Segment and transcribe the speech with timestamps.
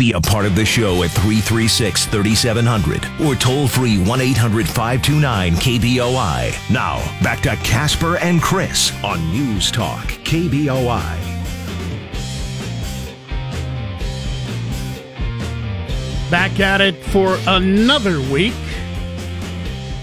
[0.00, 5.52] Be a part of the show at 336 3700 or toll free 1 800 529
[5.56, 6.72] KBOI.
[6.72, 11.20] Now, back to Casper and Chris on News Talk KBOI.
[16.30, 18.54] Back at it for another week.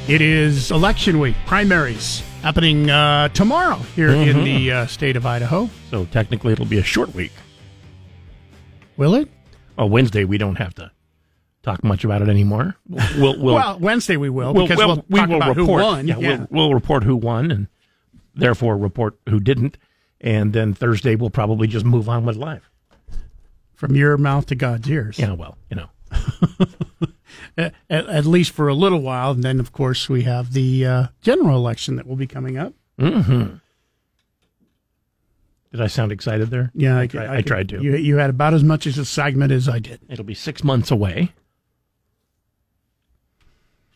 [0.08, 5.72] It is election week, primaries happening uh, tomorrow here in the uh, state of Idaho.
[5.90, 7.32] So technically, it'll be a short week.
[8.96, 9.28] Will it?
[9.78, 10.92] Well, Wednesday we don't have to
[11.64, 12.76] talk much about it anymore.
[12.90, 15.58] We'll, we'll, well, Wednesday we will we'll- because we'll- we'll, we'll about report.
[15.58, 16.08] who won.
[16.08, 17.68] Yeah, We'll, we'll report who won and
[18.36, 19.78] therefore report who didn't.
[20.22, 22.70] And then Thursday we'll probably just move on with life.
[23.76, 25.20] From your mouth to God's ears.
[25.20, 25.90] Yeah, well, you know.
[27.58, 29.32] At, at least for a little while.
[29.32, 32.74] And then, of course, we have the uh, general election that will be coming up.
[33.00, 33.44] hmm
[35.72, 36.72] Did I sound excited there?
[36.74, 37.82] Yeah, I, tried- I I tried to.
[37.84, 40.00] You, you had about as much as a segment as I did.
[40.10, 41.34] It'll be six months away.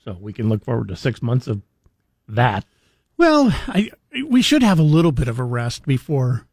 [0.04, 1.62] So we can look forward to six months of
[2.28, 2.66] that.
[3.18, 3.91] Well, I,
[4.28, 6.48] we should have a little bit of a rest before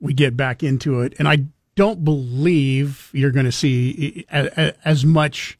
[0.00, 1.14] we get back into it.
[1.18, 1.44] And I
[1.76, 5.58] don't believe you're going to see as much.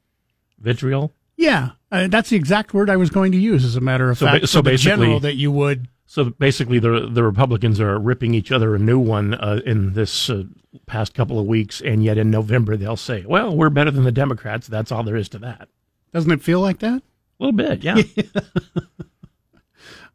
[0.58, 1.12] Vitriol.
[1.36, 3.64] Yeah, uh, that's the exact word I was going to use.
[3.64, 5.88] As a matter of So fact, ba- so the basically- general that you would.
[6.10, 10.28] So basically, the the Republicans are ripping each other a new one uh, in this
[10.28, 10.42] uh,
[10.86, 14.10] past couple of weeks, and yet in November they'll say, "Well, we're better than the
[14.10, 15.68] Democrats." That's all there is to that.
[16.12, 17.00] Doesn't it feel like that?
[17.00, 18.02] A little bit, yeah.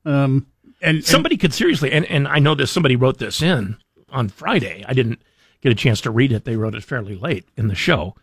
[0.07, 0.45] Um,
[0.81, 2.69] and, and somebody could seriously, and, and I know this.
[2.69, 3.77] Somebody wrote this in
[4.09, 4.85] on Friday.
[4.87, 5.19] I didn't
[5.61, 6.45] get a chance to read it.
[6.45, 8.13] They wrote it fairly late in the show,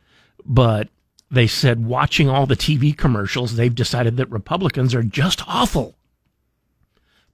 [0.45, 0.91] but
[1.29, 5.97] they said watching all the TV commercials, they've decided that Republicans are just awful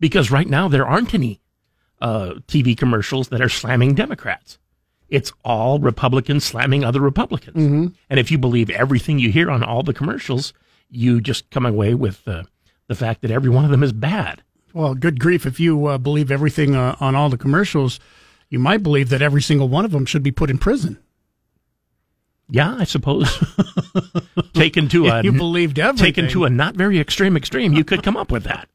[0.00, 1.40] because right now there aren't any
[2.00, 4.58] uh, TV commercials that are slamming Democrats.
[5.08, 7.56] It's all Republicans slamming other Republicans.
[8.10, 10.52] And if you believe everything you hear on all the commercials,
[10.90, 12.42] you just come away with uh,
[12.88, 14.42] the fact that every one of them is bad.
[14.74, 15.46] well, good grief!
[15.46, 17.98] If you uh, believe everything uh, on all the commercials,
[18.50, 20.98] you might believe that every single one of them should be put in prison.
[22.50, 23.28] Yeah, I suppose.
[24.54, 26.06] taken to a you believed everything.
[26.06, 28.68] taken to a not very extreme extreme, you could come up with that.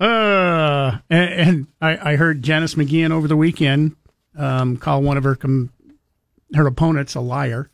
[0.00, 3.96] Uh, and, and I, I heard Janice McGeachin over the weekend
[4.36, 5.72] um, call one of her com-
[6.54, 7.70] her opponents a liar.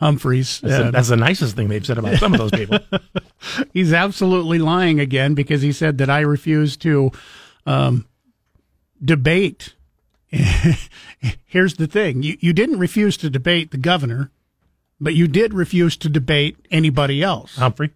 [0.00, 0.60] Humphreys.
[0.60, 2.78] That's, uh, the, that's the nicest thing they've said about some of those people.
[3.72, 7.10] he's absolutely lying again because he said that I refused to
[7.66, 8.06] um,
[9.04, 9.74] debate.
[10.30, 14.30] Here's the thing: you you didn't refuse to debate the governor,
[15.00, 17.56] but you did refuse to debate anybody else.
[17.56, 17.90] Humphrey.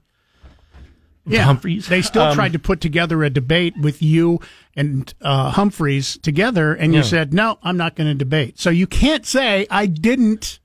[1.25, 1.87] Yeah, Humphreys.
[1.87, 4.41] They still Um, tried to put together a debate with you
[4.75, 7.06] and uh, Humphreys together, and you Yeah.
[7.06, 10.59] said, "No, I'm not going to debate." So you can't say I didn't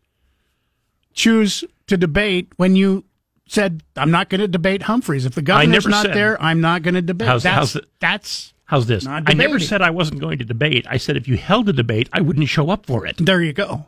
[1.13, 3.03] choose to debate when you
[3.47, 5.25] said I'm not going to debate Humphreys.
[5.25, 7.27] If the governor's not said- there, I'm not going to debate.
[7.27, 9.07] How's- that's how's it- that's How's this?
[9.07, 10.85] I never said I wasn't going to debate.
[10.89, 13.15] I said if you held a debate, I wouldn't show up for it.
[13.17, 13.41] there.
[13.41, 13.85] You go.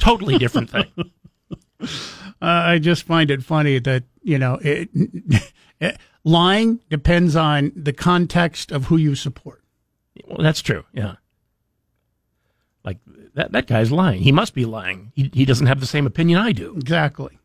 [0.00, 0.86] Totally different thing.
[2.40, 4.88] Uh, I just find it funny that you know it,
[6.24, 9.62] lying depends on the context of who you support.
[10.26, 10.84] well, that's true.
[10.92, 11.16] Yeah.
[12.84, 12.98] Like
[13.34, 14.22] that, that guy's lying.
[14.22, 15.12] He must be lying.
[15.14, 16.74] He, he doesn't have the same opinion I do.
[16.76, 17.38] Exactly.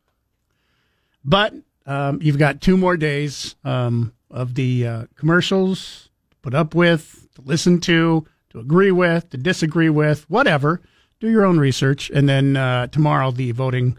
[1.23, 1.53] But
[1.85, 7.27] um, you've got two more days um, of the uh, commercials to put up with,
[7.35, 10.81] to listen to, to agree with, to disagree with, whatever.
[11.19, 12.09] Do your own research.
[12.11, 13.97] And then uh, tomorrow, the voting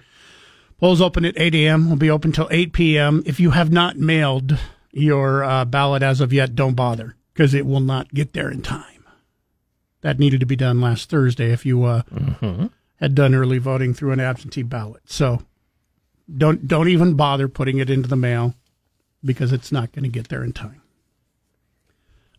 [0.78, 3.22] polls open at 8 a.m., will be open till 8 p.m.
[3.27, 4.59] If you have not mailed
[4.93, 8.62] your uh, ballot as of yet, don't bother because it will not get there in
[8.62, 9.05] time.
[10.00, 12.03] That needed to be done last Thursday if you uh,
[12.97, 15.03] had done early voting through an absentee ballot.
[15.06, 15.43] So
[16.34, 18.55] don't don't even bother putting it into the mail
[19.25, 20.83] because it's not going to get there in time.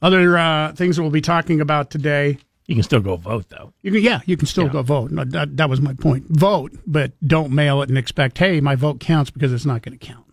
[0.02, 2.38] Other uh, things we'll be talking about today.
[2.70, 3.74] You can still go vote though.
[3.82, 4.74] You can, yeah, you can still Yeah.
[4.74, 5.10] go vote.
[5.10, 6.28] No, that, that was my point.
[6.30, 9.98] Vote, but don't mail it and expect, hey, my vote counts because it's not going
[9.98, 10.26] to count.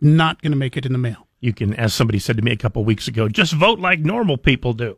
[0.00, 1.26] Not going to make it in the mail.
[1.38, 4.38] You can, as somebody said to me a couple weeks ago, just vote like normal
[4.38, 4.96] people do.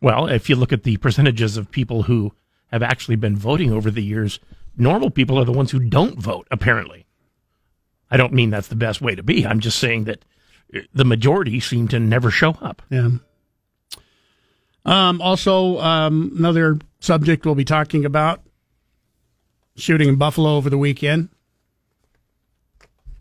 [0.00, 2.32] Well, if you look at the percentages of people who
[2.70, 4.38] have actually been voting over the years,
[4.76, 7.04] normal people are the ones who don't vote, apparently.
[8.12, 9.44] I don't mean that's the best way to be.
[9.44, 10.24] I'm just saying that
[10.92, 12.80] the majority seem to never show up.
[12.90, 13.08] Yeah.
[14.84, 18.42] Um, also, um, another subject we'll be talking about
[19.76, 21.30] shooting in Buffalo over the weekend.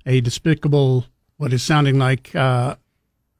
[0.05, 1.05] A despicable,
[1.37, 2.75] what is sounding like uh,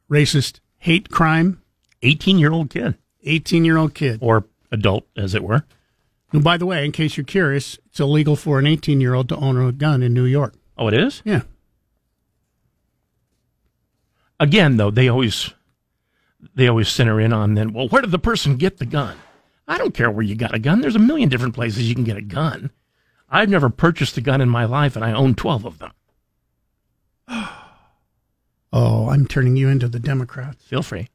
[0.10, 1.62] racist hate crime.
[2.02, 4.20] 18 year old kid 18 year old kid.
[4.22, 5.64] or adult, as it were.
[6.34, 9.30] And by the way, in case you're curious, it's illegal for an 18 year old
[9.30, 10.56] to own a gun in New York.
[10.78, 11.22] Oh, it is?
[11.24, 11.42] Yeah.
[14.40, 15.54] Again, though, they always
[16.56, 19.18] they always center in on then, well, where did the person get the gun?
[19.68, 20.82] I don't care where you got a gun.
[20.82, 22.72] There's a million different places you can get a gun.
[23.30, 25.92] I've never purchased a gun in my life, and I own 12 of them.
[28.76, 30.66] Oh, I'm turning you into the Democrats.
[30.66, 31.08] Feel free.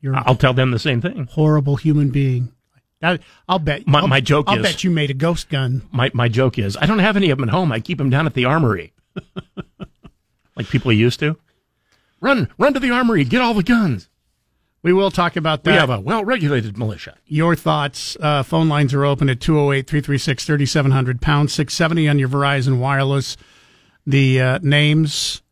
[0.00, 1.28] You're I'll tell them the same thing.
[1.30, 2.52] horrible human being.
[3.00, 3.86] I, I'll bet.
[3.86, 5.82] My- I'll, my joke I'll is- bet you made a ghost gun.
[5.92, 7.70] My my joke is I don't have any of them at home.
[7.70, 8.92] I keep them down at the armory,
[10.56, 11.36] like people used to.
[12.20, 14.08] Run, run to the armory, get all the guns.
[14.82, 15.72] We will talk about that.
[15.72, 17.16] We have a well-regulated militia.
[17.26, 18.16] your thoughts.
[18.20, 23.36] Uh, phone lines are open at 208 336 3700, pound 670 on your Verizon Wireless.
[24.06, 25.42] The uh, names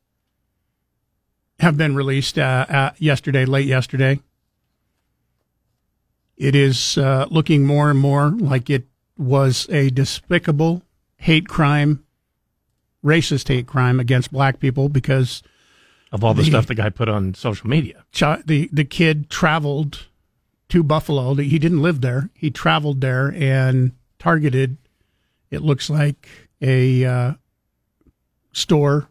[1.59, 4.21] have been released uh, uh, yesterday, late yesterday.
[6.37, 8.87] It is uh, looking more and more like it
[9.19, 10.83] was a despicable
[11.17, 12.05] hate crime,
[13.05, 15.43] racist hate crime against black people because
[16.13, 19.29] Of all the The- stuff the guy put on social media, chi- the the kid
[19.29, 20.07] traveled
[20.69, 21.35] to Buffalo.
[21.35, 22.31] He didn't live there.
[22.35, 24.77] He traveled there and targeted.
[25.51, 26.29] It looks like
[26.63, 27.33] a uh,
[28.53, 29.09] store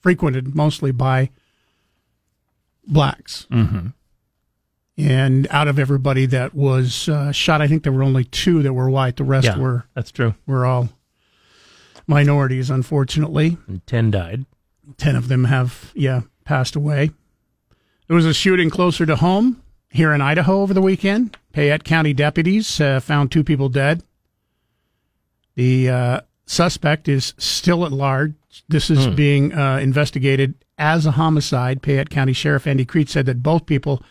[0.00, 1.30] frequented mostly by
[2.86, 3.46] blacks.
[3.50, 3.88] mm-hmm.
[4.96, 8.72] And out of everybody that was uh, shot, I think there were only two that
[8.72, 9.16] were white.
[9.16, 10.34] The rest yeah, were that's true.
[10.46, 10.88] were all
[12.08, 12.68] minorities.
[12.68, 14.44] Unfortunately, And ten died.
[14.96, 17.10] 10 of them have, yeah, passed away.
[18.06, 21.36] There was a shooting closer to home here in Idaho over the weekend.
[21.52, 24.02] Payette County deputies uh, found two people dead.
[25.56, 28.34] The uh, suspect is still at large.
[28.68, 31.82] This is being uh, investigated as a homicide.
[31.82, 34.02] Payette County Sheriff Andy Creed said that both people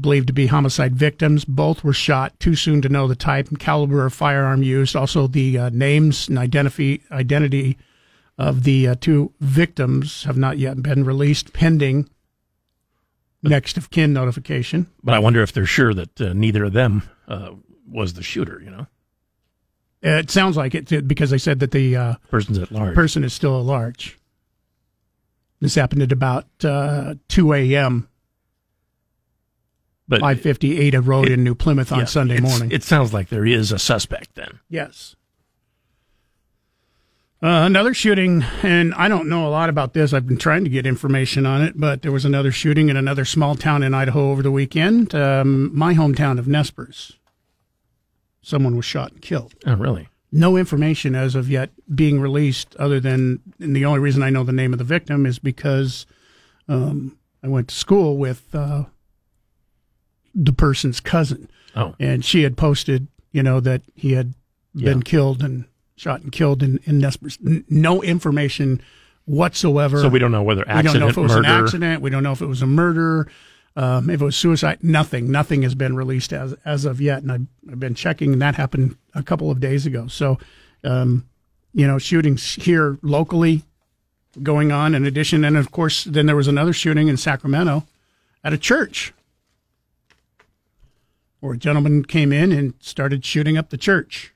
[0.00, 1.44] believed to be homicide victims.
[1.44, 4.96] Both were shot too soon to know the type and caliber of firearm used.
[4.96, 7.78] Also, the uh, names and identity identity
[8.38, 12.08] of the uh, two victims have not yet been released, pending
[13.42, 14.86] next of kin notification.
[15.02, 17.50] But I wonder if they're sure that uh, neither of them uh,
[17.88, 18.60] was the shooter.
[18.64, 18.86] You know,
[20.02, 22.94] It sounds like it because they said that the uh, person's at large.
[22.94, 24.18] person is still at large.
[25.60, 28.08] This happened at about uh, 2 a.m.
[30.08, 32.70] but 550 Ada Road it- in New Plymouth on yeah, Sunday morning.
[32.72, 34.58] It sounds like there is a suspect then.
[34.68, 35.16] Yes.
[37.44, 40.14] Uh, another shooting, and I don't know a lot about this.
[40.14, 43.26] I've been trying to get information on it, but there was another shooting in another
[43.26, 47.18] small town in Idaho over the weekend, um, my hometown of Nezperce.
[48.40, 49.52] Someone was shot and killed.
[49.66, 50.08] Oh, really?
[50.32, 54.42] No information as of yet being released, other than, and the only reason I know
[54.42, 56.06] the name of the victim is because
[56.66, 58.84] um, I went to school with uh,
[60.34, 64.32] the person's cousin Oh, and she had posted, you know, that he had
[64.74, 67.38] been killed and shot and killed in, in Nezperce.
[67.44, 68.80] N- No information
[69.26, 70.00] whatsoever.
[70.00, 71.48] so we don't know whether We don't accident, know if it was murder.
[71.48, 72.02] an accident.
[72.02, 73.28] We don't know if it was a murder.
[73.76, 75.30] Um, if it was suicide, nothing.
[75.32, 77.22] Nothing has been released as as of yet.
[77.22, 80.06] And I've, I've been checking, and that happened a couple of days ago.
[80.06, 80.38] So,
[80.84, 81.26] um,
[81.72, 83.62] you know, shootings here locally
[84.42, 84.94] going on.
[84.94, 87.84] In addition, and of course, then there was another shooting in Sacramento
[88.44, 89.12] at a church
[91.40, 94.32] where a gentleman came in and started shooting up the church.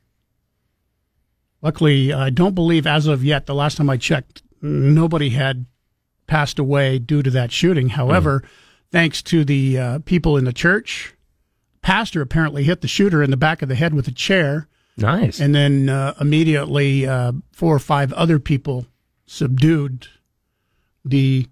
[1.63, 5.67] Luckily, I don't believe as of yet, the last time I checked, nobody had
[6.27, 7.89] passed away due to that shooting.
[7.91, 8.45] However,
[8.93, 11.15] thanks to the uh, people in the church,
[11.83, 15.41] pastor apparently hit the shooter in the back of the head with a chair, Nice.
[15.41, 18.87] and then uh, immediately uh, four or five other people
[19.27, 20.07] subdued
[21.05, 21.47] the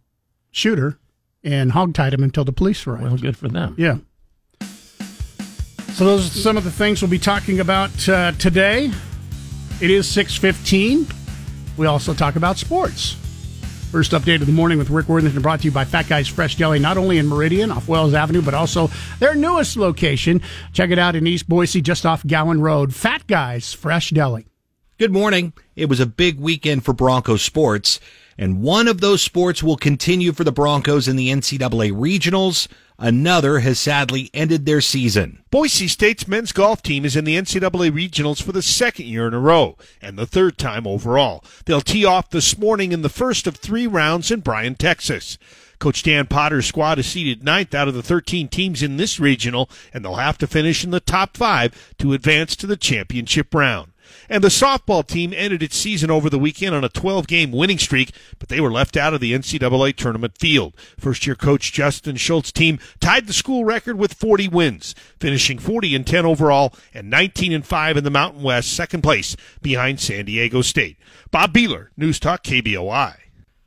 [0.50, 0.98] shooter
[1.42, 3.04] and hogtied him until the police arrived.
[3.04, 3.74] well, good for them.
[3.78, 3.98] Yeah.
[5.92, 8.90] So those are some of the things we'll be talking about uh, today.
[9.78, 11.06] It is 6:15.
[11.76, 13.14] We also talk about sports.
[13.92, 16.56] First update of the morning with Rick Worthington brought to you by Fat Guys Fresh
[16.56, 20.40] Deli, not only in Meridian off Wells Avenue, but also their newest location.
[20.72, 22.94] Check it out in East Boise, just off Gowen Road.
[22.94, 24.46] Fat Guys Fresh Deli.
[24.98, 25.52] Good morning.
[25.76, 28.00] It was a big weekend for Broncos sports,
[28.38, 32.66] and one of those sports will continue for the Broncos in the NCAA regionals.
[32.98, 35.42] Another has sadly ended their season.
[35.50, 39.34] Boise State's men's golf team is in the NCAA regionals for the second year in
[39.34, 41.44] a row and the third time overall.
[41.66, 45.36] They'll tee off this morning in the first of three rounds in Bryan, Texas.
[45.78, 49.68] Coach Dan Potter's squad is seeded ninth out of the 13 teams in this regional,
[49.92, 53.92] and they'll have to finish in the top five to advance to the championship round.
[54.28, 57.78] And the softball team ended its season over the weekend on a 12 game winning
[57.78, 60.74] streak, but they were left out of the NCAA tournament field.
[60.98, 65.94] First year coach Justin Schultz' team tied the school record with 40 wins, finishing 40
[65.94, 70.24] and 10 overall and 19 and 5 in the Mountain West, second place behind San
[70.24, 70.96] Diego State.
[71.30, 73.25] Bob Beeler, News Talk KBOI.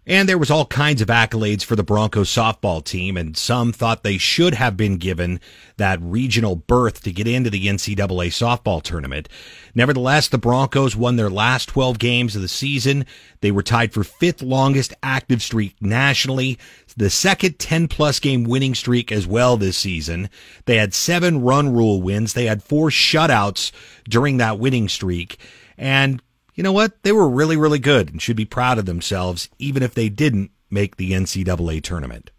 [0.10, 4.02] And there was all kinds of accolades for the Broncos softball team, and some thought
[4.02, 5.40] they should have been given
[5.78, 9.30] that regional berth to get into the NCAA softball tournament.
[9.76, 13.06] Nevertheless, the Broncos won their last 12 games of the season.
[13.42, 16.58] They were tied for fifth longest active streak nationally,
[16.98, 20.32] the second 10 plus game winning streak as well this season.
[20.66, 22.34] They had seven run rule wins.
[22.34, 23.72] They had four shutouts
[24.10, 25.38] during that winning streak.
[25.78, 26.20] And
[26.60, 27.04] you know what?
[27.04, 30.52] They were really, really good and should be proud of themselves, even if they didn't
[30.70, 32.32] make the NCAA tournament.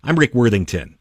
[0.00, 0.96] I'm Rick Worthington.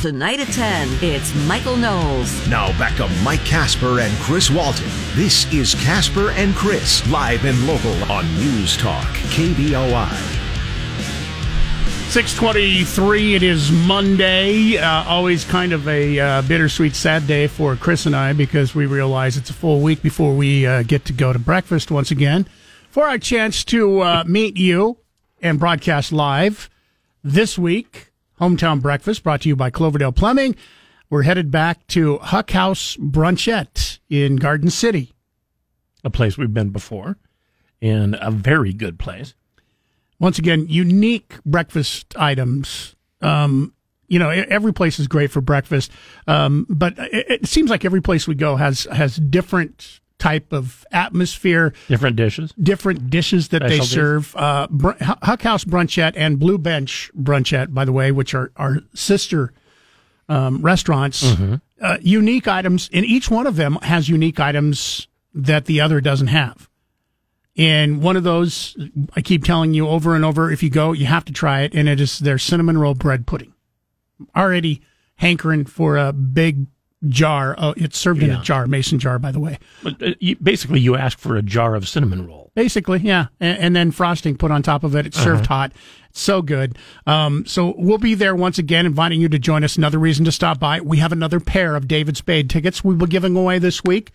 [0.00, 2.48] Tonight at 10, it's Michael Knowles.
[2.48, 4.88] Now back to Mike Casper and Chris Walton.
[5.12, 10.37] This is Casper and Chris, live and local on News Talk, KBOI.
[12.08, 14.78] 623, it is Monday.
[14.78, 18.86] Uh, always kind of a uh, bittersweet, sad day for Chris and I because we
[18.86, 22.48] realize it's a full week before we uh, get to go to breakfast once again.
[22.88, 24.96] For our chance to uh, meet you
[25.42, 26.70] and broadcast live
[27.22, 28.10] this week,
[28.40, 30.56] Hometown Breakfast brought to you by Cloverdale Plumbing.
[31.10, 35.12] We're headed back to Huck House Brunchette in Garden City.
[36.02, 37.18] A place we've been before,
[37.82, 39.34] and a very good place
[40.20, 42.96] once again, unique breakfast items.
[43.20, 43.74] Um,
[44.08, 45.92] you know, every place is great for breakfast,
[46.26, 50.86] um, but it, it, seems like every place we go has has different type of
[50.90, 54.34] atmosphere, different dishes, different dishes that they serve.
[54.34, 58.78] Uh, Br- Huck House Brunchette and Blue Bench Brunchette, by the way, which are our
[58.94, 59.52] sister
[60.28, 61.22] um, restaurants.
[61.22, 61.54] Mm-hmm.
[61.80, 66.26] Uh, unique items, and each one of them has unique items that the other doesn't
[66.26, 66.67] have.
[67.58, 68.76] And one of those,
[69.16, 71.74] I keep telling you over and over, if you go, you have to try it.
[71.74, 73.52] And it is their cinnamon roll bread pudding.
[74.36, 74.80] Already
[75.16, 76.66] hankering for a big
[77.06, 77.54] jar.
[77.58, 78.28] Oh, it's served yeah.
[78.28, 79.58] in a jar, mason jar, by the way.
[79.82, 82.50] But uh, you, basically, you ask for a jar of cinnamon roll.
[82.54, 85.06] Basically, yeah, and, and then frosting put on top of it.
[85.06, 85.54] It's served uh-huh.
[85.54, 85.72] hot.
[86.10, 86.78] It's so good.
[87.06, 89.76] Um, so we'll be there once again, inviting you to join us.
[89.76, 90.80] Another reason to stop by.
[90.80, 94.10] We have another pair of David Spade tickets we will be giving away this week.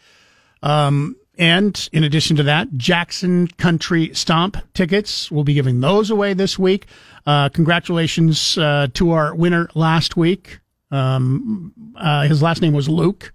[0.62, 5.32] Um, and in addition to that, Jackson Country Stomp tickets.
[5.32, 6.86] We'll be giving those away this week.
[7.26, 10.60] Uh, congratulations uh, to our winner last week.
[10.92, 13.34] Um, uh, his last name was Luke.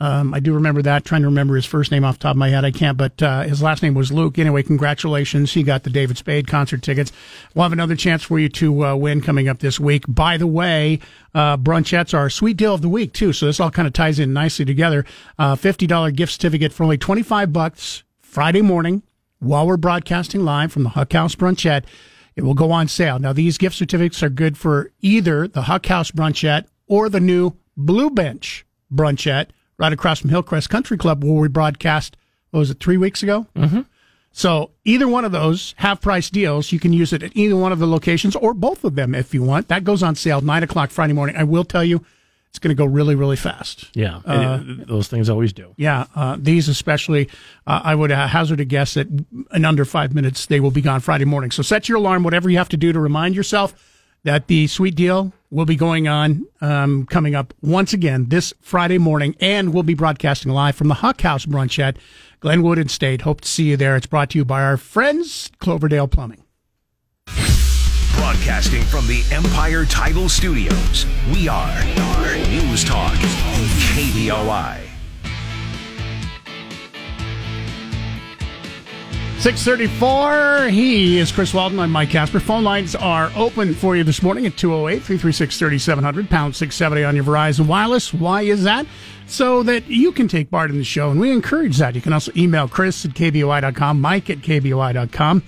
[0.00, 1.04] Um, I do remember that.
[1.04, 2.96] Trying to remember his first name off the top of my head, I can't.
[2.96, 4.38] But uh, his last name was Luke.
[4.38, 5.52] Anyway, congratulations.
[5.52, 7.10] He got the David Spade concert tickets.
[7.54, 10.04] We'll have another chance for you to uh, win coming up this week.
[10.06, 11.00] By the way,
[11.34, 13.32] uh, brunchettes are a sweet deal of the week too.
[13.32, 15.04] So this all kind of ties in nicely together.
[15.36, 19.02] Uh, Fifty dollar gift certificate for only twenty five bucks Friday morning
[19.40, 21.86] while we're broadcasting live from the Huck House Brunchette.
[22.36, 23.18] It will go on sale.
[23.18, 27.56] Now these gift certificates are good for either the Huck House Brunchette or the new
[27.76, 32.16] Blue Bench Brunchette right across from Hillcrest Country Club, where we broadcast,
[32.50, 33.46] what was it, three weeks ago?
[33.56, 33.82] Mm-hmm.
[34.32, 36.70] So either one of those half price deals.
[36.70, 39.32] You can use it at either one of the locations or both of them if
[39.32, 39.68] you want.
[39.68, 41.36] That goes on sale nine o'clock Friday morning.
[41.36, 42.04] I will tell you,
[42.50, 43.88] it's going to go really, really fast.
[43.94, 45.74] Yeah, uh, those things always do.
[45.76, 47.28] Yeah, uh, these especially,
[47.66, 49.06] uh, I would hazard a guess that
[49.52, 51.50] in under five minutes they will be gone Friday morning.
[51.50, 53.74] So set your alarm, whatever you have to do to remind yourself
[54.28, 58.98] that the sweet deal will be going on um, coming up once again this Friday
[58.98, 61.96] morning, and we'll be broadcasting live from the Huck House Brunch at
[62.40, 63.22] Glenwood and State.
[63.22, 63.96] Hope to see you there.
[63.96, 66.44] It's brought to you by our friends Cloverdale Plumbing.
[68.16, 71.82] Broadcasting from the Empire Title Studios, we are,
[72.50, 74.87] News Talk, KBOI.
[79.40, 80.68] 634.
[80.68, 81.78] He is Chris Walton.
[81.78, 82.40] I'm Mike Casper.
[82.40, 87.14] Phone lines are open for you this morning at 208 336 3700, pound 670 on
[87.14, 88.12] your Verizon Wireless.
[88.12, 88.84] Why is that?
[89.28, 91.94] So that you can take part in the show, and we encourage that.
[91.94, 95.44] You can also email Chris at KBOI.com, Mike at KBOI.com.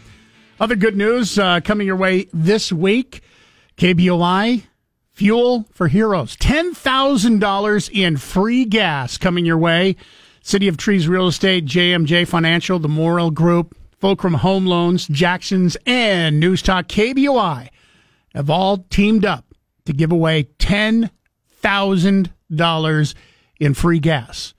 [0.61, 3.23] Other good news uh, coming your way this week
[3.76, 4.62] KBOI
[5.14, 6.37] Fuel for Heroes.
[6.37, 9.97] $10,000 in free gas coming your way.
[10.42, 16.40] City of Trees Real Estate, JMJ Financial, the Moral Group, Fulcrum Home Loans, Jackson's, and
[16.40, 17.69] News Talk KBOI
[18.35, 19.54] have all teamed up
[19.85, 23.14] to give away $10,000
[23.61, 24.54] in free gas.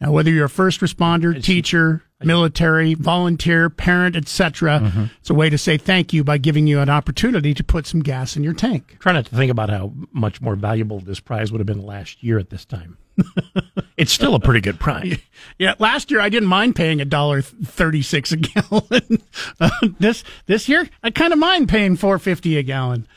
[0.00, 5.58] Now, whether you're a first responder, teacher, military, volunteer, parent, etc., it's a way to
[5.58, 8.96] say thank you by giving you an opportunity to put some gas in your tank.
[9.00, 12.22] Try not to think about how much more valuable this prize would have been last
[12.22, 12.98] year at this time.
[13.96, 15.18] it's still a pretty good prize.
[15.58, 19.22] Yeah, last year I didn't mind paying a dollar thirty-six a gallon.
[19.60, 23.08] Uh, this this year I kind of mind paying four fifty a gallon.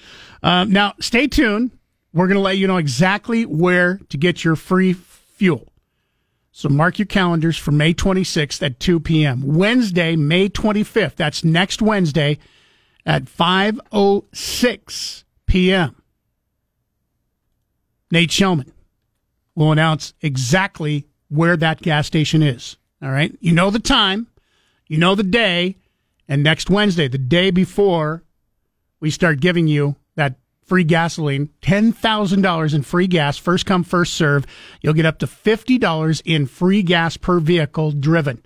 [0.42, 1.72] Um, now, stay tuned.
[2.14, 5.68] We're going to let you know exactly where to get your free fuel.
[6.52, 9.42] So mark your calendars for May 26th at 2 p.m.
[9.42, 11.16] Wednesday, May 25th.
[11.16, 12.38] That's next Wednesday
[13.06, 15.96] at 5:06 p.m.
[18.12, 18.72] Nate Shelman
[19.56, 22.76] will announce exactly where that gas station is.
[23.02, 23.36] All right.
[23.40, 24.28] You know the time,
[24.88, 25.78] you know the day,
[26.28, 28.24] and next Wednesday, the day before
[29.00, 34.46] we start giving you that free gasoline, $10,000 in free gas, first come, first serve.
[34.82, 38.38] You'll get up to $50 in free gas per vehicle driven.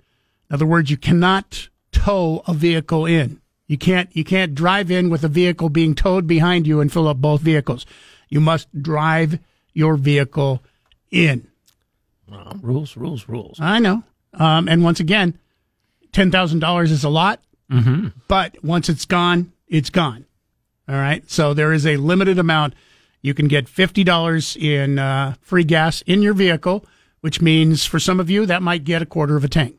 [0.50, 3.40] In other words, you cannot tow a vehicle in.
[3.68, 7.08] You can't you can't drive in with a vehicle being towed behind you and fill
[7.08, 7.84] up both vehicles.
[8.28, 9.40] You must drive
[9.72, 10.62] your vehicle
[11.10, 11.48] in.
[12.62, 13.58] Rules, rules, rules.
[13.60, 14.04] I know.
[14.34, 15.38] Um, and once again,
[16.12, 18.08] ten thousand dollars is a lot, Mm-hmm.
[18.28, 20.25] but once it's gone, it's gone.
[20.88, 21.28] All right.
[21.30, 22.74] So there is a limited amount.
[23.22, 26.84] You can get fifty dollars in uh, free gas in your vehicle,
[27.20, 29.76] which means for some of you that might get a quarter of a tank,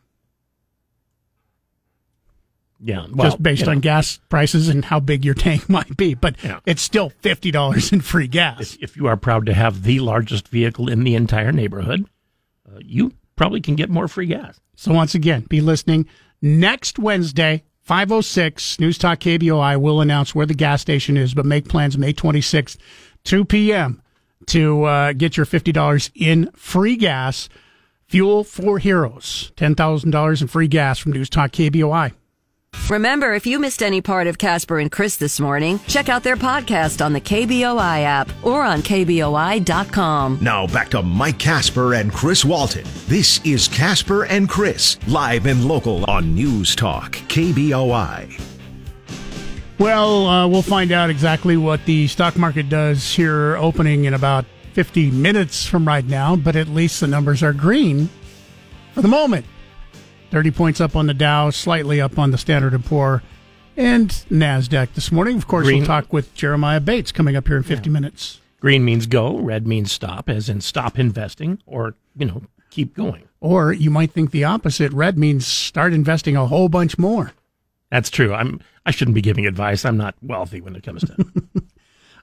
[2.80, 5.96] Yeah, well, just based you know, on gas prices and how big your tank might
[5.98, 6.14] be.
[6.14, 6.60] But Yeah.
[6.66, 8.60] it's still fifty dollars in free gas.
[8.76, 12.06] if, if you are proud to have the largest vehicle in the entire neighborhood,
[12.70, 14.60] uh, you probably can get more free gas.
[14.76, 16.06] So once again, be listening
[16.42, 21.70] next Wednesday, 506 News Talk KBOI will announce where the gas station is, but make
[21.70, 22.76] plans May 26th,
[23.24, 24.02] 2 p.m.
[24.48, 27.48] to uh, get your $50 in free gas.
[28.10, 32.12] Fuel for Heroes, $10,000 in free gas from News Talk KBOI.
[32.90, 36.38] Remember, if you missed any part of Casper and Chris this morning, check out their
[36.38, 40.40] podcast on the KBOI app or on KBOI.com.
[40.42, 42.86] Now back to Mike Casper and Chris Walton.
[43.08, 48.42] This is Casper and Chris, live and local on News Talk, KBOI.
[49.80, 54.46] Well, uh, we'll find out exactly what the stock market does here opening in about
[54.74, 58.10] 50 minutes from right now, but at least the numbers are green
[58.94, 59.46] for the moment.
[60.32, 63.24] 30 points up on the Dow, slightly up on the Standard & Poor
[63.76, 65.38] and Nasdaq this morning.
[65.38, 65.80] Of course, Green.
[65.80, 68.42] we'll talk with Jeremiah Bates coming up here in 50 minutes.
[68.60, 73.28] Green means go, red means stop, as in stop investing or, you know, keep going.
[73.40, 74.92] Or you might think the opposite.
[74.92, 77.34] Red means start investing a whole bunch more.
[77.92, 78.34] That's true.
[78.34, 79.86] I'm I shouldn't be giving advice.
[79.86, 81.26] I'm not wealthy when it comes to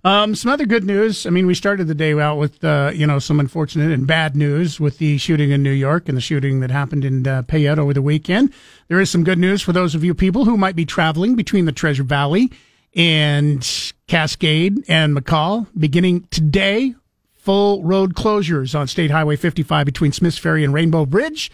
[0.04, 1.24] Um, some other good news.
[1.24, 4.36] I mean, we started the day out with, uh, you know, some unfortunate and bad
[4.36, 7.78] news with the shooting in New York and the shooting that happened in uh, Payette
[7.78, 8.52] over the weekend.
[8.88, 11.64] There is some good news for those of you people who might be traveling between
[11.64, 12.52] the Treasure Valley
[12.94, 15.68] and Cascade and McCall.
[15.78, 16.94] Beginning today,
[17.32, 21.50] full road closures on State Highway 55 between Smiths Ferry and Rainbow Bridge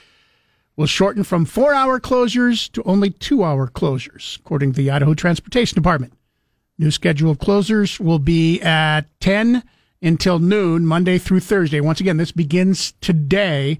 [0.74, 5.14] will shorten from four hour closures to only two hour closures, according to the Idaho
[5.14, 6.14] Transportation Department.
[6.80, 9.62] New schedule of closures will be at 10
[10.00, 11.78] until noon, Monday through Thursday.
[11.78, 13.78] Once again, this begins today.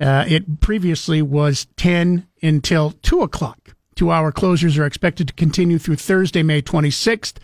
[0.00, 3.74] Uh, it previously was 10 until 2 o'clock.
[3.96, 7.34] Two hour closures are expected to continue through Thursday, May 26th.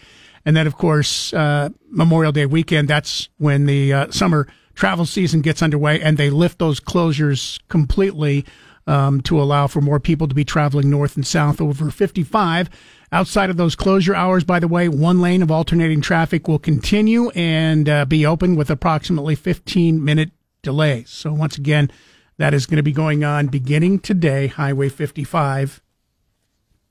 [0.47, 5.43] And then, of course, uh, Memorial Day weekend, that's when the uh, summer travel season
[5.43, 8.47] gets underway and they lift those closures completely
[8.87, 12.71] um, to allow for more people to be traveling north and south over 55.
[13.15, 17.31] Outside of those closure hours, by the way, one lane of alternating traffic will continue
[17.31, 21.11] and uh, be open with approximately 15 minute delays.
[21.11, 21.93] So once again,
[22.39, 25.81] that is going to be going on beginning today, Highway 55,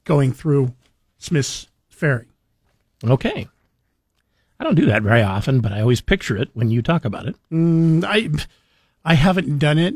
[0.06, 0.74] going through
[1.18, 2.28] Smith's Ferry.
[3.04, 3.50] Okay.
[4.62, 7.26] I don't do that very often, but I always picture it when you talk about
[7.26, 7.36] it.
[7.52, 8.30] I
[9.04, 9.96] I haven't done it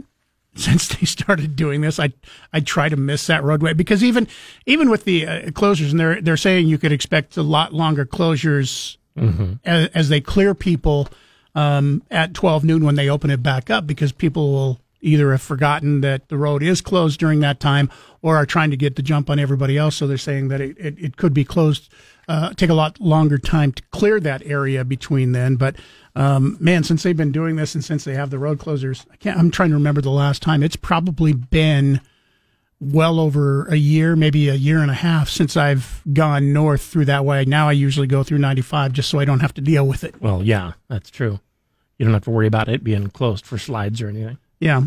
[0.58, 2.00] since they started doing this.
[2.00, 2.14] I
[2.52, 4.28] I try to miss that roadway because even
[4.66, 8.06] even with the uh, closures, and they're they're saying you could expect a lot longer
[8.06, 8.98] closures
[9.64, 11.08] as, as they clear people
[11.56, 15.42] um, at twelve noon when they open it back up because people will either have
[15.42, 17.90] forgotten that the road is closed during that time
[18.22, 19.96] or are trying to get the jump on everybody else.
[19.96, 21.92] So they're saying that it, it, it could be closed,
[22.28, 25.56] uh, take a lot longer time to clear that area between then.
[25.56, 25.76] But
[26.16, 29.16] um, man, since they've been doing this and since they have the road closures, I
[29.16, 30.64] can't, I'm trying to remember the last time.
[30.64, 32.02] It's probably been
[32.80, 37.06] well over a year, maybe a year and a half since I've gone north through
[37.06, 37.46] that way.
[37.46, 40.22] Now I usually go through 95 just so I don't have to deal with it.
[40.22, 41.40] Well, yeah, that's true.
[41.98, 44.38] You don't have to worry about it being closed for slides or anything.
[44.60, 44.84] Yeah.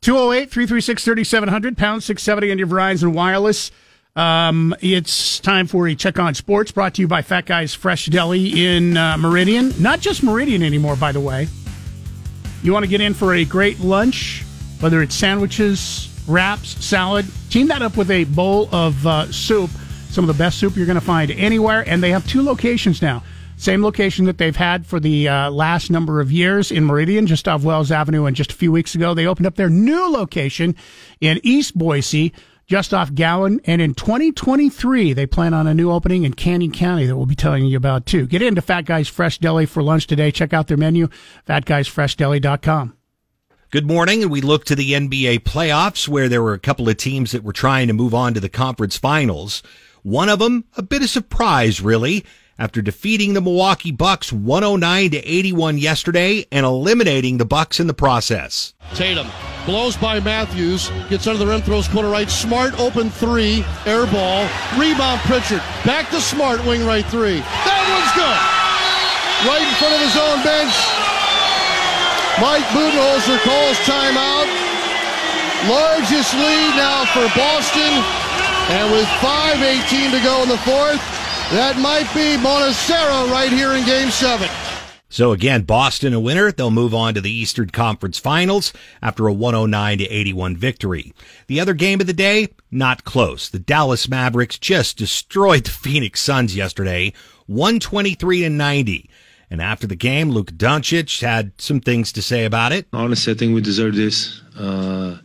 [0.00, 3.70] 208 336 3700, pound 670 on your Verizon Wireless.
[4.16, 8.06] Um, it's time for a check on sports brought to you by Fat Guys Fresh
[8.06, 9.72] Deli in uh, Meridian.
[9.82, 11.48] Not just Meridian anymore, by the way.
[12.62, 14.44] You want to get in for a great lunch,
[14.78, 19.70] whether it's sandwiches, wraps, salad, team that up with a bowl of uh, soup.
[20.10, 21.82] Some of the best soup you're going to find anywhere.
[21.84, 23.24] And they have two locations now.
[23.56, 27.48] Same location that they've had for the uh, last number of years in Meridian, just
[27.48, 28.26] off Wells Avenue.
[28.26, 30.76] And just a few weeks ago, they opened up their new location
[31.20, 32.32] in East Boise,
[32.66, 33.60] just off Gowen.
[33.64, 37.34] And in 2023, they plan on a new opening in Canyon County that we'll be
[37.34, 38.26] telling you about too.
[38.26, 40.30] Get into Fat Guys Fresh Deli for lunch today.
[40.30, 41.08] Check out their menu,
[41.46, 42.96] fatguysfreshdeli.com.
[43.70, 46.96] Good morning, and we look to the NBA playoffs where there were a couple of
[46.96, 49.64] teams that were trying to move on to the conference finals.
[50.04, 52.24] One of them, a bit of surprise, really
[52.58, 57.94] after defeating the Milwaukee Bucks 109 to 81 yesterday and eliminating the Bucks in the
[57.94, 58.74] process.
[58.94, 59.28] Tatum
[59.66, 62.30] blows by Matthews, gets under the rim, throws corner right.
[62.30, 67.40] Smart open three, air ball, rebound Pritchard, back to Smart, wing right three.
[67.40, 68.38] That one's good.
[69.48, 70.74] Right in front of his own bench.
[72.40, 74.48] Mike Budenholzer calls timeout.
[75.70, 77.92] Largest lead now for Boston.
[78.74, 81.00] And with 5.18 to go in the fourth,
[81.54, 84.48] that might be Montecero right here in game seven.
[85.08, 86.50] So again, Boston a winner.
[86.50, 91.14] They'll move on to the Eastern Conference Finals after a 109 to 81 victory.
[91.46, 93.48] The other game of the day, not close.
[93.48, 97.12] The Dallas Mavericks just destroyed the Phoenix Suns yesterday,
[97.46, 99.10] 123 to 90.
[99.48, 102.88] And after the game, Luka Doncic had some things to say about it.
[102.92, 104.42] Honestly, I think we deserve this.
[104.58, 105.18] Uh,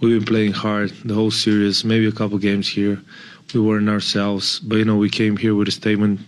[0.00, 3.02] we've been playing hard the whole series, maybe a couple games here
[3.54, 4.60] we weren't ourselves.
[4.60, 6.20] But you know, we came here with a statement.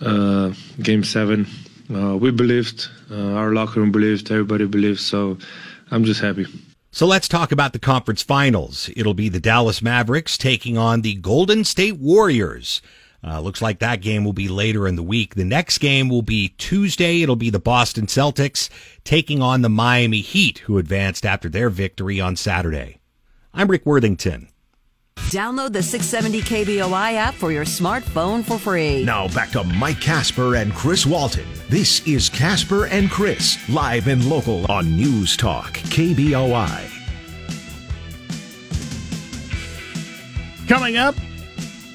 [0.00, 1.46] Uh, game seven,
[1.94, 2.88] uh, we believed.
[3.10, 4.30] Uh, our locker room believed.
[4.30, 5.00] Everybody believed.
[5.00, 5.38] So
[5.90, 6.46] I'm just happy.
[6.90, 8.88] So let's talk about the conference finals.
[8.96, 12.80] It'll be the Dallas Mavericks taking on the Golden State Warriors.
[13.22, 15.34] Uh, looks like that game will be later in the week.
[15.34, 17.22] The next game will be Tuesday.
[17.22, 18.70] It'll be the Boston Celtics
[19.04, 22.98] taking on the Miami Heat, who advanced after their victory on Saturday.
[23.52, 24.48] I'm Rick Worthington.
[25.26, 29.04] Download the 670 KBOI app for your smartphone for free.
[29.04, 31.46] Now back to Mike Casper and Chris Walton.
[31.68, 36.92] This is Casper and Chris, live and local on News Talk, KBOI.
[40.68, 41.16] Coming up,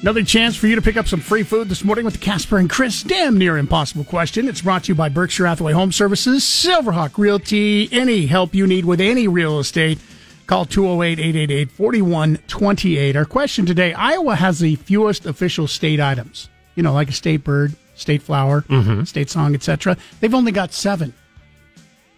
[0.02, 2.58] another chance for you to pick up some free food this morning with the Casper
[2.58, 4.46] and Chris damn near impossible question.
[4.46, 8.84] It's brought to you by Berkshire Hathaway Home Services, Silverhawk Realty, any help you need
[8.84, 9.98] with any real estate
[10.46, 13.16] Call 208 888 4128.
[13.16, 17.44] Our question today Iowa has the fewest official state items, you know, like a state
[17.44, 19.04] bird, state flower, mm-hmm.
[19.04, 19.96] state song, etc.
[20.20, 21.14] They've only got seven.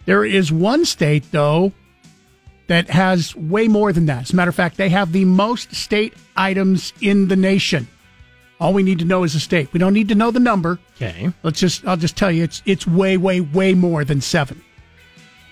[0.05, 1.73] There is one state, though,
[2.67, 4.23] that has way more than that.
[4.23, 7.87] As a matter of fact, they have the most state items in the nation.
[8.59, 9.71] All we need to know is a state.
[9.73, 10.79] We don't need to know the number.
[10.95, 11.31] Okay.
[11.43, 14.63] Let's just I'll just tell you it's it's way, way, way more than seven.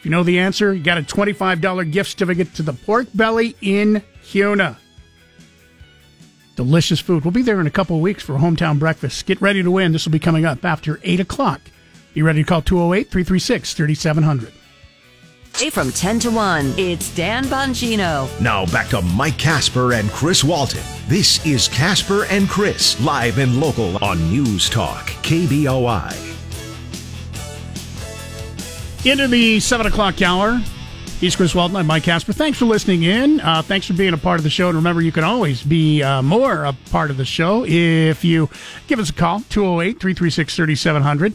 [0.03, 3.55] If you know the answer, you got a $25 gift certificate to the Pork Belly
[3.61, 4.77] in Kuna.
[6.57, 7.23] Delicious food.
[7.23, 9.25] We'll be there in a couple of weeks for hometown breakfast.
[9.25, 9.93] Get ready to win.
[9.93, 11.61] This will be coming up after 8 o'clock.
[12.13, 14.51] Be ready to call 208 336 3700.
[15.55, 18.27] Hey, from 10 to 1, it's Dan Bongino.
[18.41, 20.83] Now back to Mike Casper and Chris Walton.
[21.07, 26.32] This is Casper and Chris, live and local on News Talk, KBOI.
[29.05, 30.61] Into the 7 o'clock hour.
[31.19, 31.75] He's Chris Walton.
[31.75, 32.31] I'm Mike Casper.
[32.31, 33.41] Thanks for listening in.
[33.41, 34.69] Uh, thanks for being a part of the show.
[34.69, 38.49] And remember, you can always be uh, more a part of the show if you
[38.87, 41.33] give us a call, 208 336 3700.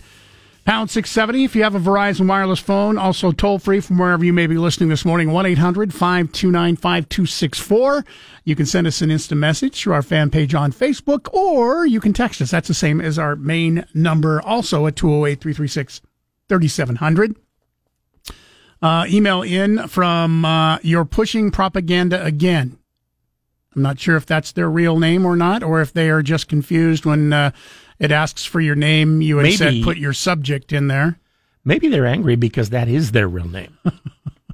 [0.65, 2.97] Pound 670 if you have a Verizon wireless phone.
[2.97, 8.05] Also toll free from wherever you may be listening this morning, 1 800 529 5264.
[8.45, 12.01] You can send us an instant message through our fan page on Facebook, or you
[12.01, 12.51] can text us.
[12.51, 16.01] That's the same as our main number, also at 208 336
[16.49, 17.37] 3700
[18.83, 22.79] uh, email in from uh, You're Pushing Propaganda Again.
[23.75, 26.49] I'm not sure if that's their real name or not, or if they are just
[26.49, 27.53] confused when uh,
[27.99, 29.21] it asks for your name.
[29.21, 31.19] You had maybe, said put your subject in there.
[31.65, 33.79] Maybe they're angry because that is their real name.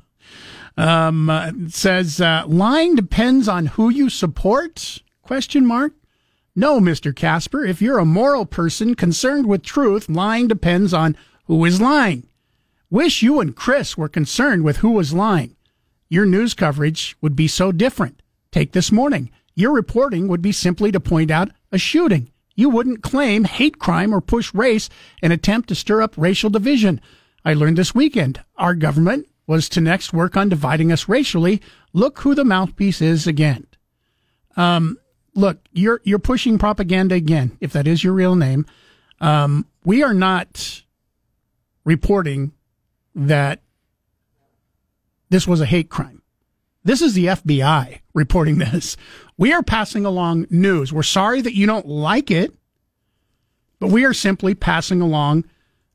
[0.76, 5.00] um, uh, says uh, lying depends on who you support?
[5.22, 5.92] Question mark.
[6.56, 7.14] No, Mr.
[7.14, 7.64] Casper.
[7.64, 12.28] If you're a moral person concerned with truth, lying depends on who is lying.
[12.94, 15.56] Wish you and Chris were concerned with who was lying.
[16.08, 18.22] Your news coverage would be so different.
[18.52, 19.32] Take this morning.
[19.56, 22.30] Your reporting would be simply to point out a shooting.
[22.54, 24.88] You wouldn't claim hate crime or push race
[25.20, 27.00] and attempt to stir up racial division.
[27.44, 31.60] I learned this weekend our government was to next work on dividing us racially.
[31.92, 33.66] Look who the mouthpiece is again.
[34.56, 34.98] Um,
[35.34, 37.58] look, you're you're pushing propaganda again.
[37.60, 38.66] If that is your real name,
[39.20, 40.84] um, we are not
[41.84, 42.52] reporting
[43.14, 43.60] that
[45.30, 46.22] this was a hate crime.
[46.84, 48.96] This is the FBI reporting this.
[49.36, 50.92] We are passing along news.
[50.92, 52.52] We're sorry that you don't like it,
[53.80, 55.44] but we are simply passing along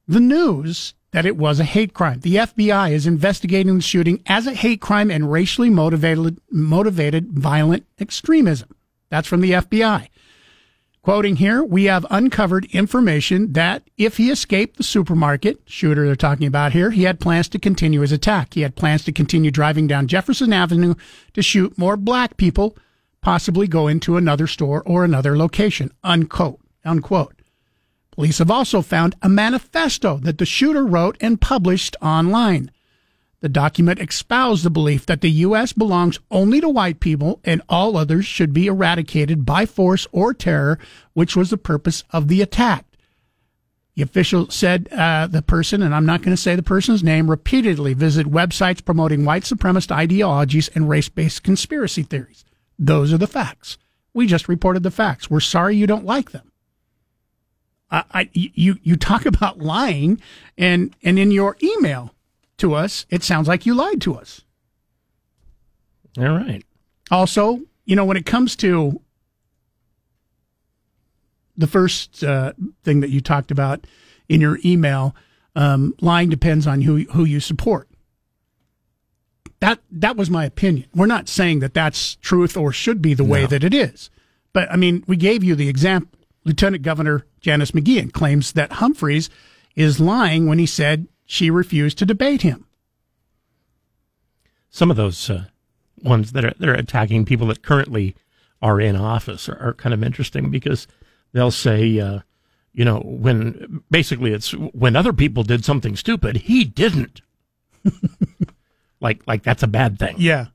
[0.08, 2.20] the news that it was a hate crime.
[2.20, 7.86] The FBI is investigating the shooting as a hate crime and racially motivated motivated violent
[8.00, 8.76] extremism.
[9.10, 10.10] That's from the FBI.
[11.02, 16.46] Quoting here, we have uncovered information that if he escaped the supermarket, shooter they're talking
[16.46, 18.54] about here, he had plans to continue his attack.
[18.54, 20.96] He had plans to continue driving down Jefferson Avenue
[21.34, 22.78] to shoot more black people,
[23.22, 25.92] possibly go into another store or another location.
[26.04, 26.60] Unquote.
[26.84, 27.42] Unquote.
[28.12, 32.72] Police have also found a manifesto that the shooter wrote and published online.
[33.42, 35.72] The document espoused the belief that the U.S.
[35.72, 40.78] belongs only to white people and all others should be eradicated by force or terror,
[41.14, 42.86] which was the purpose of the attack.
[43.96, 47.30] The official said uh, the person, and I'm not going to say the person's name,
[47.30, 52.46] repeatedly visited websites promoting white supremacist ideologies and race based conspiracy theories.
[52.78, 53.78] Those are the facts.
[54.14, 55.30] We just reported the facts.
[55.30, 56.52] We're sorry you don't like them.
[57.92, 60.22] I, I, you, you talk about lying,
[60.58, 62.14] and, and in your email,
[62.60, 64.42] to us, it sounds like you lied to us.
[66.18, 66.64] All right.
[67.12, 69.02] Also, you know, when it comes to
[71.58, 73.86] the first uh, thing that you talked about
[74.28, 75.16] in your email,
[75.56, 77.90] um, lying depends on who who you support.
[79.60, 80.88] That that was my opinion.
[80.96, 83.48] We're not saying that that's truth or should be the way No.
[83.48, 84.10] that it is,
[84.54, 86.18] but I mean, we gave you the example.
[86.46, 89.30] Lieutenant Governor Janice McGeachin claims that Humphreys
[89.76, 92.66] is lying when he said she refused to debate him.
[94.72, 95.46] Some of those uh,
[96.04, 98.16] ones that are they're attacking people that currently
[98.64, 100.88] are in office are, are kind of interesting because
[101.32, 102.22] they'll say, uh,
[102.74, 107.22] you know, when basically it's when other people did something stupid, he didn't.
[109.00, 110.16] like like that's a bad thing.
[110.18, 110.48] Yeah.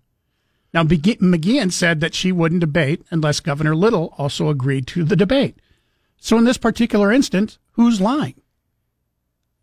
[0.72, 5.54] Now, McGeachin said that she wouldn't debate unless Governor Little also agreed to the debate.
[6.18, 8.34] So, in this particular instance, who's lying?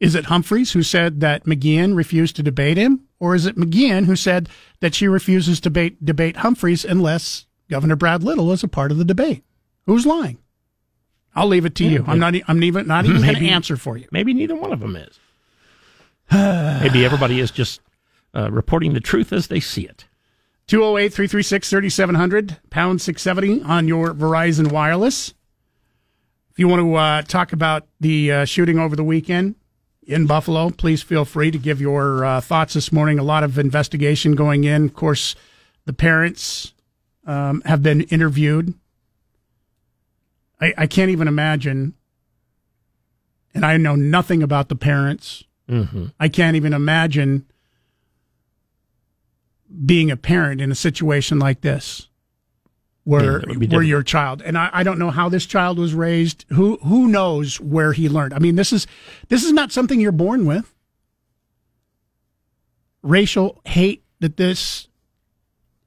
[0.01, 3.01] Is it Humphreys who said that McGeachin refused to debate him?
[3.19, 7.95] Or is it McGeachin who said that she refuses to debate, debate Humphreys unless Governor
[7.95, 9.43] Brad Little is a part of the debate?
[9.85, 10.39] Who's lying?
[11.35, 12.03] I'll leave it to you.
[12.07, 12.33] I'm not.
[12.47, 14.07] I'm even not even going to answer for you.
[14.11, 15.19] Maybe neither one of them is.
[16.31, 17.79] Maybe everybody is just
[18.35, 20.07] uh, reporting the truth as they see it.
[20.67, 25.33] 208 336 3700, pound 670 on your Verizon Wireless.
[26.49, 29.55] If you want to uh, talk about the uh, shooting over the weekend
[30.11, 33.17] in Buffalo, please feel free to give your uh, thoughts this morning.
[33.17, 34.85] A lot of investigation going in.
[34.85, 35.35] Of course,
[35.85, 36.73] the parents
[37.25, 38.73] um, have been interviewed.
[40.59, 41.93] I, I can't even imagine,
[43.53, 45.43] and I know nothing about the parents.
[45.69, 46.07] Mm-hmm.
[46.19, 47.45] I can't even imagine
[49.85, 52.09] being a parent in a situation like this
[53.05, 53.85] Yeah, where that would be where difficult.
[53.85, 57.59] your child and I, I don't know how this child was raised who who knows
[57.59, 58.85] where he learned i mean this is
[59.29, 60.71] this is not something you're born with
[63.01, 64.87] racial hate that this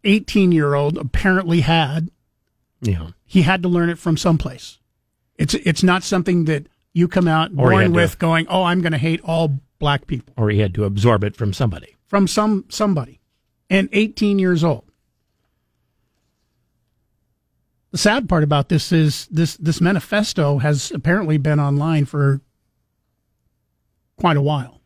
[0.04, 2.10] 18 year old apparently had
[2.80, 3.08] Yeah.
[3.24, 4.78] he had to learn it from someplace
[5.36, 8.64] it's it's not something that you come out Or born had to- with going oh
[8.64, 11.94] i'm going to hate all black people Or he had to absorb it from somebody.
[12.06, 13.20] from some somebody
[13.70, 14.84] and 18 years old.
[17.94, 22.40] The sad part about this is this this manifesto has apparently been online for
[24.16, 24.80] quite a while.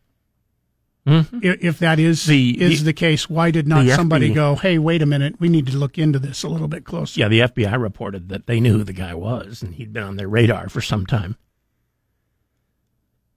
[1.06, 1.42] Mhm.
[1.42, 4.78] If that is The- is the- the case, why did not somebody FB go, "Hey,
[4.78, 7.18] wait a minute, we need to look into this a little bit closer"?
[7.18, 10.16] Yeah, the FBI reported that they knew who the guy was and he'd been on
[10.16, 11.36] their radar for some time.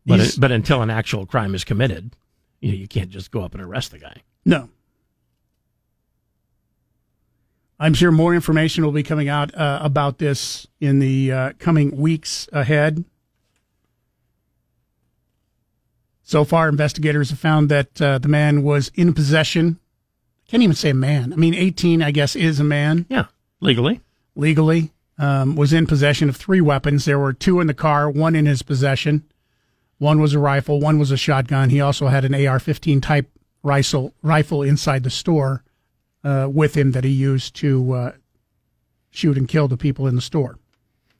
[0.06, 2.18] But He's- but until an actual crime is committed,
[2.60, 4.18] you know, you can't just go up and arrest the guy.
[4.44, 4.68] No.
[7.82, 11.98] I'm sure more information will be coming out uh, about this in the uh, coming
[11.98, 13.04] weeks ahead.
[16.22, 19.80] So far, investigators have found that uh, the man was in possession.
[20.48, 21.34] Can't even say a man.
[21.34, 23.26] I mean, 18, I guess, is a man Yeah,
[23.62, 24.00] legally.
[24.36, 24.91] legally.
[25.17, 27.06] Um, was in possession of three weapons.
[27.06, 29.24] There were two in the car, one in his possession.
[29.98, 31.70] One was a rifle, one was a shotgun.
[31.72, 33.28] He also had an AR-15 type
[33.63, 35.63] rifle rifle inside the store
[36.24, 38.12] uh, with him that he used to uh,
[39.10, 40.58] shoot and kill the people in the store.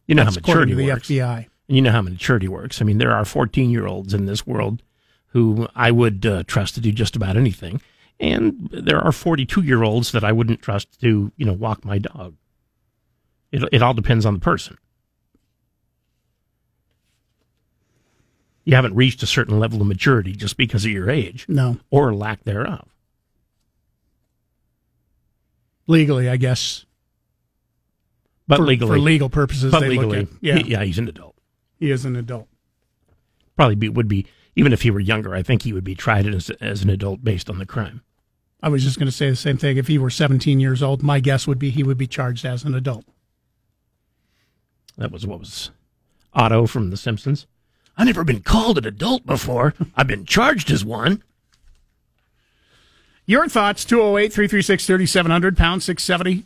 [0.08, 1.08] You know That's how according maturity to the works.
[1.10, 1.46] FBI.
[1.68, 2.82] And you know how maturity works.
[2.82, 4.84] I mean, there are 14 year olds in this world
[5.28, 7.82] who I would uh, trust to do just about anything.
[8.20, 11.98] And there are 42 year olds that I wouldn't trust to, you know, walk my
[11.98, 12.36] dog.
[13.52, 14.78] It, it all depends on the person.
[18.64, 22.14] You haven't reached a certain level of maturity just because of your age No, or
[22.14, 22.88] lack thereof.
[25.88, 26.86] Legally, I guess.
[28.48, 30.28] But for, legally, for legal purposes, but legally.
[30.42, 31.36] Yeah, he- yeah, he's an adult.
[31.80, 32.48] he is an adult.
[33.56, 35.34] Probably be, would be even if he were younger.
[35.36, 38.02] I think he would be tried as as an adult based on the crime.
[38.64, 39.78] I was just going to say the same thing.
[39.78, 42.64] If he were 17 years old, my guess would be he would be charged as
[42.64, 43.06] an adult.
[44.98, 45.72] That was what was
[46.34, 47.48] Otto from The Simpsons.
[47.98, 49.74] I've never been called an adult before.
[49.96, 51.24] I've been charged as one.
[53.32, 56.44] Your thoughts, 208 336 3700, pound 670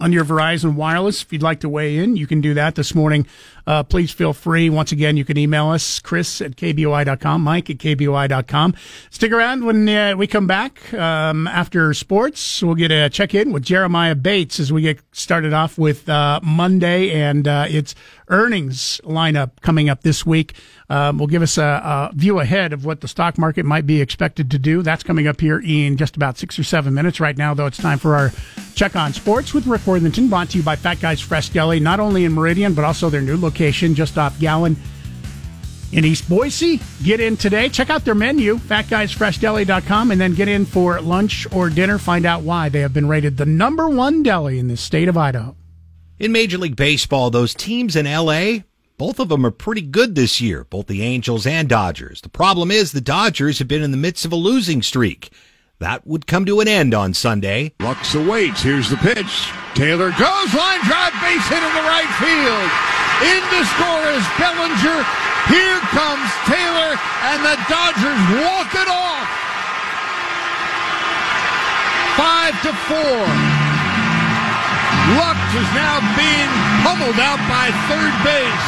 [0.00, 1.22] on your Verizon Wireless.
[1.22, 3.26] If you'd like to weigh in, you can do that this morning.
[3.66, 4.70] Uh, please feel free.
[4.70, 8.74] Once again, you can email us, chris at kboi.com, mike at kboi.com.
[9.10, 12.62] Stick around when uh, we come back um, after sports.
[12.62, 16.40] We'll get a check in with Jeremiah Bates as we get started off with uh,
[16.42, 17.94] Monday and uh, its
[18.28, 20.54] earnings lineup coming up this week.
[20.90, 24.00] Um, will give us a, a view ahead of what the stock market might be
[24.00, 24.80] expected to do.
[24.80, 27.20] That's coming up here in just about six or seven minutes.
[27.20, 28.32] Right now, though, it's time for our
[28.74, 31.98] check on sports with Rick Worthington, brought to you by Fat Guys Fresh Deli, not
[31.98, 34.76] only in Meridian, but also their new location just off Gowen
[35.92, 36.80] in East Boise.
[37.02, 37.68] Get in today.
[37.68, 41.98] Check out their menu, fatguysfreshdeli.com, and then get in for lunch or dinner.
[41.98, 45.16] Find out why they have been rated the number one deli in the state of
[45.16, 45.56] Idaho.
[46.18, 48.64] In Major League Baseball, those teams in LA,
[48.98, 52.20] both of them are pretty good this year, both the Angels and Dodgers.
[52.20, 55.30] The problem is the Dodgers have been in the midst of a losing streak.
[55.78, 57.72] That would come to an end on Sunday.
[57.78, 58.62] Lux awaits.
[58.62, 59.54] Here's the pitch.
[59.78, 62.68] Taylor goes line drive, base hit in the right field.
[63.22, 64.98] In to score is Bellinger.
[65.46, 66.98] Here comes Taylor,
[67.30, 69.26] and the Dodgers walk it off.
[72.18, 73.22] Five to four.
[75.14, 76.50] Lux is now being
[76.82, 78.66] pummeled out by third base.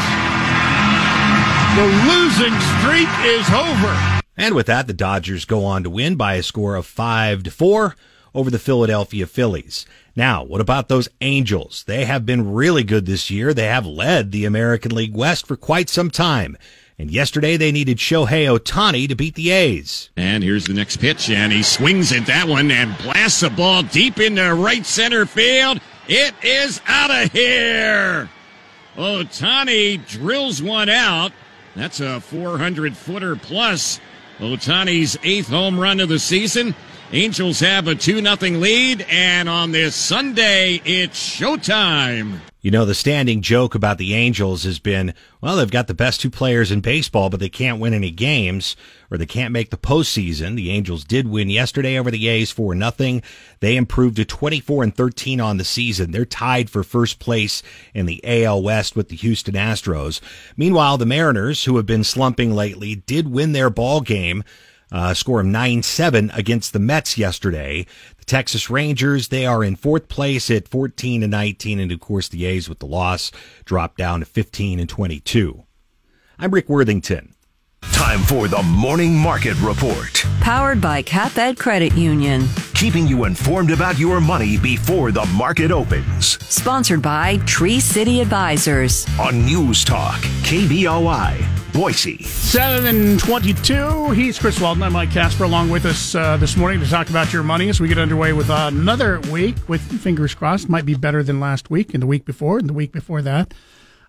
[1.75, 4.20] The losing streak is over.
[4.37, 7.51] And with that, the Dodgers go on to win by a score of 5 to
[7.51, 7.97] 4
[8.35, 9.87] over the Philadelphia Phillies.
[10.17, 11.85] Now, what about those Angels?
[11.87, 13.53] They have been really good this year.
[13.53, 16.57] They have led the American League West for quite some time.
[16.99, 20.11] And yesterday they needed Shohei Ohtani to beat the A's.
[20.17, 23.83] And here's the next pitch, and he swings at that one and blasts the ball
[23.83, 25.81] deep into right center field.
[26.09, 28.29] It is out of here.
[28.97, 31.33] Ohtani drills one out.
[31.75, 33.99] That's a 400 footer plus.
[34.41, 36.75] Ohtani's eighth home run of the season.
[37.13, 42.41] Angels have a 2 0 lead, and on this Sunday, it's showtime.
[42.63, 46.21] You know, the standing joke about the Angels has been, well, they've got the best
[46.21, 48.77] two players in baseball, but they can't win any games
[49.11, 50.57] or they can't make the postseason.
[50.57, 53.23] The Angels did win yesterday over the A's for nothing.
[53.61, 56.11] They improved to 24 and 13 on the season.
[56.11, 57.63] They're tied for first place
[57.95, 60.21] in the AL West with the Houston Astros.
[60.55, 64.45] Meanwhile, the Mariners, who have been slumping lately, did win their ball game.
[64.93, 67.87] Uh, score of 9-7 against the Mets yesterday.
[68.19, 71.79] The Texas Rangers, they are in fourth place at 14 and 19.
[71.79, 73.31] And of course, the A's with the loss
[73.65, 75.65] dropped down to 15 and 22.
[76.39, 77.35] I'm Rick Worthington.
[77.83, 80.25] Time for the Morning Market Report.
[80.41, 82.47] Powered by CapEd Credit Union.
[82.75, 86.39] Keeping you informed about your money before the market opens.
[86.53, 89.07] Sponsored by Tree City Advisors.
[89.19, 92.23] On News Talk, KBOI, Boise.
[92.23, 94.11] 722.
[94.13, 94.83] He's Chris Walton.
[94.83, 97.81] I'm Mike Casper along with us uh, this morning to talk about your money as
[97.81, 100.69] we get underway with uh, another week with fingers crossed.
[100.69, 103.53] Might be better than last week and the week before and the week before that.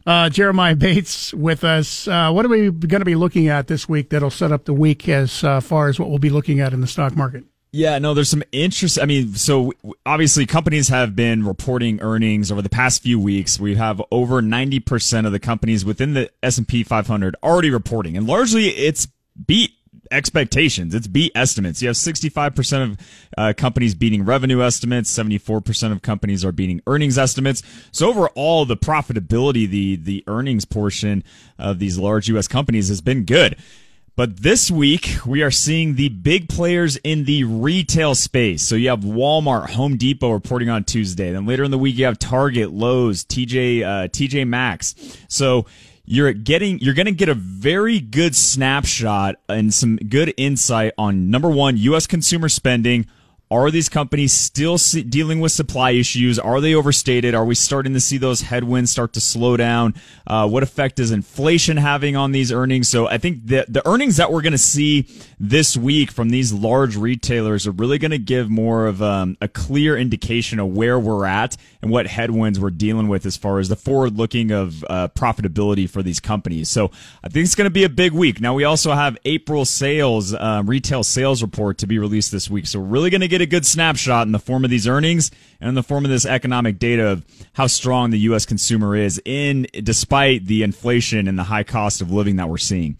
[0.05, 2.07] Uh, Jeremiah Bates with us.
[2.07, 4.73] Uh, what are we going to be looking at this week that'll set up the
[4.73, 7.43] week as uh, far as what we'll be looking at in the stock market?
[7.73, 8.99] Yeah, no, there's some interest.
[8.99, 9.73] I mean, so
[10.05, 13.59] obviously companies have been reporting earnings over the past few weeks.
[13.59, 18.69] We have over 90% of the companies within the S&P 500 already reporting and largely
[18.69, 19.07] it's
[19.45, 19.71] beat
[20.11, 20.93] expectations.
[20.93, 21.81] It's beat estimates.
[21.81, 22.97] You have 65% of
[23.37, 25.11] uh, companies beating revenue estimates.
[25.15, 27.63] 74% of companies are beating earnings estimates.
[27.91, 31.23] So overall, the profitability, the, the earnings portion
[31.57, 32.47] of these large U.S.
[32.47, 33.57] companies has been good.
[34.17, 38.61] But this week, we are seeing the big players in the retail space.
[38.61, 41.31] So you have Walmart, Home Depot reporting on Tuesday.
[41.31, 44.95] Then later in the week, you have Target, Lowe's, TJ, uh, TJ Maxx.
[45.29, 45.65] So
[46.05, 51.29] you're getting, you're going to get a very good snapshot and some good insight on
[51.29, 52.07] number one, U.S.
[52.07, 53.07] consumer spending,
[53.51, 56.39] Are these companies still dealing with supply issues?
[56.39, 57.35] Are they overstated?
[57.35, 59.93] Are we starting to see those headwinds start to slow down?
[60.25, 62.87] Uh, what effect is inflation having on these earnings?
[62.87, 65.05] So I think the the earnings that we're going to see
[65.37, 69.49] this week from these large retailers are really going to give more of um, a
[69.49, 73.67] clear indication of where we're at and what headwinds we're dealing with as far as
[73.67, 76.69] the forward looking of uh, profitability for these companies.
[76.69, 76.91] So
[77.21, 78.39] I think it's going to be a big week.
[78.39, 82.67] Now we also have April sales, um, retail sales report to be released this week.
[82.67, 85.31] So we're really going to get a good snapshot in the form of these earnings
[85.59, 88.45] and in the form of this economic data of how strong the U.S.
[88.45, 92.97] consumer is in despite the inflation and the high cost of living that we're seeing.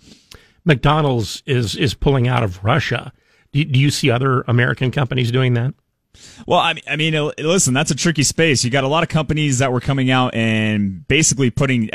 [0.64, 3.12] McDonald's is is pulling out of Russia.
[3.52, 5.74] Do, do you see other American companies doing that?
[6.46, 8.64] Well, I mean, I mean, listen, that's a tricky space.
[8.64, 11.90] You got a lot of companies that were coming out and basically putting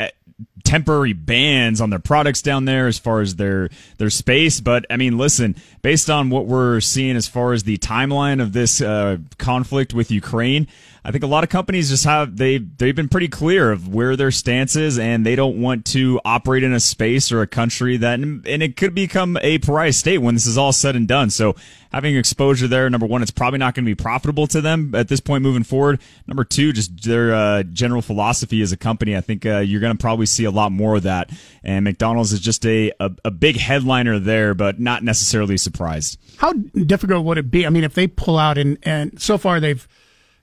[0.67, 4.59] temporary bans on their products down there as far as their their space.
[4.59, 8.51] But I mean, listen, based on what we're seeing as far as the timeline of
[8.51, 10.67] this uh, conflict with Ukraine,
[11.07, 14.17] I think a lot of companies just have they they've been pretty clear of where
[14.17, 17.95] their stance is, and they don't want to operate in a space or a country
[17.95, 21.29] that and it could become a pariah state when this is all said and done.
[21.29, 21.55] So
[21.93, 25.07] having exposure there, number one, it's probably not going to be profitable to them at
[25.07, 26.01] this point moving forward.
[26.27, 29.15] Number two, just their uh, general philosophy as a company.
[29.15, 31.29] I think uh, you're going to probably see a lot more of that.
[31.63, 36.19] And McDonald's is just a, a, a big headliner there, but not necessarily surprised.
[36.35, 37.65] How difficult would it be?
[37.65, 39.87] I mean, if they pull out and and so far they've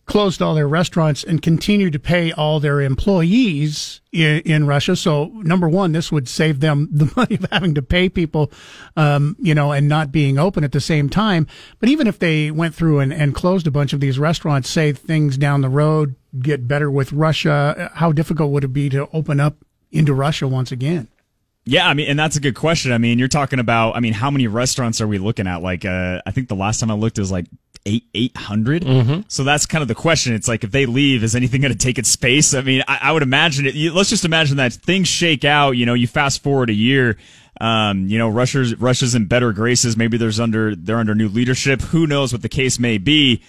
[0.06, 4.96] closed all their restaurants and continue to pay all their employees in, in, Russia.
[4.96, 8.52] So, number one, this would save them the money of having to pay people,
[8.96, 11.46] um, you know, and not being open at the same time.
[11.80, 14.92] But even if they went through and, and closed a bunch of these restaurants, say
[14.92, 19.38] things down the road get better with Russia, how difficult would it be to open
[19.38, 19.56] up
[19.92, 21.08] into Russia once again?
[21.66, 22.92] Yeah, I mean, and that's a good question.
[22.92, 25.62] I mean, you're talking about, I mean, how many restaurants are we looking at?
[25.62, 27.46] Like, uh, I think the last time I looked is like
[27.86, 28.82] eight eight hundred.
[28.82, 29.20] mm mm-hmm.
[29.28, 30.34] So that's kind of the question.
[30.34, 32.54] It's like if they leave, is anything going to take its space?
[32.54, 33.74] I mean, I, I would imagine it.
[33.74, 35.72] You, let's just imagine that things shake out.
[35.72, 37.16] You know, you fast forward a year.
[37.60, 39.96] Um, you know, Russia's Russia's in better graces.
[39.96, 41.80] Maybe there's under they're under new leadership.
[41.82, 43.42] Who knows what the case may be?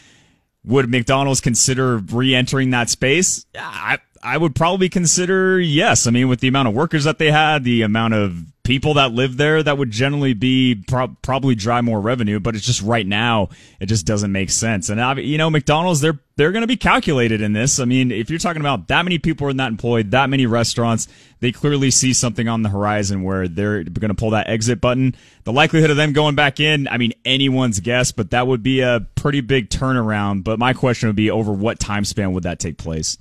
[0.64, 3.46] Would McDonald's consider re-entering that space?
[3.56, 6.08] I I would probably consider yes.
[6.08, 9.12] I mean, with the amount of workers that they had, the amount of people that
[9.14, 12.40] live there, that would generally be pro- probably drive more revenue.
[12.40, 13.50] But it's just right now,
[13.80, 14.90] it just doesn't make sense.
[14.90, 17.80] And you know, McDonald's they're they're going to be calculated in this.
[17.80, 21.08] I mean, if you're talking about that many people are not employed, that many restaurants,
[21.40, 25.16] they clearly see something on the horizon where they're going to pull that exit button.
[25.44, 28.82] The likelihood of them going back in, I mean, anyone's guess, but that would be
[28.82, 30.44] a pretty big turnaround.
[30.44, 33.18] But my question would be over what time span would that take place?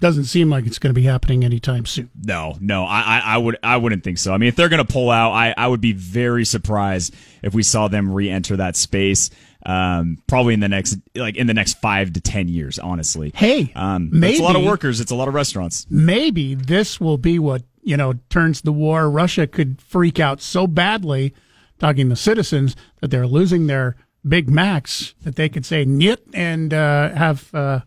[0.00, 2.10] Doesn't seem like it's going to be happening anytime soon.
[2.22, 4.34] No, no, I, I, would, I wouldn't think so.
[4.34, 7.54] I mean, if they're going to pull out, I, I would be very surprised if
[7.54, 9.30] we saw them re-enter that space.
[9.66, 13.32] Um, probably in the next, like in the next five to ten years, honestly.
[13.34, 15.00] Hey, um, maybe it's a lot of workers.
[15.00, 15.86] It's a lot of restaurants.
[15.88, 19.08] Maybe this will be what you know turns the war.
[19.08, 21.32] Russia could freak out so badly,
[21.78, 26.74] talking to citizens that they're losing their Big Macs that they could say "niet" and
[26.74, 27.54] uh, have.
[27.54, 27.80] Uh,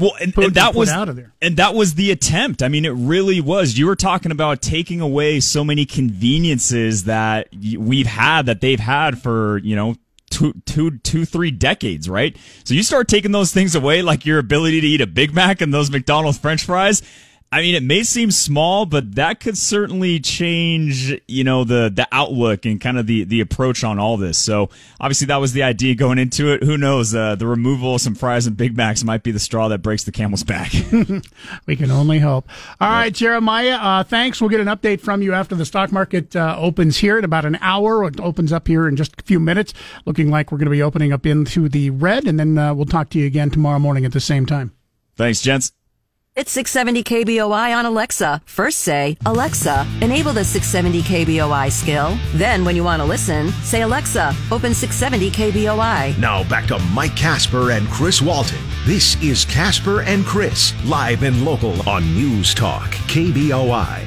[0.00, 1.32] well, and, and that was out of there.
[1.40, 2.62] and that was the attempt.
[2.62, 3.78] I mean, it really was.
[3.78, 7.48] You were talking about taking away so many conveniences that
[7.78, 9.96] we've had that they've had for you know
[10.30, 12.36] two, two, two, three decades, right?
[12.64, 15.60] So you start taking those things away, like your ability to eat a Big Mac
[15.60, 17.02] and those McDonald's French fries.
[17.52, 22.06] I mean, it may seem small, but that could certainly change, you know, the the
[22.12, 24.38] outlook and kind of the the approach on all this.
[24.38, 24.70] So
[25.00, 26.62] obviously, that was the idea going into it.
[26.62, 27.12] Who knows?
[27.12, 30.04] Uh, the removal of some fries and Big Macs might be the straw that breaks
[30.04, 30.70] the camel's back.
[31.66, 32.48] we can only hope.
[32.80, 32.96] All yep.
[32.96, 33.78] right, Jeremiah.
[33.80, 34.40] Uh, thanks.
[34.40, 37.44] We'll get an update from you after the stock market uh, opens here in about
[37.46, 38.06] an hour.
[38.06, 39.74] It opens up here in just a few minutes.
[40.06, 42.86] Looking like we're going to be opening up into the red, and then uh, we'll
[42.86, 44.70] talk to you again tomorrow morning at the same time.
[45.16, 45.72] Thanks, gents.
[46.36, 48.40] It's 670 KBOI on Alexa.
[48.46, 52.16] First say, Alexa, enable the 670 KBOI skill.
[52.34, 56.16] Then, when you want to listen, say, Alexa, open 670 KBOI.
[56.18, 58.60] Now back to Mike Casper and Chris Walton.
[58.86, 64.06] This is Casper and Chris, live and local on News Talk, KBOI.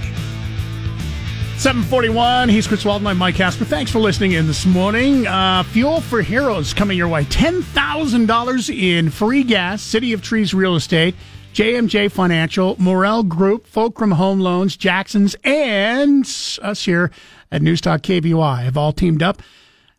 [1.58, 3.06] 741, he's Chris Walton.
[3.08, 3.66] I'm Mike Casper.
[3.66, 5.28] Thanks for listening in this morning.
[5.28, 7.26] Uh, Fuel for Heroes coming your way.
[7.26, 11.16] $10,000 in free gas, City of Trees Real Estate.
[11.54, 16.26] JMJ Financial, Morel Group, Fulcrum Home Loans, Jackson's, and
[16.64, 17.12] us here
[17.52, 19.40] at Newstalk KBOI have all teamed up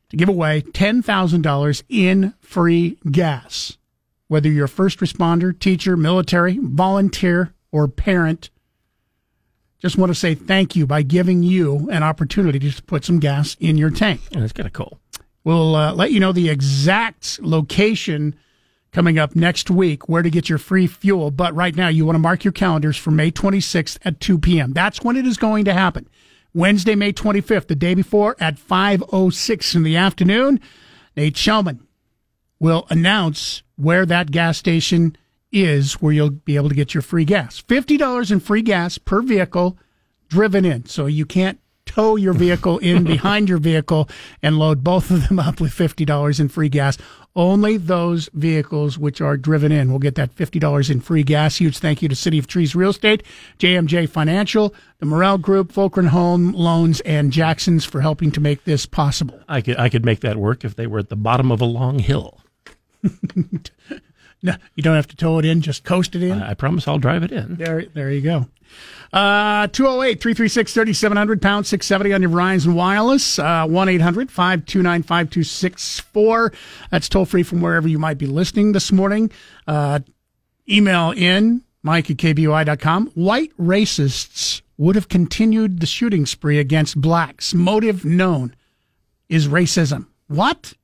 [0.09, 3.79] to give away $10,000 in free gas.
[4.27, 8.51] Whether you're a first responder, teacher, military, volunteer, or parent,
[9.79, 13.57] just want to say thank you by giving you an opportunity to put some gas
[13.61, 14.21] in your tank.
[14.33, 14.99] Yeah, that's kind of cool.
[15.45, 18.35] We'll uh, let you know the exact location
[18.95, 21.31] coming up next week where to get your free fuel.
[21.33, 24.73] But right now, you want to mark your calendars for May 26th at 2 p.m.
[24.73, 26.09] That's when it is going to happen.
[26.55, 30.61] Wednesday, May 25th, the day before at 5.06 in the afternoon.
[31.17, 31.81] Nate Shelman
[32.61, 35.17] will announce where that gas station
[35.51, 37.61] is where you'll be able to get your free gas.
[37.63, 39.77] $50 in free gas per vehicle
[40.29, 40.87] driven in.
[40.87, 44.09] So you can't tow your vehicle in behind your vehicle
[44.43, 46.97] and load both of them up with $50 in free gas.
[47.37, 51.57] Only those vehicles which are driven in will get that $50 in free gas.
[51.57, 53.25] Huge thank you to City of Trees Real Estate,
[53.59, 58.87] JMJ Financial, the Morel Group, Fulcrum Home Loans, and Jackson's for helping to make this
[58.87, 59.41] possible.
[59.49, 61.67] I could I could make that work if they were at the bottom of a
[61.67, 62.41] long hill.
[64.45, 66.43] No, you don't have to tow it in, just coast it in.
[66.43, 67.57] I, I promise I'll drive it in.
[67.57, 68.47] There, there you go.
[69.11, 73.39] Uh, 208 336 3700, pound 670 on your Verizon Wireless.
[73.39, 76.53] Uh, 1 800 529 5264.
[76.91, 79.31] That's toll free from wherever you might be listening this morning.
[79.67, 80.01] Uh,
[80.69, 83.07] email in mike at kboi.com.
[83.15, 87.55] White racists would have continued the shooting spree against blacks.
[87.55, 88.55] Motive known
[89.31, 90.09] is racism.
[90.29, 90.75] What?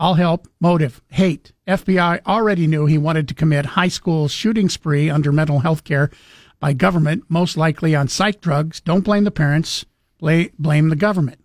[0.00, 0.48] I'll help.
[0.60, 1.52] Motive, hate.
[1.68, 6.10] FBI already knew he wanted to commit high school shooting spree under mental health care
[6.58, 8.80] by government, most likely on psych drugs.
[8.80, 9.84] Don't blame the parents.
[10.18, 11.38] Blame the government.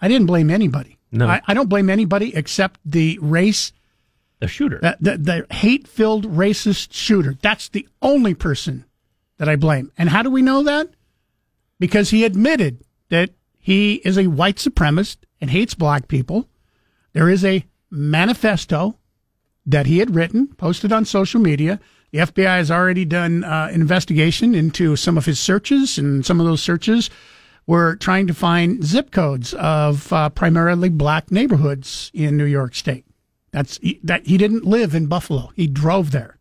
[0.00, 0.98] I didn't blame anybody.
[1.12, 1.28] No.
[1.28, 3.72] I, I don't blame anybody except the race,
[4.40, 4.78] The shooter.
[4.80, 7.36] the, the, the hate filled racist shooter.
[7.40, 8.84] That's the only person
[9.38, 9.90] that I blame.
[9.96, 10.88] And how do we know that?
[11.78, 16.48] Because he admitted that he is a white supremacist and hates black people.
[17.16, 18.98] There is a manifesto
[19.64, 21.80] that he had written, posted on social media.
[22.10, 26.40] The FBI has already done uh, an investigation into some of his searches, and some
[26.40, 27.08] of those searches
[27.66, 33.06] were trying to find zip codes of uh, primarily black neighborhoods in New York State.
[33.50, 36.36] That's that he didn't live in Buffalo; he drove there.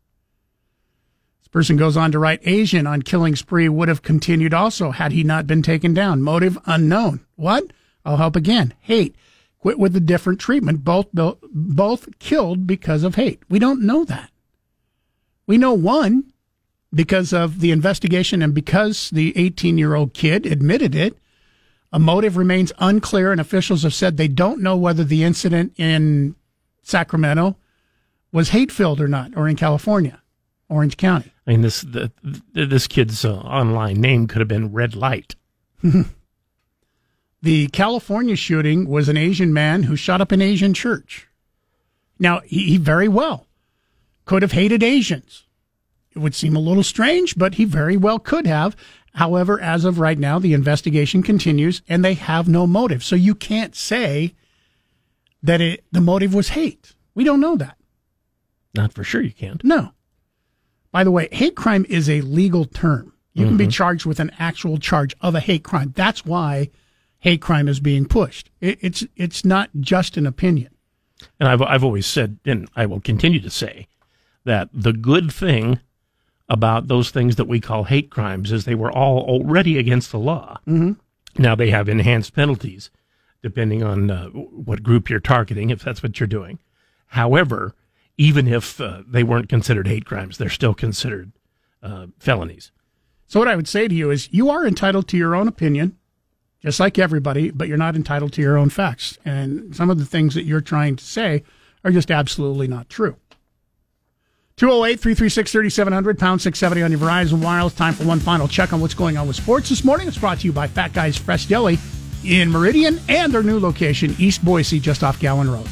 [1.40, 5.14] This person goes on to write: Asian on killing spree would have continued also had
[5.14, 6.22] he not been taken down.
[6.22, 7.26] Motive unknown.
[7.38, 7.64] What?
[8.04, 8.74] I'll help again.
[8.82, 9.16] Hate
[9.66, 10.84] quit with the different treatment.
[10.84, 13.42] Both both killed because of hate.
[13.50, 14.30] We don't know that.
[15.48, 16.32] We know one
[16.94, 21.18] because of the investigation and because the 18 year old kid admitted it.
[21.92, 26.36] A motive remains unclear, and officials have said they don't know whether the incident in
[26.84, 27.58] Sacramento
[28.32, 30.22] was hate filled or not, or in California,
[30.70, 31.34] Orange County.
[31.48, 32.12] I mean, this the,
[32.54, 35.36] this kid's uh, online name could have been Red Light.
[37.46, 41.28] The California shooting was an Asian man who shot up an Asian church.
[42.18, 43.46] Now, he, he very well
[44.26, 45.46] could have hated Asians.
[46.16, 48.76] It would seem a little strange, but he very well could have.
[49.14, 53.04] However, as of right now, the investigation continues and they have no motive.
[53.04, 54.34] So you can't say
[55.44, 56.96] that it, the motive was hate.
[57.14, 57.78] We don't know that.
[58.74, 59.64] Not for sure you can't.
[59.64, 59.92] No.
[60.92, 63.14] By the way, hate crime is a legal term.
[63.34, 63.70] You can be mm-hmm.
[63.70, 65.94] charged with an actual charge of a hate crime.
[65.96, 66.72] That's why
[67.26, 68.52] hate crime is being pushed.
[68.62, 70.70] It, it's it's not just an opinion.
[71.40, 73.88] And I've I've always said, and I will continue to say,
[74.44, 75.80] that the good thing
[76.48, 80.20] about those things that we call hate crimes is they were all already against the
[80.20, 80.60] law.
[80.68, 80.94] Mm-hmm.
[81.42, 82.92] Now they have enhanced penalties
[83.42, 86.60] depending on uh, what group you're targeting, if that's what you're doing.
[87.08, 87.74] However,
[88.18, 91.32] even if uh, they weren't considered hate crimes, they're still considered
[91.82, 92.72] uh, felonies.
[93.28, 95.98] So what I would say to you is you are entitled to your own opinion,
[96.66, 99.20] just like everybody, but you're not entitled to your own facts.
[99.24, 101.44] And some of the things that you're trying to say
[101.84, 103.18] are just absolutely not true.
[104.58, 107.76] 208 336 3700, pound 670 on your Verizon Wireless.
[107.76, 110.08] Time for one final check on what's going on with sports this morning.
[110.08, 111.78] It's brought to you by Fat Guys Fresh Deli
[112.24, 115.68] in Meridian and their new location, East Boise, just off Gowen Road.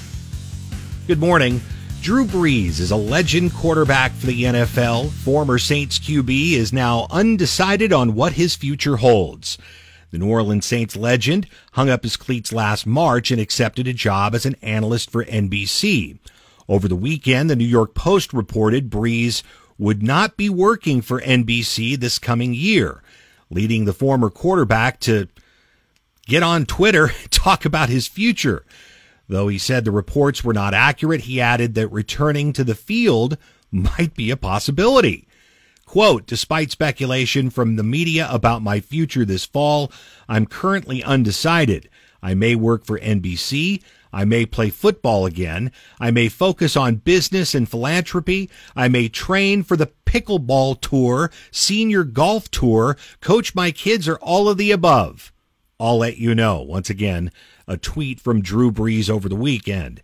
[1.08, 1.60] Good morning.
[2.02, 5.10] Drew Brees is a legend quarterback for the NFL.
[5.10, 9.58] Former Saints QB is now undecided on what his future holds.
[10.14, 14.36] The New Orleans Saints legend hung up his cleats last March and accepted a job
[14.36, 16.20] as an analyst for NBC.
[16.70, 19.42] Over the weekend, the New York Post reported Brees
[19.80, 23.02] would not be working for NBC this coming year,
[23.50, 25.30] leading the former quarterback to
[26.28, 28.64] get on Twitter and talk about his future.
[29.28, 33.36] Though he said the reports were not accurate, he added that returning to the field
[33.72, 35.28] might be a possibility.
[35.94, 39.92] Quote, despite speculation from the media about my future this fall,
[40.28, 41.88] I'm currently undecided.
[42.20, 43.84] I may work for NBC.
[44.12, 45.72] I may play football again.
[46.00, 48.50] I may focus on business and philanthropy.
[48.76, 54.50] I may train for the pickleball tour, senior golf tour, coach my kids, or all
[54.50, 55.32] of the above.
[55.80, 56.60] I'll let you know.
[56.64, 57.32] Once again,
[57.68, 60.02] a tweet from Drew Brees over the weekend.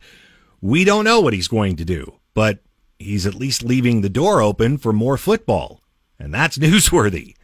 [0.62, 2.60] We don't know what he's going to do, but
[3.00, 5.79] he's at least leaving the door open for more football.
[6.20, 7.36] And that's newsworthy.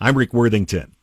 [0.00, 0.96] I'm Rick Worthington.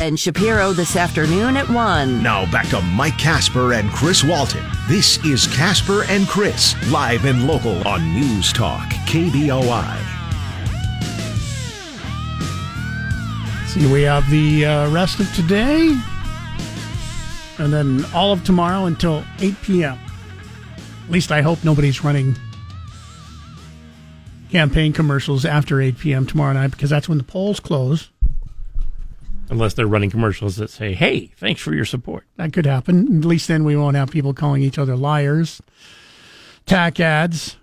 [0.00, 2.22] And Shapiro this afternoon at 1.
[2.22, 4.64] Now back to Mike Casper and Chris Walton.
[4.88, 9.98] This is Casper and Chris, live and local on News Talk, KBOI.
[13.68, 15.96] See, we have the uh, rest of today,
[17.58, 19.98] and then all of tomorrow until 8 p.m.
[21.04, 22.34] At least I hope nobody's running
[24.50, 26.26] campaign commercials after 8 p.m.
[26.26, 28.10] tomorrow night because that's when the polls close.
[29.48, 32.24] Unless they're running commercials that say, hey, thanks for your support.
[32.36, 33.18] That could happen.
[33.18, 35.60] At least then we won't have people calling each other liars.
[36.66, 37.56] Tack ads.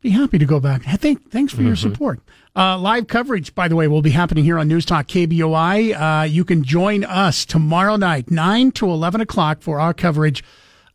[0.00, 0.82] Be happy to go back.
[0.82, 2.20] Thank, thanks for your support.
[2.54, 6.20] Uh, live coverage, by the way, will be happening here on News Talk KBOI.
[6.20, 10.44] Uh, you can join us tomorrow night, 9 to 11 o'clock, for our coverage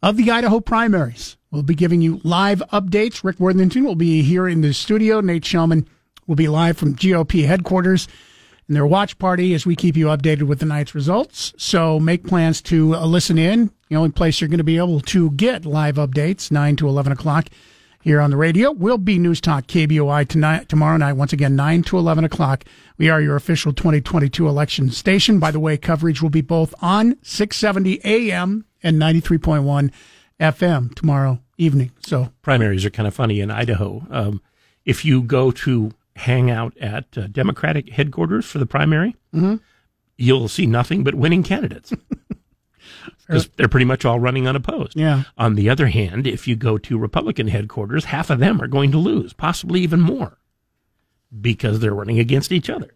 [0.02, 1.38] of the Idaho primaries.
[1.52, 3.24] We'll be giving you live updates.
[3.24, 5.20] Rick Worthington will be here in the studio.
[5.20, 5.88] Nate Shelman
[6.28, 8.08] will be live from GOP headquarters
[8.68, 11.54] and their watch party as we keep you updated with the night's results.
[11.58, 13.72] So make plans to uh, listen in.
[13.90, 17.12] The only place you're going to be able to get live updates, 9 to 11
[17.12, 17.48] o'clock
[18.02, 21.82] here on the radio, will be News Talk KBOI tonight, tomorrow night, once again, 9
[21.84, 22.64] to 11 o'clock.
[23.00, 25.40] We are your official 2022 election station.
[25.40, 29.92] By the way, coverage will be both on 670 AM and 93.1
[30.40, 31.92] FM tomorrow evening.
[32.00, 34.06] So Primaries are kind of funny in Idaho.
[34.10, 34.42] Um,
[34.86, 39.16] if you go to hang out at uh, Democratic headquarters for the primary,
[40.18, 41.94] you'll see nothing but winning candidates.
[43.28, 44.98] Because they're pretty much all running unopposed.
[44.98, 45.24] Yeah.
[45.38, 48.92] On the other hand, if you go to Republican headquarters, half of them are going
[48.92, 50.40] to lose, possibly even more,
[51.40, 52.90] because they're running against each other.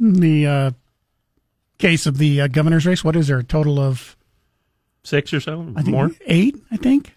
[0.00, 0.70] In the uh,
[1.76, 3.38] case of the uh, governor's race, what is there?
[3.38, 4.16] A total of
[5.04, 6.10] Six or so, I think more.
[6.26, 6.56] eight.
[6.70, 7.14] I think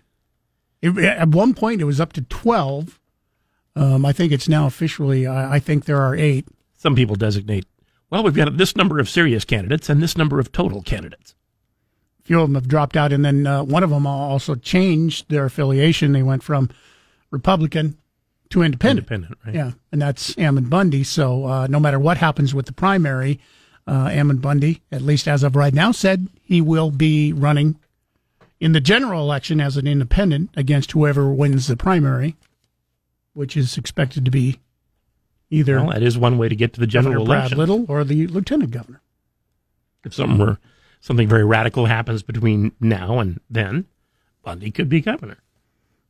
[0.81, 2.99] It- at one point it was up to twelve.
[3.75, 5.27] Um, I think it's now officially.
[5.27, 6.47] I I think there are eight.
[6.77, 7.65] Some people designate,
[8.09, 11.36] well, we've got this number of serious candidates and this number of total candidates.
[12.19, 15.29] A few of them have dropped out, and then uh, one of them also changed
[15.29, 16.11] their affiliation.
[16.11, 16.69] They went from
[17.31, 17.97] Republican
[18.49, 19.09] to Independent.
[19.11, 19.55] Independent, right?
[19.55, 21.03] Yeah, and that's Ammon Bundy.
[21.03, 23.39] So uh, no matter what happens with the primary,
[23.88, 27.77] uh, Ammon Bundy, at least as of right now, said he will be running
[28.59, 32.36] in the general election as an independent against whoever wins the primary,
[33.33, 34.59] which is expected to be
[35.49, 37.86] either Well, that is one way to get to the general Governor general Brad election.
[37.86, 39.01] Little or the lieutenant governor.
[40.03, 40.57] If something were,
[41.01, 43.86] something very radical happens between now and then,
[44.43, 45.38] Bundy could be governor.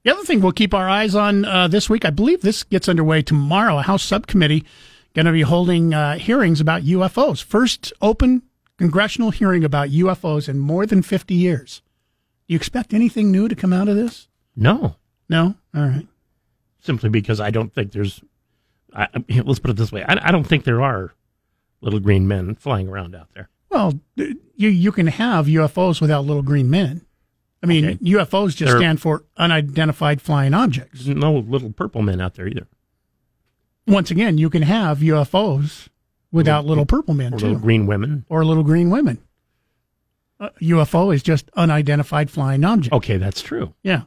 [0.03, 2.87] The other thing we'll keep our eyes on uh, this week, I believe this gets
[2.87, 3.79] underway tomorrow.
[3.79, 4.63] A House subcommittee
[5.15, 7.43] going to be holding uh, hearings about UFOs.
[7.43, 8.43] First open
[8.77, 11.81] congressional hearing about UFOs in more than 50 years.
[12.47, 14.27] Do you expect anything new to come out of this?
[14.55, 14.97] No,
[15.29, 15.55] No?
[15.75, 16.07] All right.
[16.79, 18.21] simply because I don't think there's.
[18.93, 21.13] I, I- let's put it this way: I, I don't think there are
[21.81, 23.49] little green men flying around out there.
[23.69, 27.05] Well, you, you can have UFOs without little green men.
[27.61, 27.97] I mean, Okay.
[27.97, 31.05] UFOs just They're- stand for unidentified flying objects.
[31.07, 32.67] No little purple men out there either,
[33.87, 35.89] Once again, you can have UFOs
[36.31, 37.45] without little purple men, or too.
[37.47, 38.25] little green women.
[38.29, 39.19] or little green women.
[40.39, 42.93] Uh, UFO is just unidentified flying object.
[42.93, 43.73] Okay, that's true.
[43.83, 44.01] Yeah.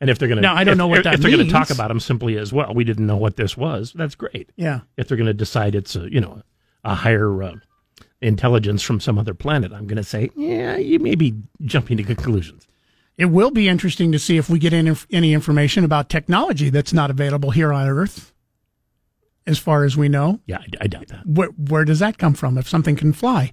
[0.00, 1.30] And if they're going to, Now, I don't if, know what if, that if they're
[1.30, 3.92] going to talk about them simply as well, we didn't know what this was.
[3.94, 4.50] That's great.
[4.56, 4.80] Yeah.
[4.96, 6.42] If they're going to decide it's a you know
[6.84, 7.54] a higher uh,
[8.22, 12.04] intelligence from some other planet, I'm going to say, yeah, you may be jumping to
[12.04, 12.66] conclusions.
[13.16, 16.92] It will be interesting to see if we get any, any information about technology that's
[16.92, 18.32] not available here on Earth,
[19.48, 20.40] as far as we know.
[20.46, 21.26] Yeah, I, I doubt that.
[21.26, 22.58] Where, where does that come from?
[22.58, 23.50] If something can fly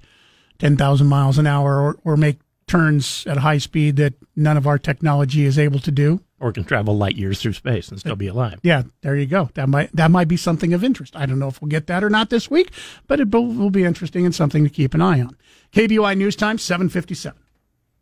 [0.60, 4.78] 10,000 miles an hour or, or make turns at high speed that none of our
[4.78, 6.22] technology is able to do.
[6.39, 8.60] Or can travel light years through space and still be alive.
[8.62, 9.50] Yeah, there you go.
[9.54, 11.16] That might that might be something of interest.
[11.16, 12.72] I don't know if we'll get that or not this week,
[13.08, 15.38] but it will, will be interesting and something to keep an eye on.
[15.72, 17.39] KBOI News Time, 757.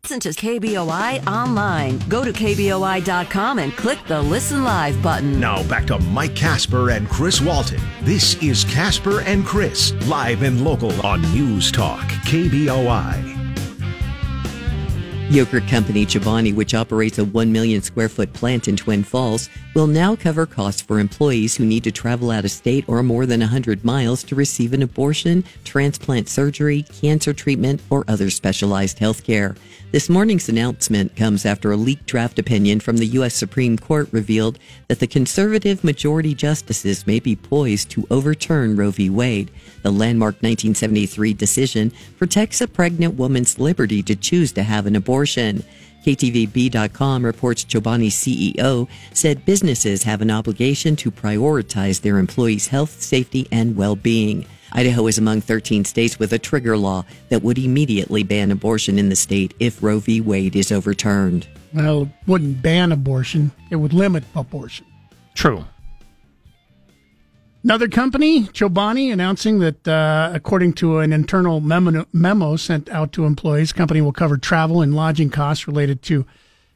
[0.04, 1.98] Listen to KBOI online.
[2.10, 5.40] Go to KBOI.com and click the Listen Live button.
[5.40, 7.80] Now back to Mike Casper and Chris Walton.
[8.02, 13.33] This is Casper and Chris, live and local on News Talk, KBOI.
[15.30, 19.86] Yogurt company Chobani, which operates a 1 million square foot plant in Twin Falls, will
[19.86, 23.40] now cover costs for employees who need to travel out of state or more than
[23.40, 29.56] 100 miles to receive an abortion, transplant surgery, cancer treatment, or other specialized health care.
[29.92, 33.34] This morning's announcement comes after a leaked draft opinion from the U.S.
[33.34, 34.58] Supreme Court revealed
[34.88, 39.08] that the conservative majority justices may be poised to overturn Roe v.
[39.08, 39.50] Wade.
[39.84, 45.62] The landmark 1973 decision protects a pregnant woman's liberty to choose to have an abortion.
[46.06, 53.46] KTVB.com reports Chobani's CEO said businesses have an obligation to prioritize their employees' health, safety,
[53.52, 54.46] and well being.
[54.72, 59.10] Idaho is among 13 states with a trigger law that would immediately ban abortion in
[59.10, 60.22] the state if Roe v.
[60.22, 61.46] Wade is overturned.
[61.74, 64.86] Well, it wouldn't ban abortion, it would limit abortion.
[65.34, 65.66] True.
[67.64, 73.24] Another company, Chobani, announcing that uh, according to an internal memo, memo sent out to
[73.24, 76.26] employees, company will cover travel and lodging costs related to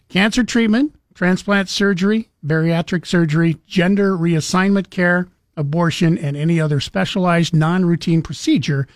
[0.09, 5.29] cancer treatment, transplant surgery, bariatric surgery, gender reassignment care,
[5.59, 8.89] abortion, and any other specialized non-routine procedure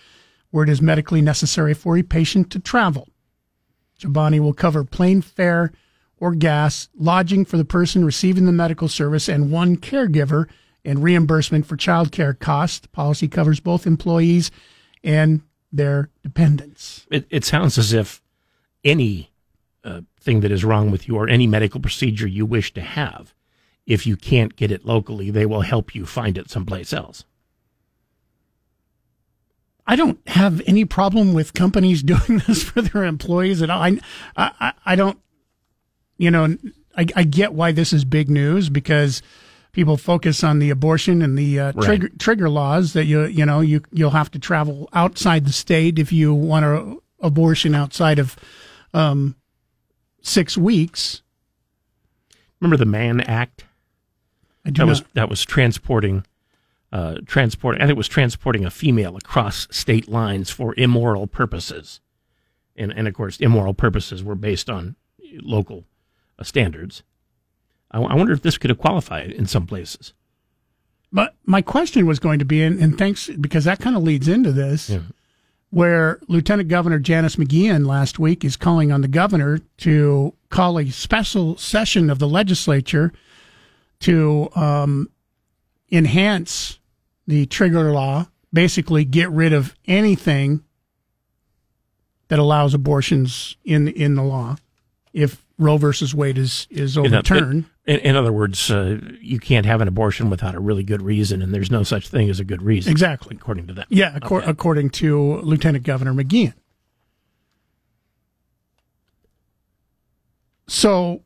[0.50, 3.06] where it is medically necessary for a patient to travel.
[4.00, 5.72] Chobani will cover plane fare
[6.16, 10.46] or gas, lodging for the person receiving the medical service, and one caregiver–
[10.84, 12.80] and reimbursement for child care costs.
[12.80, 14.50] The policy covers both employees
[15.04, 17.06] and their dependents.
[17.10, 18.20] It, it sounds as if
[18.84, 19.30] any
[19.84, 23.34] uh, thing that is wrong with you or any medical procedure you wish to have,
[23.86, 27.24] if you can't get it locally, they will help you find it someplace else.
[29.86, 33.82] I don't have any problem with companies doing this for their employees at all.
[33.82, 33.98] I,
[34.36, 35.18] I, I don't,
[36.18, 36.56] you know,
[36.96, 39.22] I, I get why this is big news because
[39.72, 42.18] people focus on the abortion and the uh, trigger right.
[42.18, 46.12] trigger laws that you you know you you'll have to travel outside the state if
[46.12, 48.36] you want an abortion outside of
[48.94, 49.34] um,
[50.20, 51.22] six weeks.
[52.60, 53.64] Remember the Mann Act?
[54.64, 54.88] I do that not.
[54.88, 56.24] was that was transporting.
[56.92, 62.00] Uh, transporting, and it was transporting a female across state lines for immoral purposes,
[62.76, 64.94] and and of course, immoral purposes were based on
[65.40, 65.84] local
[66.38, 67.02] uh, standards.
[67.92, 70.12] I, I wonder if this could have qualified in some places.
[71.12, 74.28] But my question was going to be, and, and thanks because that kind of leads
[74.28, 75.00] into this, yeah.
[75.70, 80.90] where Lieutenant Governor Janice McGeachin last week is calling on the governor to call a
[80.90, 83.12] special session of the legislature
[84.00, 85.10] to um,
[85.90, 86.78] enhance
[87.26, 90.64] the trigger law, basically get rid of anything
[92.28, 94.56] that allows abortions in in the law.
[95.12, 97.66] If Roe versus Wade is is overturned.
[97.84, 101.42] In, in other words, uh, you can't have an abortion without a really good reason,
[101.42, 102.92] and there's no such thing as a good reason.
[102.92, 103.86] Exactly, according to them.
[103.88, 104.46] Yeah, okay.
[104.46, 106.54] according to Lieutenant Governor McGeachin.
[110.68, 111.22] So,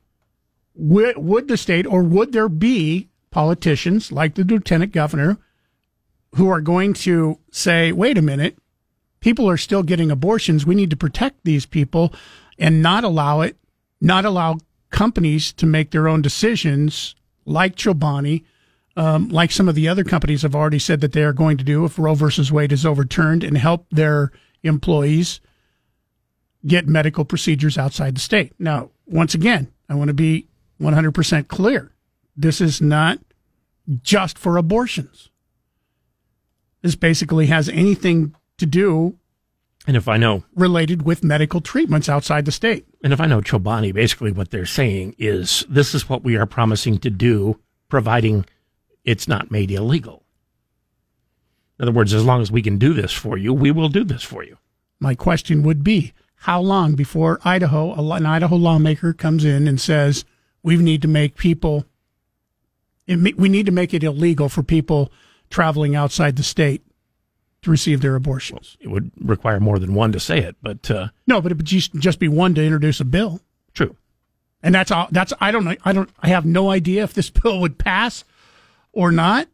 [0.75, 5.39] would, would the state, or would there be politicians like the lieutenant governor,
[6.35, 8.59] who are going to say, "Wait a minute,
[9.21, 10.67] people are still getting abortions.
[10.67, 12.13] We need to protect these people."
[12.59, 13.55] and not allow it
[14.01, 14.59] not allow
[14.97, 18.45] companies to make their own decisions like Chobani,
[18.97, 21.65] um, like some of the other companies have already said that they are going to
[21.65, 24.33] do if Roe versus Wade is overturned and help their
[24.63, 25.41] employees
[26.67, 28.55] get medical procedures outside the state.
[28.59, 30.49] Now, once again, I want to be
[30.81, 31.93] 100% clear.
[32.35, 33.19] This is not
[34.03, 35.29] just for abortions.
[36.81, 39.19] This basically has anything to do
[39.87, 42.87] and if I know related with medical treatments outside the state.
[43.05, 46.47] And if I know Chobani, basically what they're saying is this is what we are
[46.47, 48.45] promising to do, providing
[49.05, 50.25] it's not made illegal.
[51.79, 54.03] In other words, as long as we can do this for you, we will do
[54.03, 54.57] this for you.
[54.99, 60.25] My question would be how long before Idaho, an Idaho lawmaker comes in and says,
[60.63, 61.85] we need to make people,
[63.07, 65.13] we need to make it illegal for people
[65.51, 66.83] traveling outside the state
[67.67, 68.77] to receive their abortions.
[68.81, 71.59] Well, it would require more than one to say it, but uh, no, but it
[71.59, 73.41] would just just be one to introduce a bill.
[73.75, 73.97] True,
[74.63, 75.09] and that's all.
[75.11, 75.75] That's I don't know.
[75.85, 76.09] I don't.
[76.21, 78.25] I have no idea if this bill would pass
[78.93, 79.49] or not,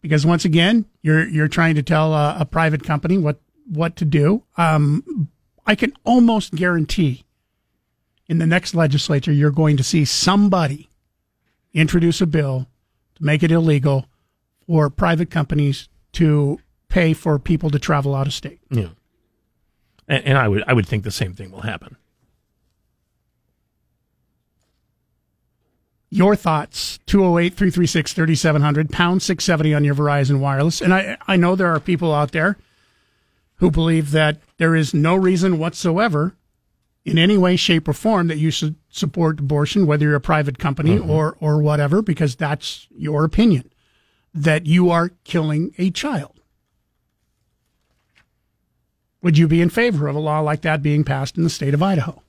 [0.00, 4.04] because once again, you're you're trying to tell a, a private company what what to
[4.04, 4.42] do.
[4.56, 5.28] Um,
[5.66, 7.24] I can almost guarantee
[8.26, 10.88] in the next legislature you're going to see somebody
[11.74, 12.66] introduce a bill
[13.16, 14.06] to make it illegal
[14.66, 16.58] for private companies to
[16.90, 18.60] pay for people to travel out of state.
[18.68, 18.88] Yeah.
[20.06, 21.96] And, and I would I would think the same thing will happen.
[26.12, 30.80] Your thoughts, 208 336 3700, pound 670 on your Verizon Wireless.
[30.82, 32.58] And I, I know there are people out there
[33.56, 36.34] who believe that there is no reason whatsoever
[37.04, 40.58] in any way, shape, or form that you should support abortion, whether you're a private
[40.58, 41.10] company mm-hmm.
[41.10, 43.70] or or whatever, because that's your opinion
[44.34, 46.39] that you are killing a child.
[49.22, 51.74] Would you be in favor of a law like that being passed in the state
[51.74, 52.22] of Idaho?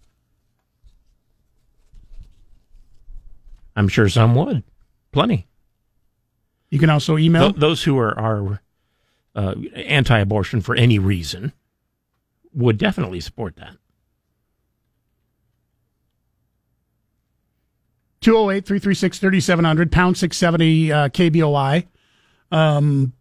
[3.76, 4.64] I'm sure some would.
[5.12, 5.48] Plenty.
[6.70, 8.62] You can also email Th- those who are, are
[9.36, 11.54] uh, anti abortion for any reason
[12.54, 13.78] would definitely support that.
[18.22, 21.88] 208 336 3700, pound 670 uh, KBOI.
[22.52, 23.14] Um,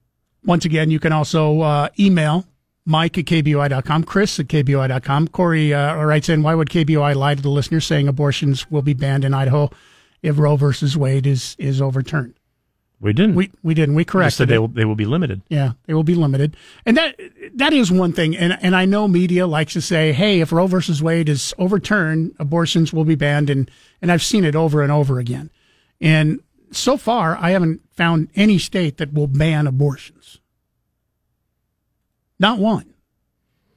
[0.45, 2.45] once again, you can also uh, email
[2.87, 5.29] Mike at KBOI.com, Chris at KBOI.com.
[5.29, 8.95] Corey uh, writes in, why would KBOI lie to the listeners saying abortions will be
[8.95, 9.71] banned in Idaho
[10.23, 12.35] if Roe versus Wade is, is overturned?
[13.01, 13.35] We didn't.
[13.35, 13.95] We, we didn't.
[13.95, 15.41] We corrected said they will, they will be limited.
[15.49, 16.55] Yeah, they will be limited,
[16.85, 17.19] and that
[17.55, 18.37] that is one thing.
[18.37, 22.35] And and I know media likes to say, "Hey, if Roe versus Wade is overturned,
[22.39, 23.71] abortions will be banned," and
[24.03, 25.49] and I've seen it over and over again.
[25.99, 26.41] And
[26.73, 30.39] so far, I haven't found any state that will ban abortions.
[32.41, 32.93] Not one.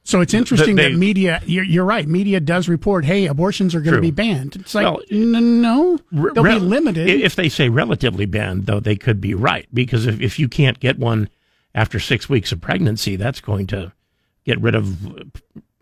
[0.06, 1.40] So it's interesting They- that media.
[1.46, 2.06] You're, you're right.
[2.06, 5.98] Media does report, "Hey, abortions are going to be banned." It's like, Well, n- no,
[6.12, 7.08] they'll rel- be limited.
[7.08, 10.78] If they say relatively banned, though, they could be right because if, if you can't
[10.80, 11.28] get one
[11.74, 13.92] after six weeks of pregnancy, that's going to
[14.44, 15.06] get rid of,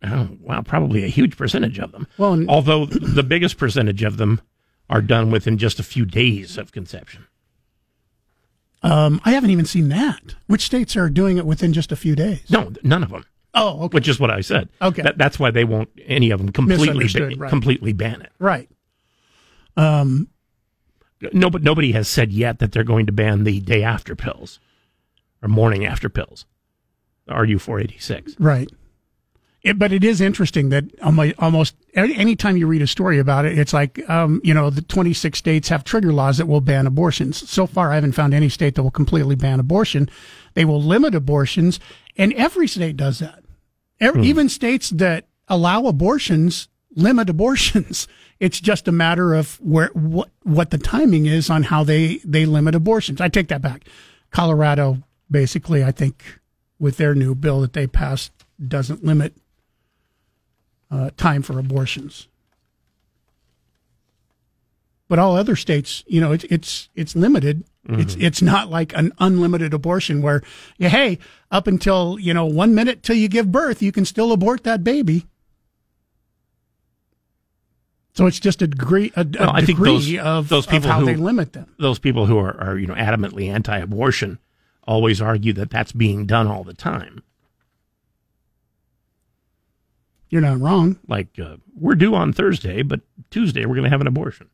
[0.05, 2.07] uh, wow, probably a huge percentage of them.
[2.17, 4.41] Well, and- although the biggest percentage of them
[4.89, 7.27] are done within just a few days of conception.
[8.83, 10.35] Um, I haven't even seen that.
[10.47, 12.43] Which states are doing it within just a few days?
[12.51, 13.25] No, none of them.
[13.55, 13.95] Oh, okay.
[13.95, 14.69] Which is what I said.
[14.81, 15.03] Okay.
[15.03, 17.51] That, that's why they won't any of them completely ba- right.
[17.51, 18.33] completely ban it.
[18.39, 18.69] Right.
[19.77, 20.29] Um,
[21.33, 24.59] No, but nobody has said yet that they're going to ban the day after pills
[25.43, 26.47] or morning after pills.
[27.29, 28.35] RU four eighty six.
[28.39, 28.71] Right.
[29.63, 30.85] It, but it is interesting that
[31.39, 34.83] almost any time you read a story about it, it's like, um, you know, the
[34.83, 37.49] 26 states have trigger laws that will ban abortions.
[37.49, 40.11] So far, I haven't found any state that will completely ban abortion.
[40.55, 41.79] They will limit abortions,
[42.17, 43.45] and every state does that.
[44.01, 48.09] Every, Even states that allow abortions limit abortions.
[48.41, 52.45] It's just a matter of where what what the timing is on how they they
[52.45, 53.21] limit abortions.
[53.21, 53.85] I take that back.
[54.33, 56.41] Colorado, basically, I think,
[56.81, 58.33] with their new bill that they passed,
[58.67, 59.37] doesn't limit
[60.93, 62.29] uh, time for abortions.
[65.09, 67.65] But all other states, you know, it's it's it's limited.
[67.89, 70.41] It's it's not like an unlimited abortion where,
[70.79, 71.19] yeah, hey,
[71.51, 74.85] up until you know one minute till you give birth, you can still abort that
[74.85, 75.27] baby.
[78.15, 80.71] So it's just a degree, a, a Well, I think degree those of, those of
[80.71, 81.75] people how who they limit them.
[81.79, 84.39] those people who are, are you know adamantly anti-abortion
[84.87, 87.23] always argue that that's being done all the time.
[90.33, 90.99] You're not wrong.
[91.07, 94.49] Like uh, we're due on Thursday, but Tuesday we're going to have an abortion.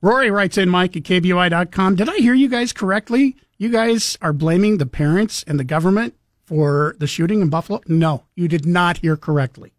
[0.00, 1.94] Rory writes in Mike at KBOI.com.
[1.96, 3.36] Did I hear you guys correctly?
[3.58, 6.14] You guys are blaming the parents and the government
[6.44, 7.82] for the shooting in Buffalo?
[7.86, 9.74] No, you did not hear correctly.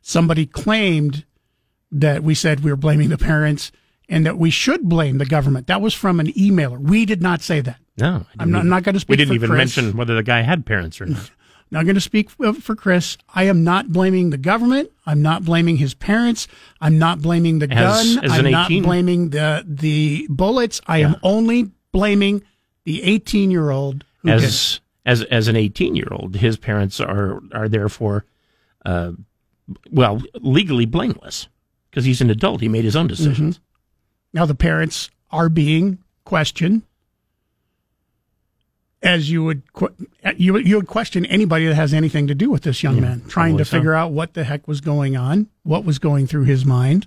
[0.00, 1.26] Somebody claimed
[1.92, 3.72] that we said we were blaming the parents
[4.08, 5.66] and that we should blame the government.
[5.66, 6.78] That was from an emailer.
[6.80, 7.76] We did not say that.
[7.98, 9.76] No, I I'm didn't not, not going to speak We didn't for even Chris.
[9.76, 11.30] mention whether the guy had parents or not.
[11.74, 13.18] Not going to speak for Chris.
[13.34, 14.90] I am not blaming the government.
[15.06, 16.46] I'm not blaming his parents.
[16.80, 18.24] I'm not blaming the As- gun.
[18.24, 20.80] as I'm not 18 blaming the the bullets.
[20.86, 22.42] I am only blaming
[22.84, 24.44] the 18 year old who did it.
[24.44, 28.24] as as as an 18 year old his parents are are therefore
[28.86, 29.12] uh
[29.90, 31.48] well legally blameless
[31.90, 33.58] because he's an adult he made his own decisions
[34.32, 36.82] Now the parents are being questioned,
[39.04, 39.62] as you would
[40.36, 43.56] you you would question anybody that has anything to do with this young man, trying
[43.58, 43.76] to so.
[43.76, 47.06] figure out what the heck was going on, what was going through his mind.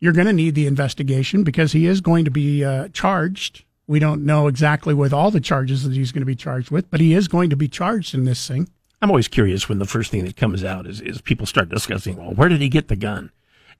[0.00, 3.64] You're going to need the investigation because he is going to be uh, charged.
[3.88, 6.88] We don't know exactly with all the charges that he's going to be charged with,
[6.88, 8.68] but he is going to be charged in this thing.
[9.02, 12.16] i'm always curious when the first thing that comes out is is people start discussing
[12.16, 13.30] well where did he get the gun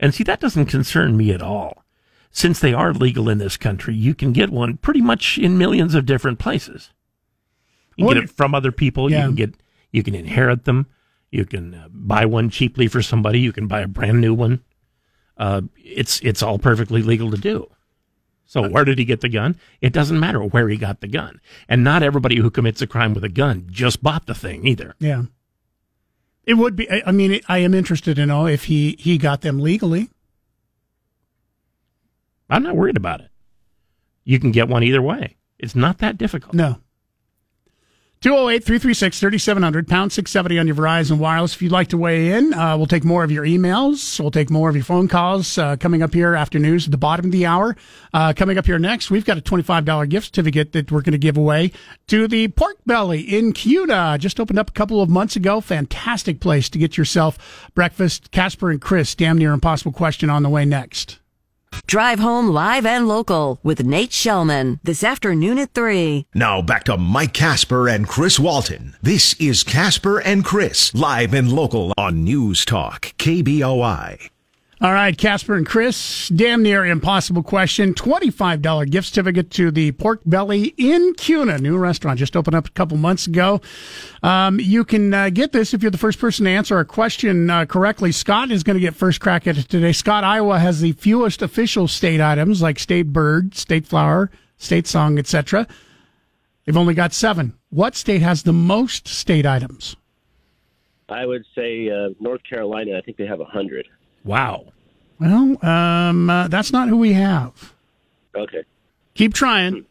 [0.00, 1.84] and see that doesn't concern me at all
[2.30, 5.94] since they are legal in this country you can get one pretty much in millions
[5.94, 6.90] of different places
[7.98, 9.18] you can What- get it from other people Yeah.
[9.22, 9.54] you can get
[9.92, 10.86] you can inherit them
[11.30, 14.60] you can uh, buy one cheaply for somebody you can buy a brand new one
[15.36, 17.70] uh, it's it's all perfectly legal to do.
[18.44, 19.54] So where did he get the gun?
[19.80, 21.38] It doesn't matter where he got the gun,
[21.68, 24.94] and not everybody who commits a crime with a gun just bought the thing either.
[24.98, 25.24] Yeah.
[26.44, 26.90] It would be.
[26.90, 30.08] I I mean, I am interested to know if he he got them legally.
[32.50, 33.30] I'm not worried about it.
[34.24, 35.36] You can get one either way.
[35.58, 36.54] It's not that difficult.
[36.54, 36.80] No.
[38.20, 41.54] 208 336 3700, pound 670 on your Verizon Wireless.
[41.54, 44.18] If you'd like to weigh in, uh, we'll take more of your emails.
[44.18, 46.98] We'll take more of your phone calls uh, coming up here after news at the
[46.98, 47.76] bottom of the hour.
[48.12, 51.18] Uh, coming up here next, we've got a $25 gift certificate that we're going to
[51.18, 51.70] give away
[52.08, 54.18] to the Pork Belly in Kuna.
[54.18, 55.60] Just opened up a couple of months ago.
[55.60, 58.32] Fantastic place to get yourself breakfast.
[58.32, 61.20] Casper and Chris, damn near impossible question on the way next.
[61.86, 66.26] Drive home live and local with Nate Shelman this afternoon at 3.
[66.34, 68.94] Now back to Mike Casper and Chris Walton.
[69.02, 74.30] This is Casper and Chris, live and local on News Talk, KBOI.
[74.80, 77.94] All right, Casper and Chris, damn near impossible question.
[77.94, 82.70] $25 gift certificate to the Pork Belly in Kuna, new restaurant just opened up a
[82.70, 83.60] couple months ago.
[84.22, 87.50] Um, you can uh, get this if you're the first person to answer a question
[87.50, 88.12] uh, correctly.
[88.12, 89.90] Scott is going to get first crack at it today.
[89.90, 95.18] Scott, Iowa has the fewest official state items like state bird, state flower, state song,
[95.18, 95.66] etc.
[96.66, 97.58] They've only got seven.
[97.70, 99.96] What state has the most state items?
[101.08, 102.96] I would say uh, North Carolina.
[102.96, 103.88] I think they have a hundred.
[104.28, 104.66] Wow.
[105.18, 107.72] Well, um, uh, that's not who we have.
[108.36, 108.62] Okay.
[109.14, 109.86] Keep trying.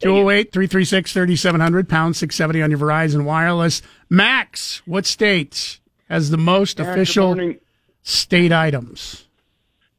[0.00, 3.80] 208 336 3700, pound 670 on your Verizon Wireless.
[4.10, 7.54] Max, what state has the most Yeah, official
[8.02, 9.24] state items?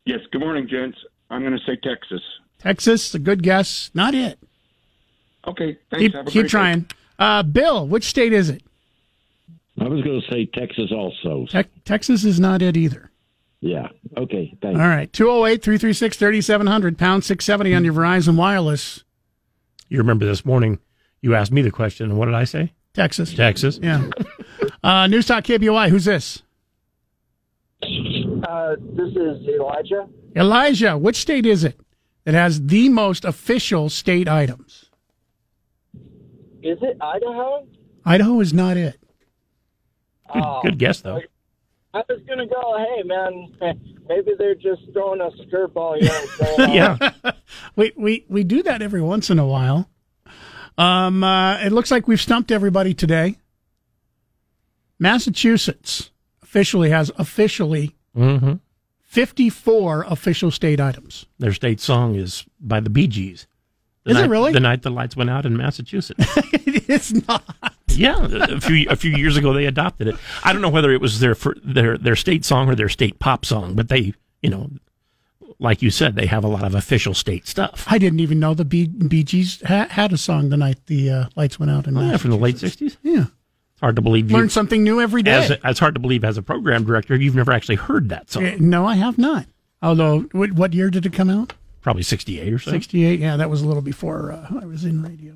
[0.06, 1.00] Yes, good morning, gents.
[1.32, 2.22] I'm going to say Texas.
[2.60, 3.90] Texas, a good guess.
[3.96, 4.38] Not it.
[5.48, 6.04] Okay, thanks.
[6.04, 6.86] Keep, Have a keep great trying.
[7.18, 8.62] Uh, Bill, which state is it?
[9.80, 11.48] I was going to say Texas also.
[11.50, 13.10] Te- Texas is not it either.
[13.62, 13.88] Yeah.
[14.18, 14.56] Okay.
[14.62, 14.80] Thanks.
[14.80, 15.12] All right.
[15.12, 19.04] 208 336 3700, pound 670 on your Verizon Wireless.
[19.90, 20.80] You remember this morning
[21.22, 22.74] you asked me the question, and what did I say?
[22.94, 23.34] Texas.
[23.34, 23.80] Texas.
[23.82, 24.10] Yeah.
[24.84, 26.44] uh, News Talk KBOI, who's this?
[27.84, 30.08] Uh, this is Elijah.
[30.36, 31.80] Elijah, which state is it
[32.24, 34.86] that has the most official state items?
[36.62, 37.68] Is it Idaho?
[38.06, 38.98] Idaho is not it.
[40.34, 41.22] Oh, Good guess, though.
[41.96, 42.78] I was gonna go.
[42.78, 43.54] Hey, man,
[44.08, 46.12] maybe they're just throwing us a curveball here.
[46.22, 47.32] and saying, uh, yeah.
[47.76, 49.90] we, we, we do that every once in a while.
[50.78, 53.38] Um, uh, it looks like we've stumped everybody today.
[55.00, 56.12] Massachusetts
[56.44, 58.54] officially has officially Mm-hmm.
[59.04, 61.26] 54 official state items.
[61.40, 63.48] Their state song is by the Bee Gees.
[64.04, 64.52] The Is it really?
[64.52, 66.24] The night the lights went out in Massachusetts.
[66.54, 67.44] it is not.
[67.88, 70.16] Yeah, a few a few years ago they adopted it.
[70.44, 73.46] I don't know whether it was their their their state song or their state pop
[73.46, 74.70] song, but they, you know,
[75.60, 77.86] like you said, they have a lot of official state stuff.
[77.88, 81.10] I didn't even know the Bee, Bee Gees ha- had a song the night the
[81.10, 82.98] uh, lights went out in Oh, yeah, from the late '60s.
[83.02, 83.26] Yeah,
[83.72, 84.30] It's hard to believe.
[84.30, 85.32] you- Learn something new every day.
[85.32, 88.30] As a, it's hard to believe as a program director, you've never actually heard that
[88.30, 88.46] song.
[88.46, 89.46] Uh, no, I have not.
[89.82, 91.54] Although, what, what year did it come out?
[91.82, 92.72] Probably '68 or so.
[92.72, 93.20] 68.
[93.22, 95.34] Yeah, that was a little before uh, I was in radio.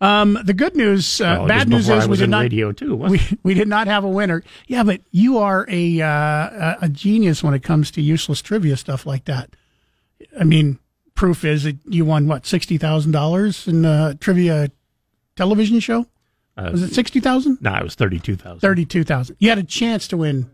[0.00, 2.94] Um, the good news, uh, Well, bad news is we did not radio too.
[2.94, 4.42] we, we did not have a winner.
[4.68, 9.06] Yeah, but you are a uh, a genius when it comes to useless trivia stuff
[9.06, 9.50] like that.
[10.38, 10.78] I mean,
[11.14, 14.70] proof is that you won what sixty thousand dollars in a trivia
[15.34, 16.06] television show.
[16.56, 17.58] Uh, was it sixty thousand?
[17.60, 18.60] No, it was thirty-two thousand.
[18.60, 19.36] Thirty-two thousand.
[19.40, 20.50] You had a chance to win.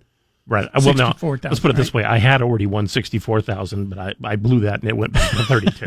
[0.46, 0.68] Right.
[0.74, 1.06] Well, no.
[1.06, 4.36] 64,000, Let's put it this way: I had already won sixty-four thousand, but I, I
[4.36, 5.86] blew that and it went back to thirty-two.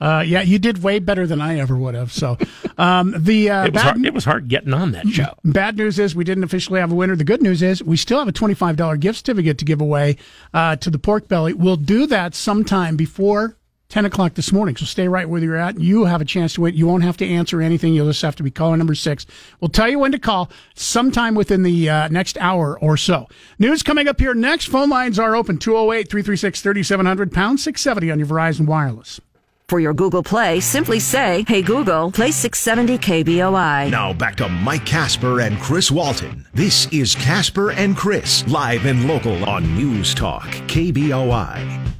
[0.00, 2.10] Uh, yeah, you did way better than I ever would have.
[2.10, 2.38] So,
[2.78, 4.04] um, the uh, it was hard.
[4.04, 5.34] It was hard getting on that show.
[5.44, 7.14] Bad news is we didn't officially have a winner.
[7.14, 10.16] The good news is we still have a $25 gift certificate to give away
[10.54, 11.52] uh, to the Pork Belly.
[11.52, 13.56] We'll do that sometime before
[13.92, 14.74] 10 o'clock this morning.
[14.74, 15.78] So stay right where you're at.
[15.78, 16.74] You have a chance to win.
[16.74, 17.92] You won't have to answer anything.
[17.92, 19.26] You'll just have to be caller number six.
[19.60, 23.28] We'll tell you when to call sometime within the uh, next hour or so.
[23.58, 24.64] News coming up here next.
[24.64, 29.20] Phone lines are open 208 336 3700 pound 670 on your Verizon Wireless.
[29.68, 33.90] For your Google Play, simply say, Hey Google, play 670 KBOI.
[33.90, 36.46] Now back to Mike Casper and Chris Walton.
[36.54, 41.92] This is Casper and Chris, live and local on News Talk, KBOI.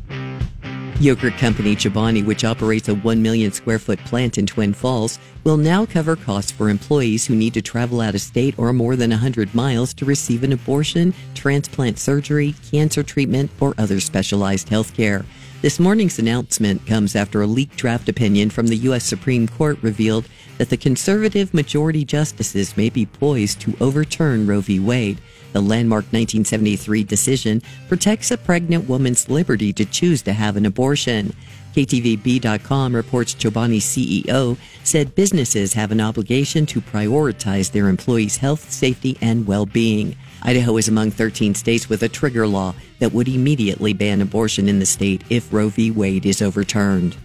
[1.01, 5.57] Yogurt company Chobani, which operates a 1 million square foot plant in Twin Falls, will
[5.57, 9.11] now cover costs for employees who need to travel out of state or more than
[9.11, 15.25] 100 miles to receive an abortion, transplant surgery, cancer treatment, or other specialized health care.
[15.63, 19.05] This morning's announcement comes after a leaked draft opinion from the U.S.
[19.05, 20.29] Supreme Court revealed
[20.59, 24.81] that the conservative majority justices may be poised to overturn Roe v.
[24.81, 25.21] Wade.
[25.53, 31.35] The landmark 1973 decision protects a pregnant woman's liberty to choose to have an abortion.
[31.75, 39.17] KTVB.com reports Chobani's CEO said businesses have an obligation to prioritize their employees' health, safety,
[39.21, 40.17] and well being.
[40.43, 44.81] Idaho is among 13 states with a trigger law that would immediately ban abortion in
[44.81, 45.91] the state if Roe v.
[45.91, 47.17] Wade is overturned.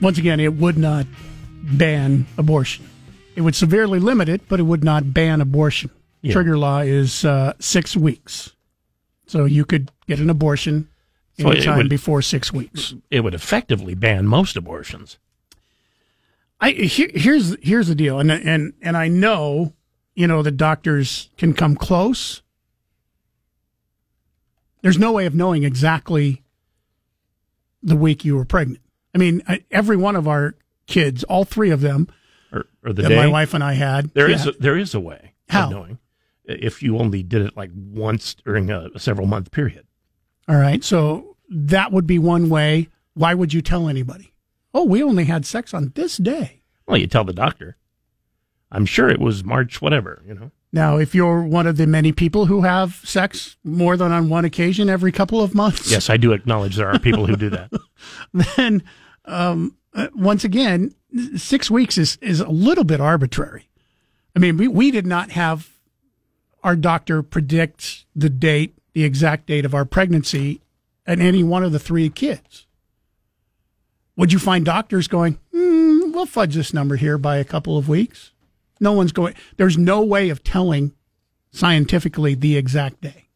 [0.00, 1.06] Once again, it would not
[1.62, 2.88] ban abortion.
[3.36, 5.90] It would severely limit it, but it would not ban abortion.
[6.22, 6.32] Yeah.
[6.32, 8.54] Trigger law is uh, six weeks,
[9.26, 10.88] so you could get an abortion
[11.38, 12.94] So anytime would- before six weeks.
[13.10, 15.18] It would effectively ban most abortions.
[16.60, 19.74] I here, here's here's the deal, and and and I know
[20.16, 22.42] you know the doctors can come close.
[24.82, 26.42] There's no way of knowing exactly
[27.82, 28.80] the week you were pregnant.
[29.14, 30.54] I mean, I, every one of our
[30.86, 32.08] kids, all three of them,
[32.52, 34.76] or, or the that day my wife and I had, There yeah, is a, there
[34.76, 35.66] is a way How?
[35.66, 35.98] of knowing
[36.48, 39.86] if you only did it like once during a, a several month period.
[40.48, 42.88] All right, so that would be one way.
[43.14, 44.32] Why would you tell anybody?
[44.72, 46.62] Oh, we only had sex on this day.
[46.86, 47.76] Well, you tell the doctor.
[48.70, 50.22] I'm sure it was March, whatever.
[50.26, 50.50] You know.
[50.72, 54.44] Now, if you're one of the many people who have sex more than on one
[54.44, 57.70] occasion every couple of months, Yes, I do acknowledge there are people who do that.
[58.56, 58.82] then
[59.24, 60.94] um, uh, once again,
[61.36, 63.68] six weeks is, is a little bit arbitrary.
[64.36, 65.77] I mean, we, we did not have
[66.62, 70.60] our doctor predicts the date, the exact date of our pregnancy
[71.06, 72.66] at any one of the three kids.
[74.16, 77.88] Would you find doctors going, hmm, we'll fudge this number here by a couple of
[77.88, 78.32] weeks?
[78.80, 80.92] No one's going, there's no way of telling
[81.50, 83.28] scientifically the exact day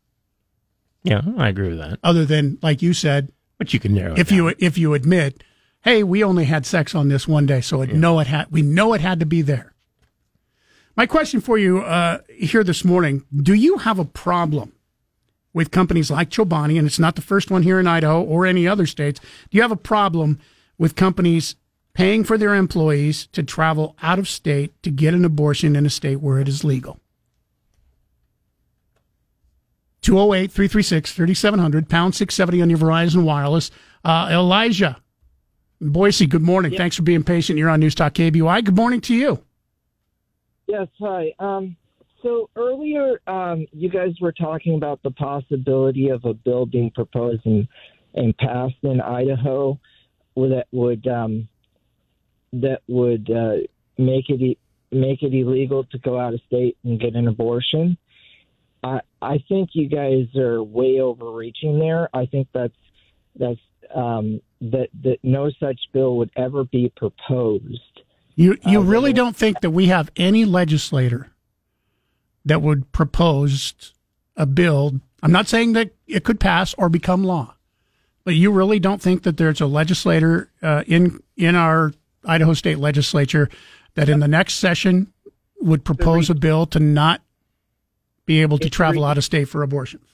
[1.02, 1.98] Yeah, I agree with that.
[2.02, 5.42] other than, like you said, But you can narrow it if you if you admit,
[5.82, 8.62] hey, we only had sex on this one day, so it know it had we
[8.62, 9.71] know it had to be there.
[10.94, 14.72] My question for you uh, here this morning: Do you have a problem
[15.54, 18.68] with companies like Chobani, and it's not the first one here in Idaho or any
[18.68, 19.20] other states?
[19.20, 20.38] Do you have a problem
[20.78, 21.56] with companies
[21.94, 25.90] paying for their employees to travel out of state to get an abortion in a
[25.90, 26.98] state where it is legal?
[30.02, 33.70] 208 336 3700, pound 670 on your Verizon Wireless.
[34.04, 35.00] Uh, Elijah,
[35.80, 36.76] Boise, good morning.
[36.76, 37.58] Thanks for being patient.
[37.58, 38.64] You're on News Talk KBOI.
[38.64, 39.42] Good morning to you.
[40.72, 41.34] Yes, hi.
[41.38, 41.76] Um,
[42.22, 47.44] so earlier, um, you guys were talking about the possibility of a bill being proposed
[47.44, 47.68] and,
[48.14, 49.78] and passed in Idaho
[50.34, 51.46] that would um,
[52.54, 53.56] that would uh,
[53.98, 54.58] make it e-
[54.90, 57.98] make it illegal to go out of state and get an abortion.
[58.82, 62.08] I I think you guys are way overreaching there.
[62.14, 62.72] I think that's
[63.36, 63.60] that's
[63.94, 67.91] um, that that no such bill would ever be proposed.
[68.34, 71.30] You you really don't think that we have any legislator
[72.44, 73.92] that would propose
[74.36, 75.00] a bill?
[75.22, 77.54] I'm not saying that it could pass or become law,
[78.24, 81.92] but you really don't think that there's a legislator uh, in in our
[82.24, 83.48] Idaho State Legislature
[83.94, 85.12] that in the next session
[85.60, 87.22] would propose a bill to not
[88.24, 90.06] be able to travel out of state for abortions?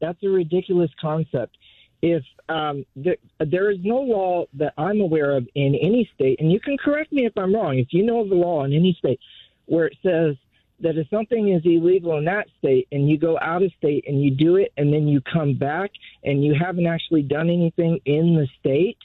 [0.00, 1.56] That's a ridiculous concept.
[2.02, 6.50] If um, there, there is no law that I'm aware of in any state, and
[6.50, 8.96] you can correct me if I'm wrong, if you know of a law in any
[8.98, 9.20] state
[9.66, 10.36] where it says
[10.80, 14.22] that if something is illegal in that state and you go out of state and
[14.22, 15.90] you do it and then you come back
[16.24, 18.96] and you haven't actually done anything in the state,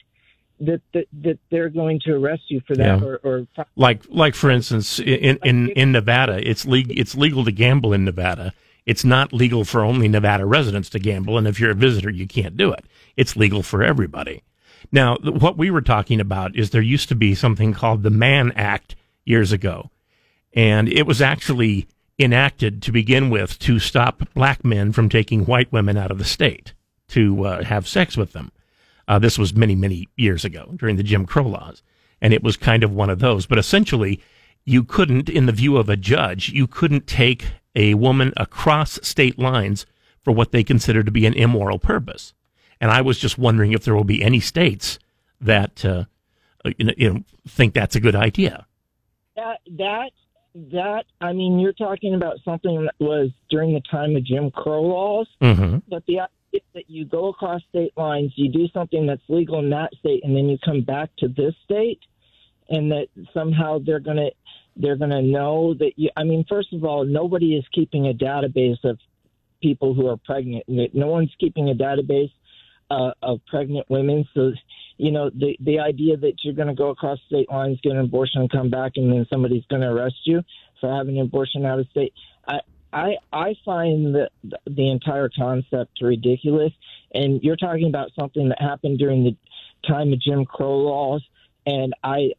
[0.60, 3.04] that that, that they're going to arrest you for that Yeah.
[3.04, 7.50] or, or like like for instance in in in Nevada it's legal it's legal to
[7.50, 8.52] gamble in Nevada
[8.86, 12.26] it's not legal for only Nevada residents to gamble and if you're a visitor you
[12.26, 12.84] can't do it
[13.16, 14.42] it's legal for everybody
[14.92, 18.52] now what we were talking about is there used to be something called the Mann
[18.52, 19.90] Act years ago
[20.52, 21.86] and it was actually
[22.18, 26.24] enacted to begin with to stop black men from taking white women out of the
[26.24, 26.72] state
[27.08, 28.52] to uh, have sex with them
[29.06, 31.82] uh, this was many, many years ago during the Jim Crow laws.
[32.20, 33.46] And it was kind of one of those.
[33.46, 34.20] But essentially,
[34.64, 39.38] you couldn't, in the view of a judge, you couldn't take a woman across state
[39.38, 39.86] lines
[40.22, 42.32] for what they consider to be an immoral purpose.
[42.80, 44.98] And I was just wondering if there will be any states
[45.40, 46.04] that uh,
[46.78, 48.66] you, know, you know, think that's a good idea.
[49.36, 50.10] that that
[50.54, 54.82] that I mean, you're talking about something that was during the time of Jim Crow
[54.82, 55.28] laws.
[55.42, 55.78] Mm-hmm.
[55.88, 59.70] But the idea that you go across state lines, you do something that's legal in
[59.70, 62.00] that state, and then you come back to this state,
[62.68, 64.30] and that somehow they're gonna
[64.76, 66.10] they're gonna know that you.
[66.16, 68.98] I mean, first of all, nobody is keeping a database of
[69.62, 70.64] people who are pregnant.
[70.68, 72.30] No one's keeping a database
[72.90, 74.26] uh, of pregnant women.
[74.34, 74.52] So,
[74.98, 77.98] you know, the the idea that you're going to go across state lines, get an
[77.98, 80.42] abortion, and come back, and then somebody's going to arrest you
[80.80, 82.12] for having an abortion out of state.
[82.46, 82.60] I
[82.92, 84.28] I I find the
[84.66, 86.72] the entire concept ridiculous.
[87.12, 89.36] And you're talking about something that happened during the
[89.88, 91.22] time of Jim Crow laws,
[91.64, 92.30] and I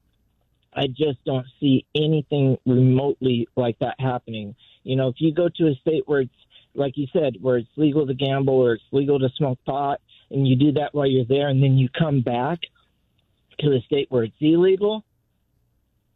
[0.76, 4.56] I just don't see anything remotely like that happening.
[4.84, 6.34] You know, if you go to a state where it's
[6.74, 10.48] like you said, where it's legal to gamble or it's legal to smoke pot, and
[10.48, 12.60] you do that while you're there, and then you come back
[13.60, 15.06] to the state where it's illegal,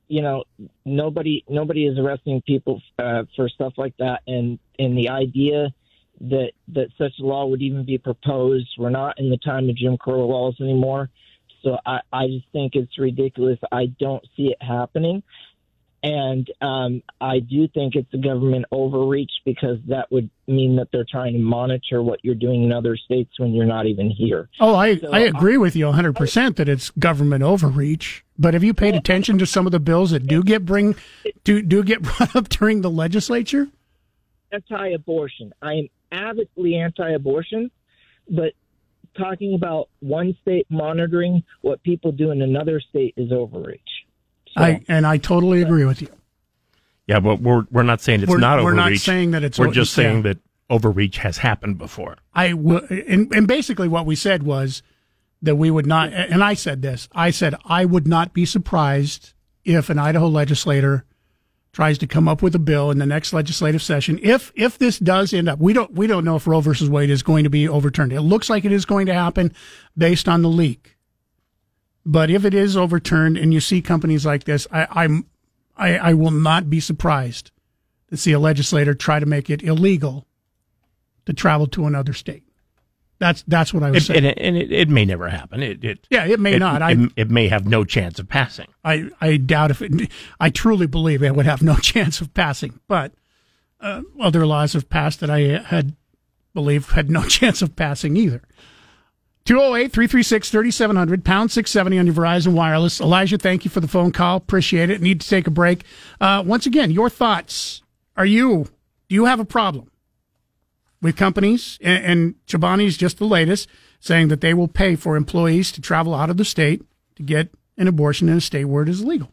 [0.09, 0.43] you know,
[0.85, 5.69] nobody nobody is arresting people uh, for stuff like that, and and the idea
[6.21, 9.77] that that such a law would even be proposed, we're not in the time of
[9.77, 11.09] Jim Crow laws anymore.
[11.63, 13.59] So I, I just think it's ridiculous.
[13.71, 15.23] I don't see it happening.
[16.01, 21.05] And um, I do think it's a government overreach because that would mean that they're
[21.09, 24.47] trying to monitor what you're doing in other states when you're not even here.
[24.61, 28.23] Oh, I, So I agree with you 100% that it's government overreach.
[28.37, 30.95] But have you paid attention to some of the bills that do get bring
[31.43, 33.67] do do get brought up during the legislature?
[34.51, 35.53] anti-abortion.
[35.61, 37.71] I am avidly anti-abortion,
[38.29, 38.53] but
[39.17, 43.81] talking about one state monitoring what people do in another state is overreach.
[44.55, 46.07] I and I totally agree with you.
[47.07, 49.01] Yeah, but we're we're not saying it's We're- not we're overreach.
[49.07, 50.03] not saying that it's We're o- just yeah.
[50.03, 50.37] saying that
[50.69, 52.17] overreach has happened before.
[52.33, 54.83] I w- and, and basically what we said was
[55.41, 59.33] that we would not, and I said this, I said I would not be surprised
[59.65, 61.05] if an Idaho legislator
[61.71, 64.19] tries to come up with a bill in the next legislative session.
[64.21, 67.09] If if this does end up, we don't we don't know if Roe versus Wade
[67.09, 68.13] is going to be overturned.
[68.13, 69.53] It looks like it is going to happen
[69.97, 70.97] based on the leak.
[72.05, 75.27] But if it is overturned and you see companies like this, I, I'm
[75.77, 77.51] I, I will not be surprised
[78.09, 80.27] to see a legislator try to make it illegal
[81.25, 82.48] to travel to another state.
[83.19, 84.17] That's that's what I was It, saying.
[84.19, 85.61] and it, and it, it may never happen.
[85.61, 86.81] It, it Yeah, it may not.
[86.81, 88.67] I- it, it may have no chance of passing.
[88.83, 90.09] I, I doubt if it,
[90.39, 92.79] I truly believe it would have no chance of passing.
[92.87, 93.11] But
[93.81, 95.95] uh, other laws have passed that I had
[96.53, 98.41] believed had no chance of passing either.
[99.45, 103.01] 208 336 3700, pound 670 on your Verizon Wireless.
[103.01, 104.37] Elijah, thank you for the phone call.
[104.37, 105.01] Appreciate it.
[105.01, 105.83] Need to take a break.
[106.21, 107.81] Uh, once again, your thoughts.
[108.15, 108.65] Are you,
[109.07, 109.88] do you have a problem
[111.01, 111.77] with companies?
[111.81, 113.67] And, and Chobani's just the latest
[113.99, 116.83] saying that they will pay for employees to travel out of the state
[117.15, 119.31] to get an abortion in a state where it is legal.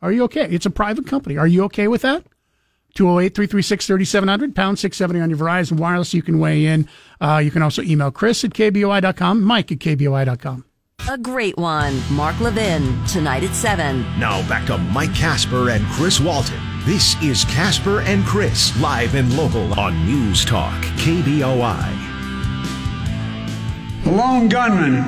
[0.00, 0.48] Are you okay?
[0.50, 1.36] It's a private company.
[1.36, 2.24] Are you okay with that?
[2.94, 6.14] 208 336 3700, pound 670 on your Verizon Wireless.
[6.14, 6.88] You can weigh in.
[7.20, 10.64] Uh, you can also email Chris at KBOI.com, Mike at KBOI.com.
[11.08, 12.00] A great one.
[12.12, 14.02] Mark Levin, tonight at 7.
[14.18, 16.60] Now back to Mike Casper and Chris Walton.
[16.84, 22.06] This is Casper and Chris, live and local on News Talk, KBOI.
[24.06, 25.00] A lone gunman,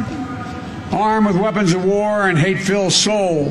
[0.92, 3.50] armed with weapons of war and hate filled soul,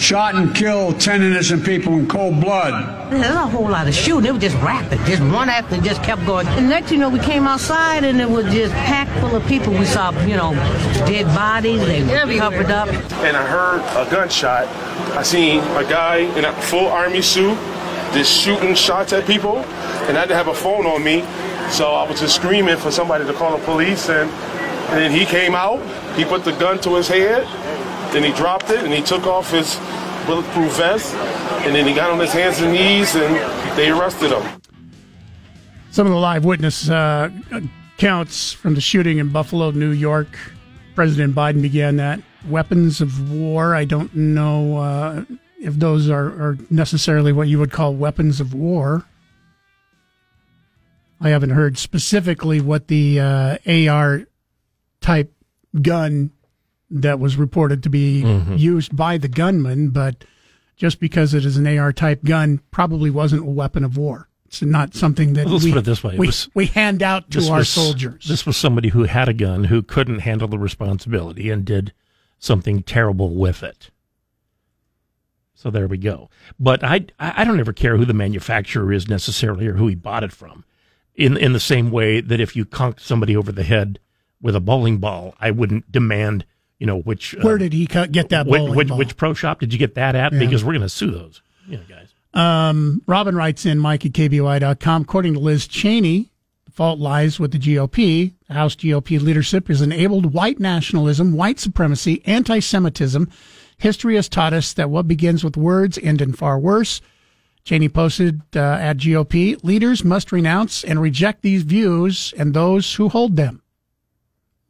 [0.00, 3.12] shot and killed 10 innocent people in cold blood.
[3.12, 4.24] There's a whole lot of shooting.
[4.26, 4.98] It was just rapid.
[5.06, 6.46] Just one after and just kept going.
[6.48, 9.72] And next, you know, we came outside and it was just packed full of people.
[9.74, 10.54] We saw, you know,
[11.06, 11.80] dead bodies.
[11.86, 12.88] They were covered up.
[12.88, 14.66] and I heard a gunshot.
[15.16, 17.58] I seen a guy in a full army suit
[18.12, 21.20] just shooting shots at people, and I didn't have a phone on me,
[21.70, 25.24] so I was just screaming for somebody to call the police, and, and then he
[25.24, 25.78] came out,
[26.16, 27.44] he put the gun to his head,
[28.12, 29.76] then he dropped it, and he took off his
[30.30, 31.12] bulletproof vest,
[31.66, 33.34] and then he got on his hands and knees, and
[33.76, 34.60] they arrested him.
[35.90, 37.30] Some of the live witness uh,
[37.96, 40.28] accounts from the shooting in Buffalo, New York.
[40.94, 42.20] President Biden began that.
[42.48, 43.74] Weapons of war.
[43.74, 45.24] I don't know uh,
[45.58, 49.04] if those are, are necessarily what you would call weapons of war.
[51.20, 54.22] I haven't heard specifically what the uh, AR
[55.00, 55.34] type
[55.82, 56.30] gun
[56.90, 58.58] that was reported to be Mhm.
[58.58, 60.24] used by the gunman, but
[60.76, 64.28] just because it is an AR type gun, probably wasn't a weapon of war.
[64.46, 66.16] It's not something that Let's we, put it this way.
[66.18, 68.24] We, was- we hand out to our was- soldiers.
[68.26, 71.92] This was somebody who had a gun who couldn't handle the responsibility and did
[72.40, 73.90] something terrible with it.
[75.54, 76.30] So there we go.
[76.58, 80.24] But I I don't ever care who the manufacturer is necessarily or who he bought
[80.24, 80.64] it from.
[81.14, 83.98] In in the same way that if you conked somebody over the head
[84.40, 86.46] with a bowling ball, I wouldn't demand
[86.80, 88.98] you know which uh, Where did he get that which, bowling which, ball?
[88.98, 90.32] which pro shop did you get that at?
[90.32, 90.40] Yeah.
[90.40, 91.42] Because we're going to sue those.
[91.68, 92.08] You know, guys.
[92.32, 95.02] Um, Robin writes in Mike at KBOI.com.
[95.02, 96.30] According to Liz Cheney,
[96.64, 98.32] the fault lies with the GOP.
[98.48, 103.30] The House GOP leadership has enabled white nationalism, white supremacy, anti Semitism.
[103.76, 107.00] History has taught us that what begins with words end in far worse.
[107.64, 113.10] Cheney posted uh, at GOP leaders must renounce and reject these views and those who
[113.10, 113.59] hold them.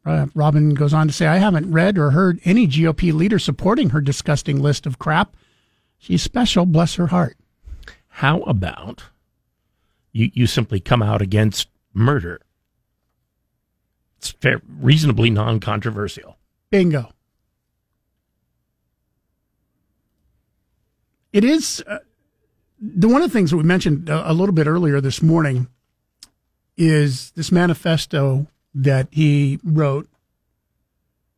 [0.03, 3.91] Uh, Robin goes on to say, I haven't read or heard any GOP leader supporting
[3.91, 5.35] her disgusting list of crap.
[5.97, 7.37] She's special, bless her heart.
[8.07, 9.03] How about
[10.11, 12.41] you, you simply come out against murder?
[14.17, 16.37] It's fair, reasonably non controversial.
[16.71, 17.11] Bingo.
[21.33, 21.99] It is uh,
[22.79, 25.67] the one of the things that we mentioned a, a little bit earlier this morning
[26.75, 30.07] is this manifesto that he wrote.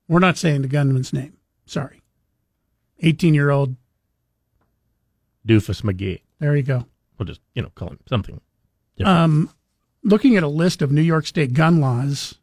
[0.08, 1.38] We're not saying the gunman's name.
[1.66, 2.02] Sorry.
[3.00, 3.76] 18 year old
[5.48, 6.22] Doofus McGee.
[6.40, 6.86] There you go.
[7.18, 8.40] We'll just you know call him something.
[8.98, 9.18] different.
[9.20, 9.50] Um,
[10.04, 12.36] looking at a list of New York State gun laws,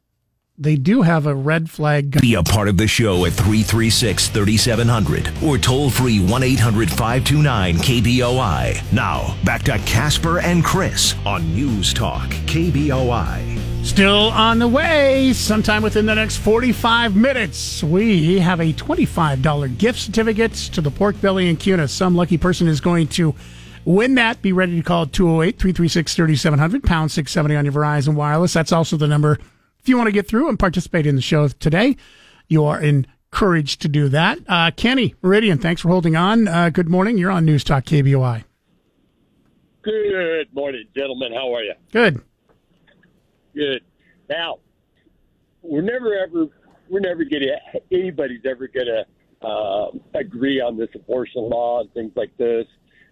[0.58, 2.20] they do have a red flag gun.
[2.20, 7.76] Be a part of the show at 336 3700 or toll free 1 800 529
[7.76, 8.92] KBOI.
[8.92, 13.59] Now, back to Casper and Chris on News Talk KBOI.
[13.82, 15.32] Still on the way.
[15.32, 21.20] Sometime within the next 45 minutes, we have a $25 gift certificate to the Pork
[21.20, 21.88] Belly and Kuna.
[21.88, 23.34] Some lucky person is going to
[23.84, 24.40] win that.
[24.42, 28.52] Be ready to call 208 336 3700, pound 670 on your Verizon Wireless.
[28.52, 29.38] That's also the number
[29.80, 31.96] if you want to get through and participate in the show today.
[32.48, 34.38] You are encouraged to do that.
[34.48, 36.48] Uh, Kenny Meridian, thanks for holding on.
[36.48, 37.18] Uh, good morning.
[37.18, 38.44] You're on News Talk KBOI.
[39.82, 41.32] Good morning, gentlemen.
[41.32, 41.74] How are you?
[41.92, 42.22] Good.
[43.54, 43.82] Good.
[44.28, 44.58] Now,
[45.62, 46.46] we're never ever,
[46.88, 47.56] we're never gonna,
[47.90, 49.04] anybody's ever gonna
[49.42, 52.66] uh, agree on this abortion law and things like this.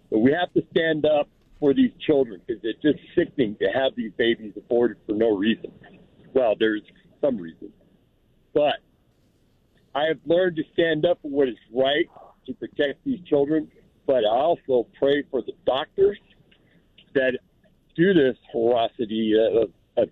[0.09, 1.29] But we have to stand up
[1.59, 5.71] for these children because it's just sickening to have these babies aborted for no reason.
[6.33, 6.81] Well, there's
[7.21, 7.71] some reason,
[8.53, 8.75] but
[9.93, 12.05] I have learned to stand up for what is right
[12.45, 13.69] to protect these children.
[14.05, 16.17] But I also pray for the doctors
[17.13, 17.37] that
[17.95, 19.69] do this ferocity of,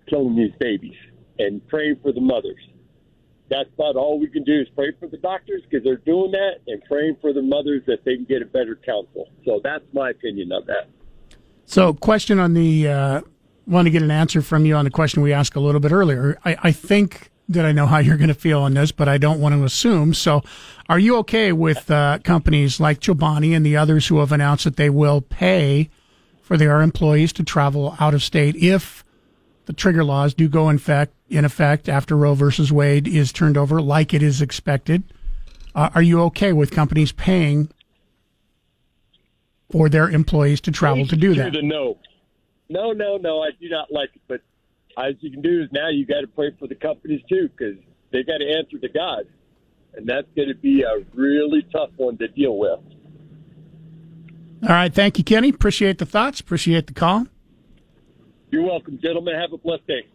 [0.08, 0.96] killing these babies
[1.38, 2.60] and pray for the mothers.
[3.50, 6.56] That's about all we can do is pray for the doctors because they're doing that
[6.66, 9.30] and praying for the mothers that they can get a better counsel.
[9.44, 10.90] So that's my opinion of that.
[11.64, 13.20] So, question on the uh,
[13.66, 15.92] want to get an answer from you on the question we asked a little bit
[15.92, 16.38] earlier.
[16.44, 19.18] I, I think that I know how you're going to feel on this, but I
[19.18, 20.14] don't want to assume.
[20.14, 20.42] So,
[20.88, 24.76] are you okay with uh, companies like Chobani and the others who have announced that
[24.76, 25.90] they will pay
[26.40, 29.04] for their employees to travel out of state if
[29.68, 33.58] the trigger laws do go in fact in effect after Roe versus Wade is turned
[33.58, 35.02] over, like it is expected?
[35.74, 37.70] Uh, are you okay with companies paying
[39.70, 41.52] for their employees to travel to do that?
[41.62, 41.98] No,
[42.70, 43.42] no, no, no.
[43.42, 44.22] I do not like it.
[44.26, 44.40] But
[44.96, 47.76] as you can do is now you got to pray for the companies too because
[48.10, 49.24] they got to answer to God,
[49.92, 52.80] and that's going to be a really tough one to deal with.
[54.62, 54.94] All right.
[54.94, 55.50] Thank you, Kenny.
[55.50, 56.40] Appreciate the thoughts.
[56.40, 57.26] Appreciate the call.
[58.50, 59.34] You're welcome, gentlemen.
[59.34, 60.06] Have a blessed day.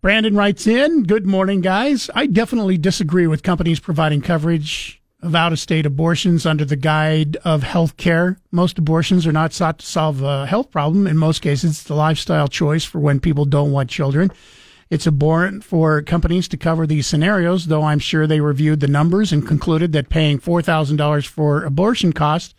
[0.00, 2.08] Brandon writes in Good morning, guys.
[2.14, 7.36] I definitely disagree with companies providing coverage of out of state abortions under the guide
[7.44, 8.38] of health care.
[8.50, 11.06] Most abortions are not sought to solve a health problem.
[11.06, 14.30] In most cases, it's the lifestyle choice for when people don't want children.
[14.88, 19.32] It's abhorrent for companies to cover these scenarios, though I'm sure they reviewed the numbers
[19.32, 22.54] and concluded that paying $4,000 for abortion costs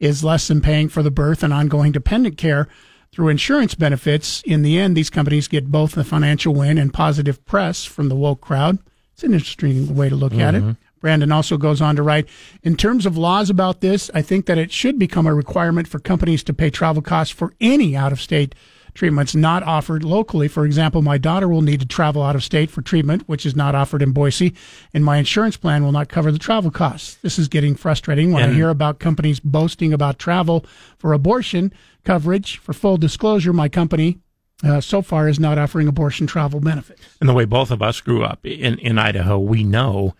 [0.00, 2.68] is less than paying for the birth and ongoing dependent care
[3.14, 4.42] through insurance benefits.
[4.42, 8.16] In the end, these companies get both the financial win and positive press from the
[8.16, 8.78] woke crowd.
[9.12, 10.62] It's an interesting way to look at it.
[10.62, 10.72] Mm-hmm.
[11.00, 12.28] Brandon also goes on to write
[12.62, 16.00] In terms of laws about this, I think that it should become a requirement for
[16.00, 18.54] companies to pay travel costs for any out of state
[18.94, 20.48] treatments not offered locally.
[20.48, 23.54] For example, my daughter will need to travel out of state for treatment, which is
[23.54, 24.54] not offered in Boise,
[24.92, 27.16] and my insurance plan will not cover the travel costs.
[27.16, 30.64] This is getting frustrating when I hear about companies boasting about travel
[30.96, 31.72] for abortion
[32.04, 32.58] coverage.
[32.58, 34.18] For full disclosure, my company
[34.62, 37.02] uh, so far is not offering abortion travel benefits.
[37.20, 40.14] And the way both of us grew up in, in Idaho, we know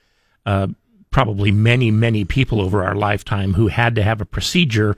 [0.45, 0.69] uh,
[1.11, 4.97] probably many, many people over our lifetime who had to have a procedure,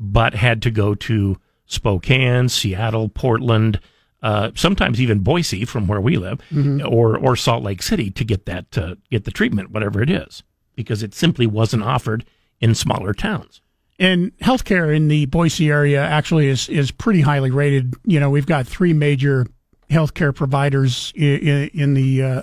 [0.00, 1.38] but had to go to
[1.68, 3.78] Spokane, Seattle, Portland,
[4.22, 6.84] uh, sometimes even Boise, from where we live, Mhm.
[6.90, 10.42] or or Salt Lake City to get that uh, get the treatment, whatever it is,
[10.74, 12.24] because it simply wasn't offered
[12.60, 13.60] in smaller towns.
[14.00, 17.94] And healthcare in the Boise area actually is is pretty highly rated.
[18.04, 19.46] You know, we've got three major
[19.90, 22.42] healthcare providers in, in the uh,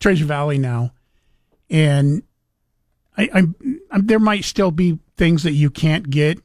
[0.00, 0.92] Treasure Valley now,
[1.70, 2.22] and
[3.16, 3.42] I, I,
[3.90, 6.38] I there might still be things that you can't get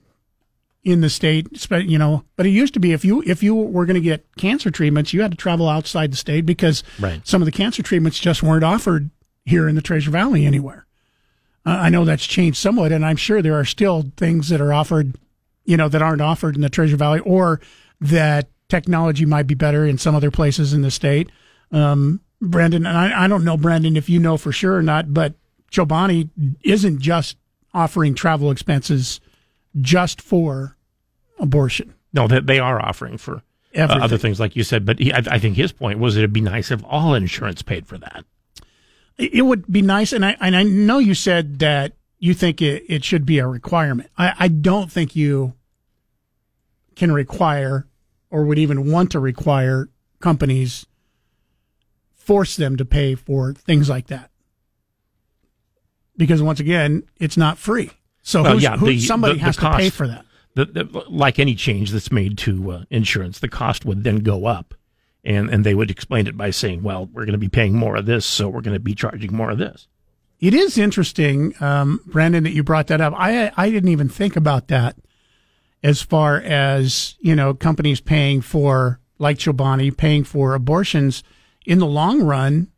[0.90, 2.24] in the state, you know.
[2.36, 5.14] But it used to be if you if you were going to get cancer treatments,
[5.14, 7.26] you had to travel outside the state because Right.
[7.28, 9.10] some of the cancer treatments just weren't offered
[9.46, 10.86] here in the Treasure Valley anywhere.
[11.66, 14.74] Uh, I know that's changed somewhat, and I'm sure there are still things that are
[14.74, 15.16] offered,
[15.66, 17.60] you know, that aren't offered in the Treasure Valley, or
[18.02, 21.30] that technology might be better in some other places in the state.
[21.72, 25.14] Um, Brandon, and I, I don't know, Brandon, if you know for sure or not,
[25.14, 25.34] but
[25.72, 26.30] Chobani
[26.64, 27.36] isn't just
[27.74, 29.20] offering travel expenses
[29.82, 30.78] just for
[31.40, 31.94] abortion.
[32.14, 33.44] No, that they are offering for
[33.76, 34.86] uh, other things, like you said.
[34.86, 37.88] But he, I, I think his point was it'd be nice if all insurance paid
[37.88, 38.26] for that.
[39.18, 42.84] It would be nice, and I and I know you said that you think it,
[42.88, 44.10] it should be a requirement.
[44.18, 45.54] I, I don't think you
[46.96, 47.86] can require
[48.30, 49.90] or would even want to require
[50.20, 50.86] companies
[52.16, 54.30] force them to pay for things like that
[56.18, 57.90] because once again, it's not free.
[58.22, 60.26] So Well, who's- yeah, who, the- somebody the- the has to pay for that.
[60.56, 64.46] The, the, like any change that's made to uh, insurance, the cost would then go
[64.46, 64.74] up,
[65.24, 67.96] and and they would explain it by saying, well, we're going to be paying more
[67.96, 69.88] of this, so we're going to be charging more of this.
[70.40, 73.14] It is interesting, um, Brandon, that you brought that up.
[73.16, 74.96] I I didn't even think about that
[75.84, 81.24] as far as you know companies paying for like Chobani paying for abortions
[81.66, 82.72] in the long run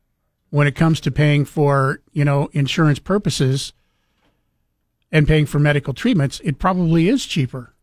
[0.50, 3.74] when it comes to paying for you know insurance purposes
[5.12, 7.74] and paying for medical treatments it probably is cheaper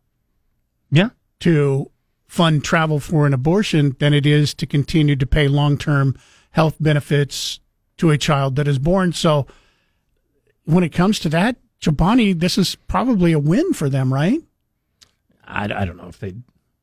[0.91, 1.11] yeah
[1.41, 1.91] to
[2.27, 6.17] fund travel for an abortion than it is to continue to pay long-term
[6.51, 7.61] health benefits
[7.97, 9.47] to a child that is born so
[10.65, 14.41] when it comes to that Chobani this is probably a win for them right
[15.47, 16.35] I, I don't know if they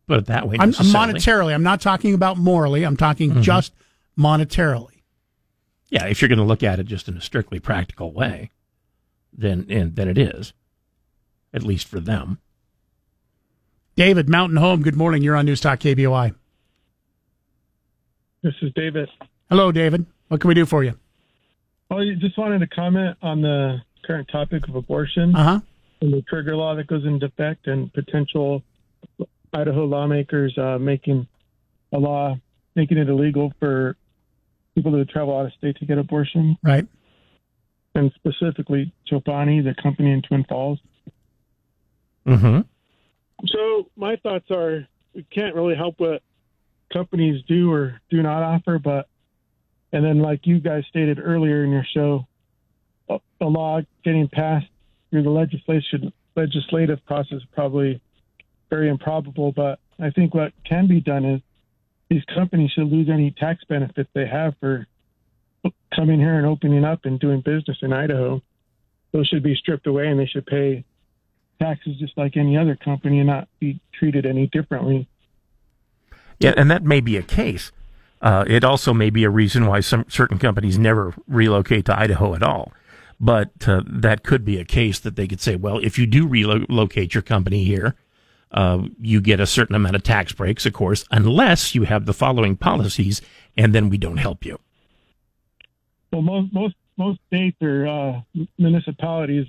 [0.08, 0.58] put it that way.
[0.60, 2.84] I'm, monetarily, I'm not talking about morally.
[2.84, 3.42] I'm talking Mhm.
[3.44, 3.74] just
[4.18, 5.02] monetarily.
[5.90, 8.50] Yeah, if you're going to look at it just in a strictly practical way,
[9.38, 10.54] then and then it is,
[11.54, 12.40] at least for them.
[13.96, 14.82] David Mountain Home.
[14.82, 15.22] Good morning.
[15.24, 16.34] You're on News Talk KBOI.
[18.44, 19.10] This is David.
[19.50, 20.06] Hello, David.
[20.28, 20.94] What can we do for you?
[21.90, 25.60] Oh, you just wanted to comment on the current topic of abortion Uh huh.
[26.02, 28.62] and the trigger law that goes into effect and potential
[29.54, 31.28] Idaho lawmakers uh, making
[31.94, 32.36] a law
[32.76, 33.96] making it illegal for
[34.76, 36.86] people to travel out of state to get abortion, Right.
[37.96, 40.80] And specifically Chobani, the company in Twin Falls.
[42.28, 42.62] Mm-hmm.
[43.48, 46.22] So my thoughts are we can't really help what
[46.92, 49.08] companies do or do not offer, but
[49.92, 52.28] and then like you guys stated earlier in your show,
[53.10, 54.68] a, a law getting passed
[55.10, 58.02] through the legislation legislative process is probably
[58.70, 59.52] very improbable.
[59.52, 61.42] But I think what can be done is
[62.10, 64.86] these companies should lose any tax benefits they have for
[65.96, 68.42] coming here and opening up and doing business in Idaho.
[69.12, 70.84] Those should be stripped away, and they should pay
[71.62, 75.08] taxes just like any other company and not be treated any differently.
[76.40, 77.72] Yeah, and that may be a case.
[78.22, 82.34] Uh, it also may be a reason why some certain companies never relocate to Idaho
[82.34, 82.74] at all.
[83.20, 86.28] But uh, that could be a case that they could say, well, if you do
[86.28, 87.96] relocate your company here,
[88.52, 92.14] uh, you get a certain amount of tax breaks, of course, unless you have the
[92.14, 93.22] following policies,
[93.56, 94.60] and then we don't help you.
[96.12, 98.22] Well, most most most states or uh,
[98.58, 99.48] municipalities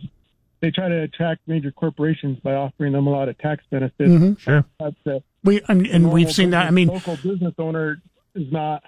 [0.60, 4.10] they try to attract major corporations by offering them a lot of tax benefits.
[4.10, 4.38] Mhm.
[4.38, 4.64] Sure.
[4.80, 6.66] That's that We and, and we've seen that.
[6.66, 8.00] I mean, local business owner
[8.34, 8.82] is not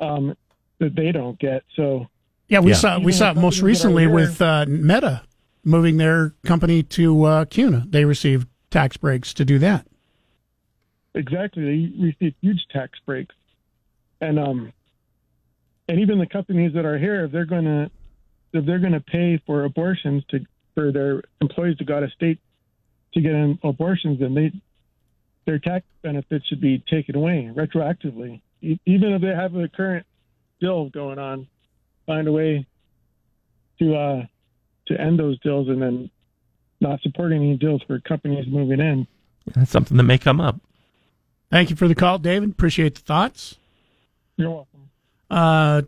[0.00, 0.36] um,
[0.78, 1.64] that they don't get.
[1.74, 2.06] So
[2.48, 2.76] yeah, we Yeah.
[2.76, 5.22] saw we saw it most companies that are recently here- with uh, Meta
[5.64, 7.84] moving their company to uh, Kuna.
[7.88, 9.86] They received tax breaks to do that.
[11.14, 13.34] Exactly, they received huge tax breaks,
[14.20, 14.72] and um,
[15.88, 17.90] and even the companies that are here, if they're going to
[18.52, 20.40] if they're going to pay for abortions to
[20.74, 22.38] for their employees to go out of state
[23.14, 24.52] to get in abortions, then they
[25.46, 30.06] their tax benefits should be taken away retroactively, E- even if they have a current
[30.60, 31.48] bill going on.
[32.06, 32.66] Find a way
[33.80, 34.22] to uh
[34.86, 36.10] to end those deals and then
[36.80, 39.06] not support any deals for companies moving in.
[39.54, 40.60] That's something that may come up.
[41.50, 42.50] Thank you for the call, David.
[42.50, 43.56] Appreciate the thoughts.
[44.36, 44.90] You're welcome.
[45.30, 45.82] Uh,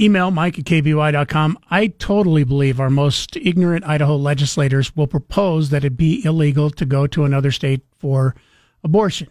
[0.00, 1.58] email mike at kboi.com.
[1.70, 6.86] I totally believe our most ignorant Idaho legislators will propose that it be illegal to
[6.86, 8.34] go to another state for
[8.82, 9.28] abortion.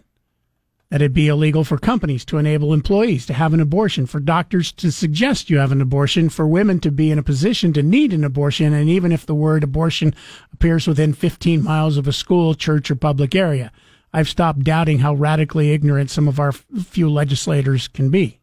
[0.92, 4.72] That it be illegal for companies to enable employees to have an abortion, for doctors
[4.74, 8.12] to suggest you have an abortion, for women to be in a position to need
[8.12, 10.16] an abortion, and even if the word abortion
[10.52, 13.72] appears within 15 miles of a school, church, or public area.
[14.12, 18.39] I've stopped doubting how radically ignorant some of our few legislators can be.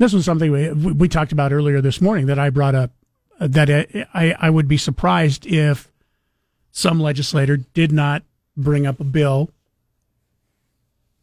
[0.00, 2.90] This was something we, we talked about earlier this morning that I brought up.
[3.38, 3.68] uh, That
[4.14, 5.92] I, I would be surprised if
[6.72, 8.22] some legislator did not
[8.56, 9.50] bring up a bill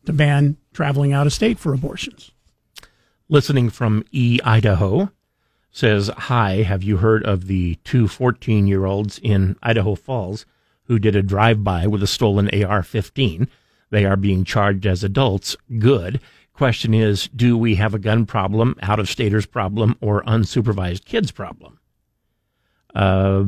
[0.05, 2.29] to ban traveling out of state for abortions.
[3.27, 4.39] Listening from E.
[4.43, 5.11] Idaho
[5.71, 10.45] says, Hi, have you heard of the two 14 year olds in Idaho Falls
[10.83, 13.47] who did a drive by with a stolen AR 15?
[13.89, 15.57] They are being charged as adults.
[15.79, 16.21] Good.
[16.57, 21.29] Question is, do we have a gun problem, out of staters problem, or unsupervised kids
[21.29, 21.79] problem?
[22.95, 23.43] Uh,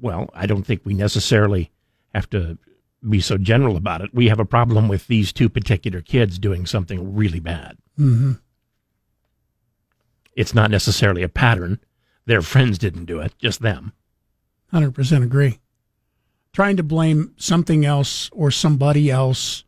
[0.00, 1.72] well, I don't think we necessarily
[2.14, 2.56] have to
[3.08, 4.14] be so general about it.
[4.14, 7.78] We have a problem with these two particular kids doing something really bad.
[7.98, 8.34] Mm-hmm.
[10.36, 11.80] It's not necessarily a pattern.
[12.26, 13.92] Their friends didn't do it, just them.
[14.72, 15.58] 100% agree.
[16.52, 19.64] Trying to blame something else or somebody else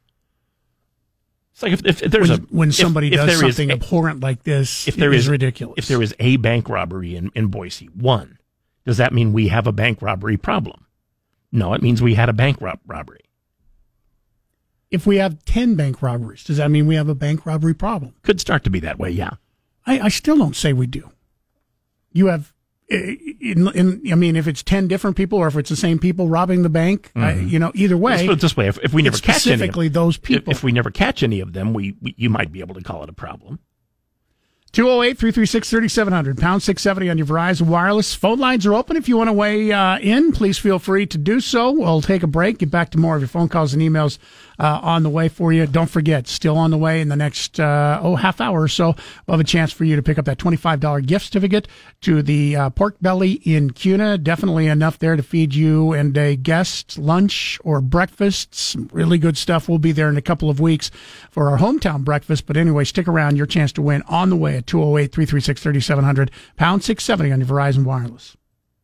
[1.62, 4.20] It's like if, if, if there's when, a when somebody if does something a- abhorrent
[4.20, 5.74] like this if there is is ridiculous.
[5.78, 8.38] If there is a bank robbery in, in Boise, one,
[8.84, 10.86] Does that mean we have a bank robbery problem?
[11.52, 13.20] No, it means we had a bank rob- robbery.
[14.90, 18.14] If we have 10 bank robberies, does that mean we have a bank robbery problem?
[18.22, 19.32] Could start to be that way, yeah.
[19.86, 21.10] I, I still don't say we do.
[22.12, 22.51] You have,
[22.92, 26.28] in, in, I mean, if it's 10 different people or if it's the same people
[26.28, 27.50] robbing the bank, I, Mhm.
[27.50, 28.12] you know, either way.
[28.12, 30.22] Let's put it this way: if, if we never catch any, of, specifically those if,
[30.22, 30.50] people.
[30.50, 33.02] if we never catch any of them, we, we you might be able to call
[33.02, 33.58] it a problem.
[34.72, 38.14] 208 336 3700, pound 670 on your Verizon Wireless.
[38.14, 38.96] Phone lines are open.
[38.96, 41.70] If you want to weigh uh, in, please feel free to do so.
[41.72, 44.16] We'll take a break, get back to more of your phone calls and emails
[44.62, 45.66] uh, on the way for you.
[45.66, 48.94] Don't forget, still on the way in the next, uh, oh, half hour or so,
[49.26, 51.66] we'll have a chance for you to pick up that $25 gift certificate
[52.02, 54.16] to the uh, Pork Belly in Kuna.
[54.16, 58.54] Definitely enough there to feed you and a guest lunch or breakfast.
[58.54, 59.68] Some really good stuff.
[59.68, 60.92] We'll be there in a couple of weeks
[61.30, 62.46] for our hometown breakfast.
[62.46, 63.36] But anyway, stick around.
[63.36, 67.48] Your chance to win on the way at 208 336 3700, pound 670 on your
[67.48, 68.36] Verizon Wireless.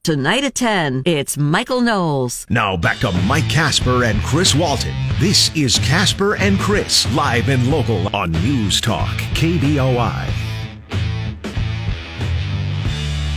[0.05, 2.47] Tonight at 10, it's Michael Knowles.
[2.49, 4.95] Now back to Mike Casper and Chris Walton.
[5.21, 10.33] This is Casper and Chris, live and local on News Talk, KBOI.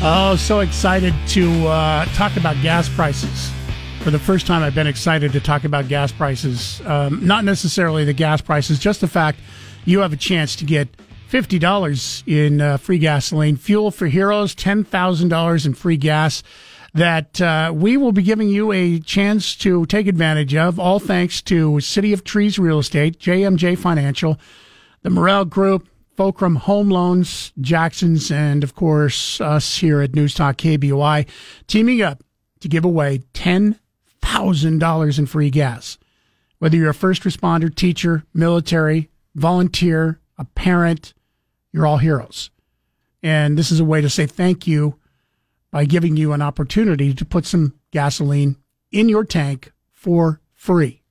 [0.03, 3.51] Oh, so excited to uh, talk about gas prices.
[4.03, 6.81] For the first time, I've been excited to talk about gas prices.
[6.85, 9.39] Um, not necessarily the gas prices, just the fact
[9.83, 10.87] you have a chance to get
[11.31, 16.43] $50 in uh, free gasoline, fuel for heroes, $10,000 in free gas
[16.93, 21.41] that uh, we will be giving you a chance to take advantage of, all thanks
[21.41, 24.37] to City of Trees Real Estate, JMJ Financial,
[25.03, 25.87] the Morel Group,
[26.17, 31.25] Fulcrum Home Loans, Jackson's, and of course, us here at News Talk KBOI,
[31.65, 32.23] teaming up
[32.59, 35.97] to give away $10,000 in free gas.
[36.59, 41.13] Whether you're a first responder, teacher, military, volunteer, a parent,
[41.71, 42.49] you're all heroes.
[43.23, 44.99] And this is a way to say thank you
[45.71, 48.57] by giving you an opportunity to put some gasoline
[48.91, 51.01] in your tank for free.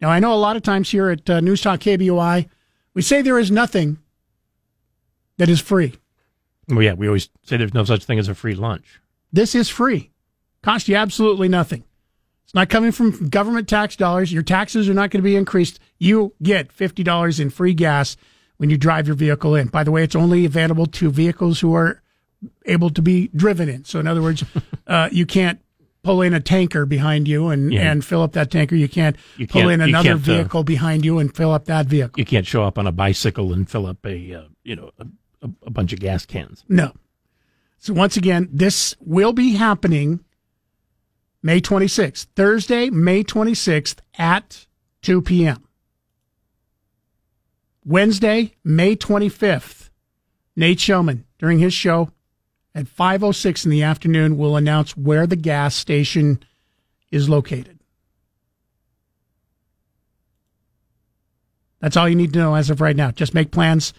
[0.00, 2.48] Now, I know a lot of times here at uh, News Talk KBOI,
[2.94, 3.98] we say there is nothing
[5.38, 5.94] that is free.
[6.68, 9.00] Well, yeah, we always say there's no such thing as a free lunch.
[9.32, 10.10] This is free.
[10.62, 11.84] Cost you absolutely nothing.
[12.44, 14.32] It's not coming from government tax dollars.
[14.32, 15.80] Your taxes are not going to be increased.
[15.98, 18.16] You get $50 in free gas
[18.58, 19.68] when you drive your vehicle in.
[19.68, 22.02] By the way, it's only available to vehicles who are
[22.66, 23.84] able to be driven in.
[23.84, 24.44] So, in other words,
[24.86, 25.60] uh, you can't
[26.02, 27.90] pull in a tanker behind you and, Yeah.
[27.90, 28.76] and fill up that tanker.
[28.76, 31.86] You can't You pull can't- in another uh, vehicle behind you and fill up that
[31.86, 32.18] vehicle.
[32.20, 35.06] You can't show up on a bicycle and fill up a uh, you know a,
[35.42, 36.64] a, a bunch of gas cans.
[36.68, 36.92] No.
[37.78, 40.20] So once again, this will be happening
[41.42, 44.66] May 26th, Thursday, May 26th at
[45.02, 45.65] 2 p.m.
[47.86, 49.90] Wednesday, May 25th,
[50.56, 52.10] Nate Shelman during his show
[52.74, 56.40] at 5:06 in the afternoon will announce where the gas station
[57.12, 57.78] is located.
[61.80, 63.12] That's all you need to know as of right now.
[63.12, 63.92] Just make plans.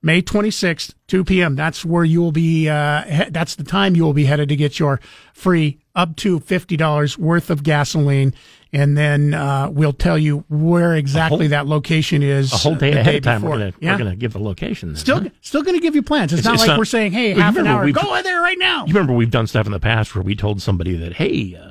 [0.00, 1.56] May 26th, 2 p.m.
[1.56, 4.56] That's where you will be, uh, he- that's the time you will be headed to
[4.56, 5.00] get your
[5.34, 8.34] free up to $50 worth of gasoline.
[8.72, 12.52] And then, uh, we'll tell you where exactly that location is.
[12.52, 13.50] A whole day ahead of time, before.
[13.56, 13.92] we're gonna Yeah.
[13.92, 14.88] we're gonna give the location.
[14.90, 15.28] then, Still, huh?
[15.42, 16.32] still going to give you plans.
[16.32, 18.58] It's, It's- not it's like not- we're saying, hey, half an hour, go there right
[18.58, 18.80] now.
[18.86, 21.70] You remember we've done stuff in the past where we told somebody that hey, uh,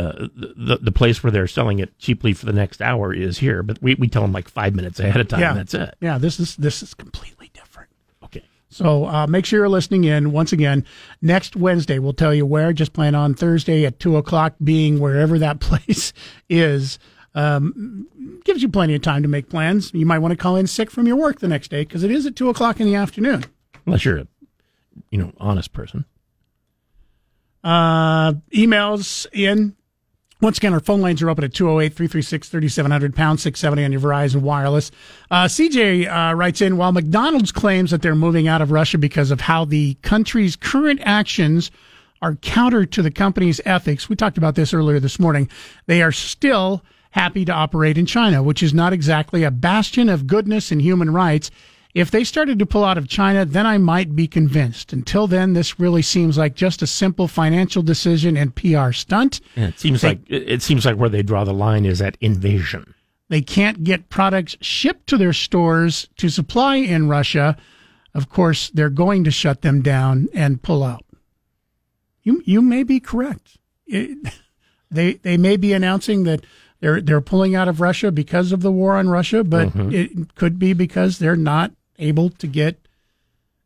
[0.00, 3.62] uh, the the place where they're selling it cheaply for the next hour is here,
[3.62, 5.40] but we, we tell them like five minutes ahead of time.
[5.40, 5.50] yeah.
[5.50, 5.94] and that's it.
[6.00, 7.37] Yeah, this is this is completely.
[8.70, 10.32] So uh, make sure you're listening in.
[10.32, 10.84] Once again,
[11.22, 12.72] next Wednesday we'll tell you where.
[12.72, 16.12] Just plan on Thursday at two o'clock being wherever that place
[16.48, 16.98] is.
[17.34, 18.06] Um,
[18.44, 19.92] gives you plenty of time to make plans.
[19.94, 22.10] You might want to call in sick from your work the next day because it
[22.10, 23.44] is at two o'clock in the afternoon.
[23.86, 24.26] Unless you're a
[25.10, 26.04] you know honest person.
[27.64, 29.74] Uh, emails in.
[30.40, 34.00] Once again, our phone lines are open at 208 336 3700 pound 670 on your
[34.00, 34.92] Verizon Wireless.
[35.32, 39.32] Uh, CJ uh, writes in While McDonald's claims that they're moving out of Russia because
[39.32, 41.72] of how the country's current actions
[42.22, 45.50] are counter to the company's ethics, we talked about this earlier this morning,
[45.86, 50.28] they are still happy to operate in China, which is not exactly a bastion of
[50.28, 51.50] goodness and human rights.
[51.94, 54.92] If they started to pull out of China, then I might be convinced.
[54.92, 59.40] Until then, this really seems like just a simple financial decision and PR stunt.
[59.56, 62.16] Yeah, it seems They- like it, seems like where they draw the line is at
[62.20, 62.94] invasion.
[63.30, 67.56] They can't get products shipped to their stores to supply in Russia.
[68.14, 71.04] Of course, they're going to shut them down and pull out.
[72.22, 73.58] You you may be correct.
[73.86, 74.18] It-
[74.90, 76.44] they they may be announcing that
[76.80, 79.92] they're they're pulling out of Russia because of the war on Russia, but Mhm.
[79.92, 82.78] it could be because they're not able to get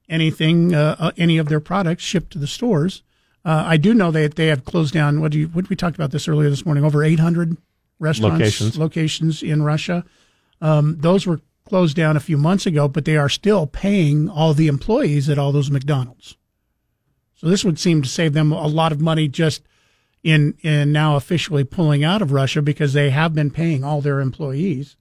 [0.09, 3.03] anything uh, uh, any of their products shipped to the stores.
[3.45, 5.21] Uh, I do know that they have closed down.
[5.21, 5.49] What do you?
[5.49, 6.85] What we talked about this earlier this morning?
[6.85, 7.57] Over 800
[7.99, 8.79] restaurants Locations.
[8.79, 10.05] locations in Russia.
[10.61, 14.55] Um, those were closed down a few months ago, but they are still paying all
[14.55, 16.37] the employees at all those McDonald's.
[17.35, 19.63] So this would seem to save them a lot of money just
[20.23, 24.21] in in now officially pulling out of Russia because they have been paying all their
[24.21, 24.97] employees.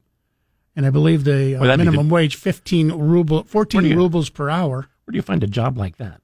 [0.75, 4.87] And I believe the uh, minimum the- wage 15 ruble 14 you- rubles per hour.
[5.05, 6.21] Where do you find a job like that?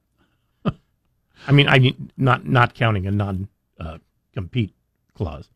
[1.46, 3.48] I mean, I mean, not not counting a non
[3.78, 3.98] uh,
[4.32, 4.74] compete
[5.14, 5.48] clause.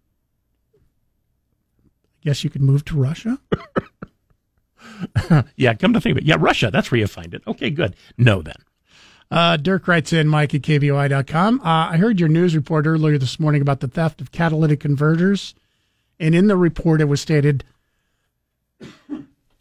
[0.75, 0.79] I
[2.25, 3.39] guess you could move to Russia.
[5.57, 6.71] yeah, come to think of it, yeah, Russia.
[6.71, 7.43] That's where you find it.
[7.47, 7.97] Okay, good.
[8.17, 8.57] No, then.
[9.31, 11.61] Uh, Dirk writes in, Mike at KBOI.com.
[11.61, 15.55] Uh, I heard your news report earlier this morning about the theft of catalytic converters.
[16.21, 17.65] And in the report, it was stated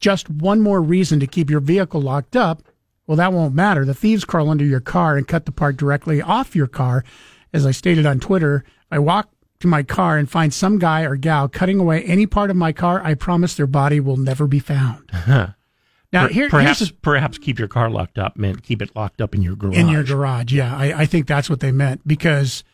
[0.01, 2.63] just one more reason to keep your vehicle locked up.
[3.07, 3.85] Well, that won't matter.
[3.85, 7.03] The thieves crawl under your car and cut the part directly off your car.
[7.53, 9.29] As I stated on Twitter, I walk
[9.59, 12.71] to my car and find some guy or gal cutting away any part of my
[12.71, 13.01] car.
[13.03, 15.09] I promise their body will never be found.
[16.13, 19.33] Now, here, perhaps a- perhaps keep your car locked up meant keep it locked up
[19.33, 19.77] in your garage.
[19.77, 20.51] in your garage.
[20.51, 22.65] Yeah, I, I think that's what they meant because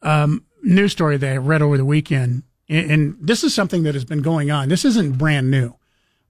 [0.00, 3.92] um, news story that I read over the weekend, and, and this is something that
[3.92, 4.70] has been going on.
[4.70, 5.74] This isn't brand new.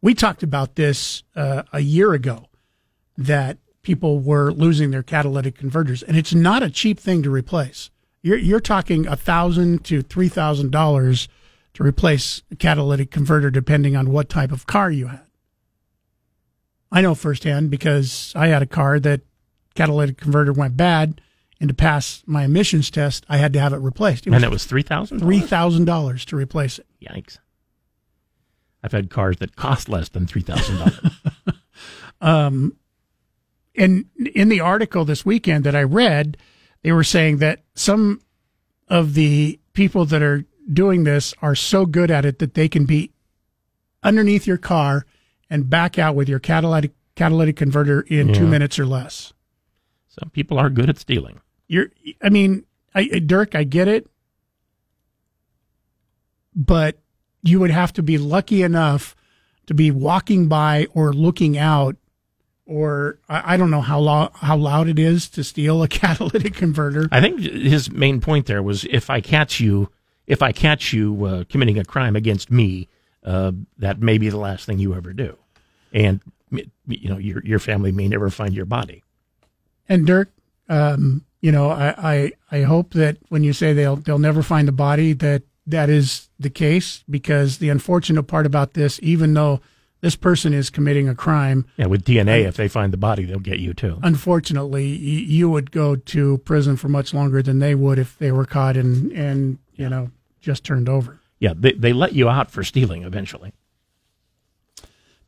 [0.02, 2.47] We talked about this uh, a year ago
[3.18, 7.90] that people were losing their catalytic converters, and it's not a cheap thing to replace.
[8.22, 11.28] You're you're talking a thousand to three thousand dollars
[11.74, 15.22] to replace a catalytic converter, depending on what type of car you had.
[16.93, 19.20] I know firsthand because I had a car that
[19.74, 21.20] catalytic converter went bad,
[21.60, 24.27] and to pass my emissions test, I had to have it replaced.
[24.27, 25.20] and it was three thousand.
[25.20, 26.86] three thousand dollars to replace it.
[27.02, 27.39] Yikes!
[28.82, 31.20] I've had cars that cost less than three thousand dollars.
[32.20, 32.77] Um,
[33.74, 36.36] and in the article this weekend that I read,
[36.82, 38.20] they were saying that some
[38.89, 42.85] of the people that are doing this are so good at it that they can
[42.85, 43.12] be
[44.02, 45.07] underneath your car
[45.48, 49.32] and back out with your catalytic catalytic converter in two minutes or less.
[50.09, 51.40] Some people are good at stealing.
[51.69, 51.90] You're,
[52.23, 54.09] I mean, I, Dirk, I get it,
[56.55, 56.98] but
[57.42, 59.16] you would have to be lucky enough
[59.66, 61.96] to be walking by or looking out,
[62.66, 67.08] or I, don't know how loud how loud it is to steal a catalytic converter.
[67.10, 69.90] I think his main point there was if I catch you,
[70.26, 72.88] if I catch you uh, committing a crime against me,
[73.24, 75.36] uh, that may be the last thing you ever do,
[75.92, 79.02] and you know your your family may never find your body.
[79.88, 80.30] And Dirk,
[80.68, 84.68] um, you know, I, I I hope that when you say they'll they'll never find
[84.68, 87.02] the body, that that is the case.
[87.09, 89.60] Because the unfortunate part about this, even though
[90.02, 93.38] this person is committing a crime, Yeah, with DNA, if they find the body, they'll
[93.38, 93.98] get you too.
[94.02, 98.47] unfortunately, you would go to prison for much longer than they would if they were
[98.47, 100.10] caught and and you know
[100.40, 101.18] just turned over.
[101.38, 103.52] Yeah, they they let you out for stealing eventually.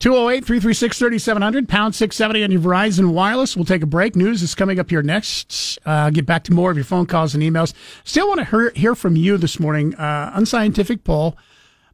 [0.03, 3.55] 208 336 3700, pound 670 on your Verizon Wireless.
[3.55, 4.17] We'll take a break.
[4.17, 5.79] News is coming up here next.
[5.87, 7.73] Uh, get back to more of your phone calls and emails.
[8.03, 9.95] Still want to hear, hear from you this morning.
[9.95, 11.37] Uh, unscientific poll,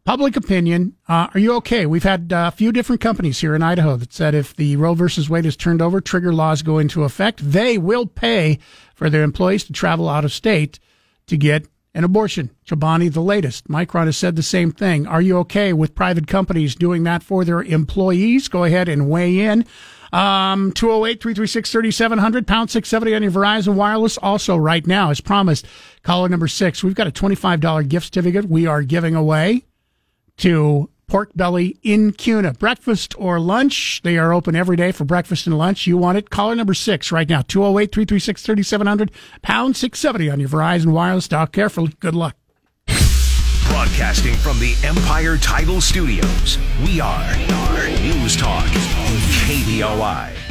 [0.06, 0.96] public opinion.
[1.06, 1.84] Uh, are you okay?
[1.84, 4.94] We've had uh, a few different companies here in Idaho that said if the Roe
[4.94, 7.40] versus Wade is turned over, trigger laws go into effect.
[7.42, 8.58] They will pay
[8.94, 10.78] for their employees to travel out of state
[11.26, 12.50] to get an abortion.
[12.66, 13.68] Chobani, the latest.
[13.68, 15.06] Micron has said the same thing.
[15.06, 18.48] Are you okay with private companies doing that for their employees?
[18.48, 19.64] Go ahead and weigh in.
[20.12, 24.16] Um, 208 336 3700, pound 670 on your Verizon Wireless.
[24.18, 25.66] Also, right now, as promised,
[26.02, 29.64] caller number six, we've got a $25 gift certificate we are giving away
[30.38, 32.52] to Pork Belly in Kuna.
[32.52, 35.86] Breakfast or lunch, they are open every day for breakfast and lunch.
[35.86, 36.30] You want it?
[36.30, 39.10] Caller number six right now, 208 336 3700,
[39.42, 41.26] pound 670 on your Verizon Wireless.
[41.26, 41.94] Talk carefully.
[41.98, 42.36] Good luck.
[43.68, 47.36] Broadcasting from the Empire Title Studios, we are
[48.00, 50.47] News Talk, KBOI.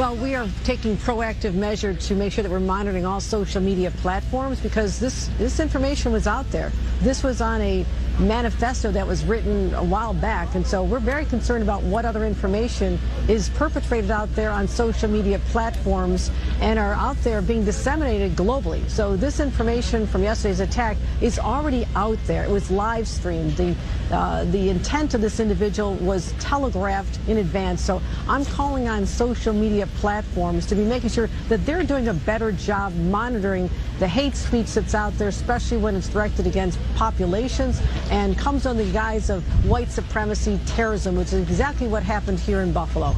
[0.00, 3.90] Well, we are taking proactive measure to make sure that we're monitoring all social media
[3.90, 6.72] platforms because this this information was out there.
[7.02, 7.84] This was on a
[8.18, 12.24] manifesto that was written a while back, and so we're very concerned about what other
[12.24, 12.98] information
[13.28, 16.30] is perpetrated out there on social media platforms
[16.62, 18.88] and are out there being disseminated globally.
[18.88, 22.44] So this information from yesterday's attack is already out there.
[22.44, 23.56] It was live streamed.
[23.58, 23.76] The
[24.10, 27.82] uh, the intent of this individual was telegraphed in advance.
[27.82, 32.14] So I'm calling on social media platforms to be making sure that they're doing a
[32.14, 33.68] better job monitoring
[33.98, 37.80] the hate speech that's out there, especially when it's directed against populations
[38.10, 42.60] and comes on the guise of white supremacy terrorism, which is exactly what happened here
[42.60, 43.14] in Buffalo.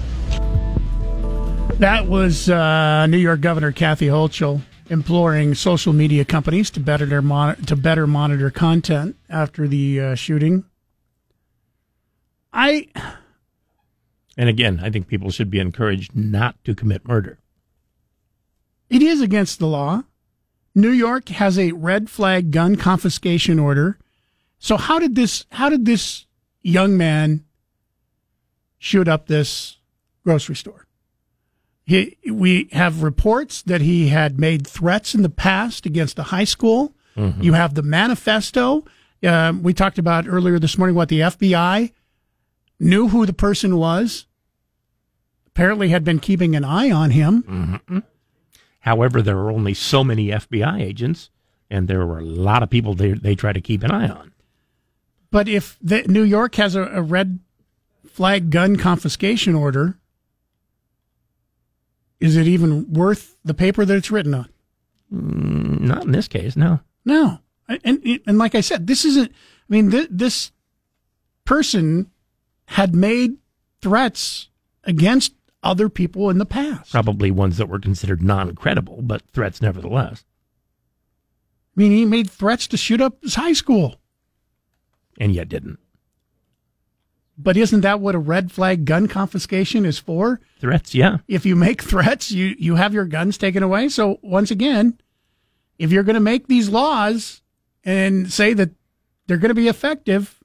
[1.79, 7.23] That was uh, New York Governor Kathy Hochul imploring social media companies to better their
[7.23, 10.65] mon- to better monitor content after the uh, shooting.
[12.53, 12.89] I
[14.37, 17.39] And again, I think people should be encouraged not to commit murder.
[18.89, 20.03] it is against the law.
[20.75, 23.99] New York has a red flag gun confiscation order.
[24.59, 26.27] So how did this how did this
[26.63, 27.45] young man
[28.79, 29.79] shoot up this
[30.25, 30.87] grocery store?
[31.85, 36.45] He, we have reports that he had made threats in the past against a high
[36.45, 36.95] school.
[37.17, 37.43] Mhm.
[37.43, 38.85] You have the manifesto.
[39.27, 41.93] Um, we talked about earlier this morning what the FBI
[42.83, 44.27] knew who the person was.
[45.47, 47.81] Apparently, had been keeping an eye on him.
[47.89, 48.03] Mhm.
[48.81, 51.31] However, there are only so many FBI agents,
[51.71, 54.33] and there were a lot of people they they try to keep an eye on.
[55.31, 57.39] But if the, New York has a, a red
[58.07, 59.99] flag gun confiscation order,
[62.21, 64.49] is it even worth the paper that it's written on?
[65.13, 66.81] Mm, not in this case, no.
[67.05, 67.41] No.
[67.69, 69.35] And, and, and like I said, this isn't, I
[69.69, 70.53] mean, th- this
[71.45, 72.11] person
[72.73, 73.37] had made
[73.83, 74.49] threats
[74.85, 76.91] against other people in the past.
[76.91, 80.25] Probably ones that were considered non-credible, but threats nevertheless.
[81.77, 83.97] I mean, he made threats to shoot up his high school.
[85.21, 85.79] and yet didn't.
[87.37, 90.41] But isn't that what a red flag gun confiscation is for?
[90.59, 91.19] Threats, yeah.
[91.29, 93.89] If you make threats, you, you have your guns taken away.
[93.89, 94.99] So once again,
[95.79, 97.43] if you're going to make these laws
[97.85, 98.71] and say that
[99.27, 100.42] they're going to be effective,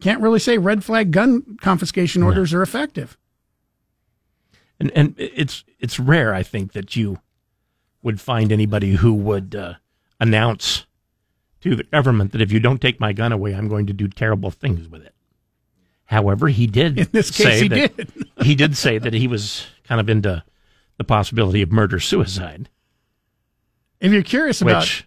[0.00, 3.16] can't really say red flag gun confiscation orders are effective.
[4.78, 7.18] And and it's it's rare, I think, that you
[8.02, 9.74] would find anybody who would uh,
[10.20, 10.86] announce
[11.62, 14.06] to the government that if you don't take my gun away, I'm going to do
[14.06, 15.14] terrible things with it.
[16.04, 18.30] However, he did In this case, say he that, did.
[18.42, 20.44] he did say that he was kind of into
[20.98, 22.68] the possibility of murder suicide,
[24.00, 25.06] If you're curious about, which,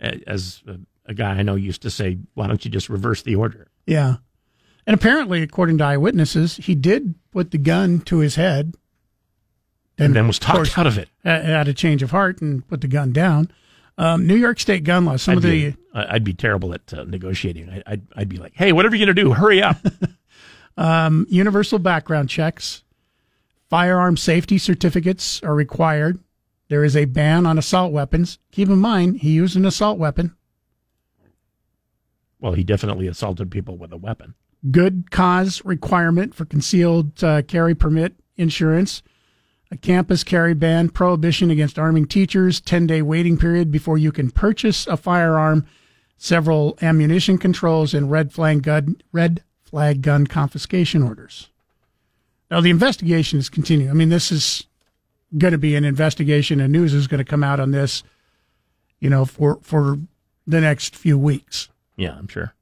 [0.00, 0.62] as
[1.06, 3.68] a guy I know used to say, why don't you just reverse the order?
[3.88, 4.16] Yeah.
[4.86, 8.74] And apparently, according to eyewitnesses, he did put the gun to his head.
[9.98, 11.08] And then was of course, talked out of it.
[11.24, 13.50] ha- Had a change of heart and put the gun down.
[13.98, 15.16] Um, New York State gun law.
[15.16, 17.68] Some I'd of the be, I- I'd be terrible at uh, negotiating.
[17.68, 19.76] I, I'd, I'd be like, hey, whatever you're going to do, hurry up.
[20.78, 22.82] um, universal background checks,
[23.68, 26.18] firearm safety certificates are required.
[26.68, 28.38] There is a ban on assault weapons.
[28.52, 30.34] Keep in mind, he used an assault weapon.
[32.40, 34.34] Well, he definitely assaulted people with a weapon.
[34.70, 39.02] Good cause requirement for concealed uh, carry permit insurance.
[39.70, 44.30] A campus carry ban, prohibition against arming teachers, 10 day waiting period before you can
[44.30, 45.66] purchase a firearm,
[46.16, 51.50] several ammunition controls, and red flag gun, red flag gun confiscation orders.
[52.50, 53.90] Now, the investigation is continuing.
[53.90, 54.64] I mean, this is
[55.36, 58.02] going to be an investigation, and news is going to come out on this,
[59.00, 59.98] you know, for, for
[60.46, 61.68] the next few weeks.
[61.98, 62.54] Yeah, I'm sure.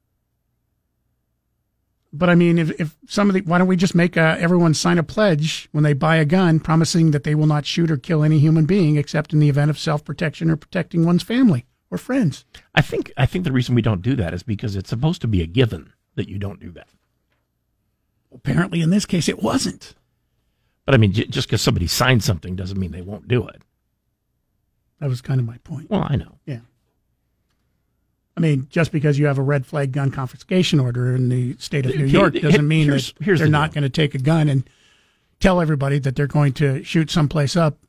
[2.11, 5.03] But I mean, if, if somebody, why don't we just make uh, everyone sign a
[5.03, 8.39] pledge when they buy a gun, promising that they will not shoot or kill any
[8.39, 12.45] human being except in the event of self protection or protecting one's family or friends?
[12.73, 15.27] I think I think the reason we don't do that is because it's supposed to
[15.27, 16.87] be a given that you don't do that.
[18.33, 19.93] Apparently, in this case, it wasn't.
[20.85, 23.61] But I mean, j- just because somebody signed something doesn't mean they won't do it.
[24.99, 25.89] That was kind of my point.
[25.91, 26.39] Well, I know.
[26.45, 26.61] Yeah.
[28.37, 31.87] I mean, just because you have a red flag gun confiscation order in the state
[31.87, 34.19] of New York doesn't mean here's- that here's they're the not going to take a
[34.19, 34.69] gun and
[35.39, 37.79] tell everybody that they're going to shoot someplace up.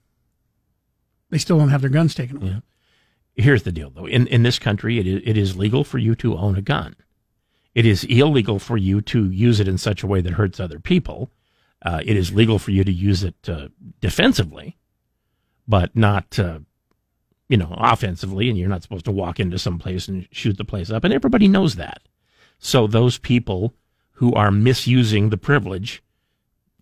[1.30, 2.46] They still don't have their guns taken away.
[2.48, 2.60] Yeah.
[3.44, 4.06] Here's the deal, though.
[4.06, 6.96] In in this country, it is, it is legal for you to own a gun.
[7.74, 10.80] It is illegal for you to use it in such a way that hurts other
[10.80, 11.30] people.
[11.82, 13.68] Uh, it is legal for you to use it uh,
[14.00, 14.76] defensively,
[15.68, 16.58] but not, uh,
[17.48, 18.48] you know, offensively.
[18.48, 21.04] And you're not supposed to walk into some place and shoot the place up.
[21.04, 22.02] And everybody knows that.
[22.58, 23.74] So those people
[24.12, 26.02] who are misusing the privilege,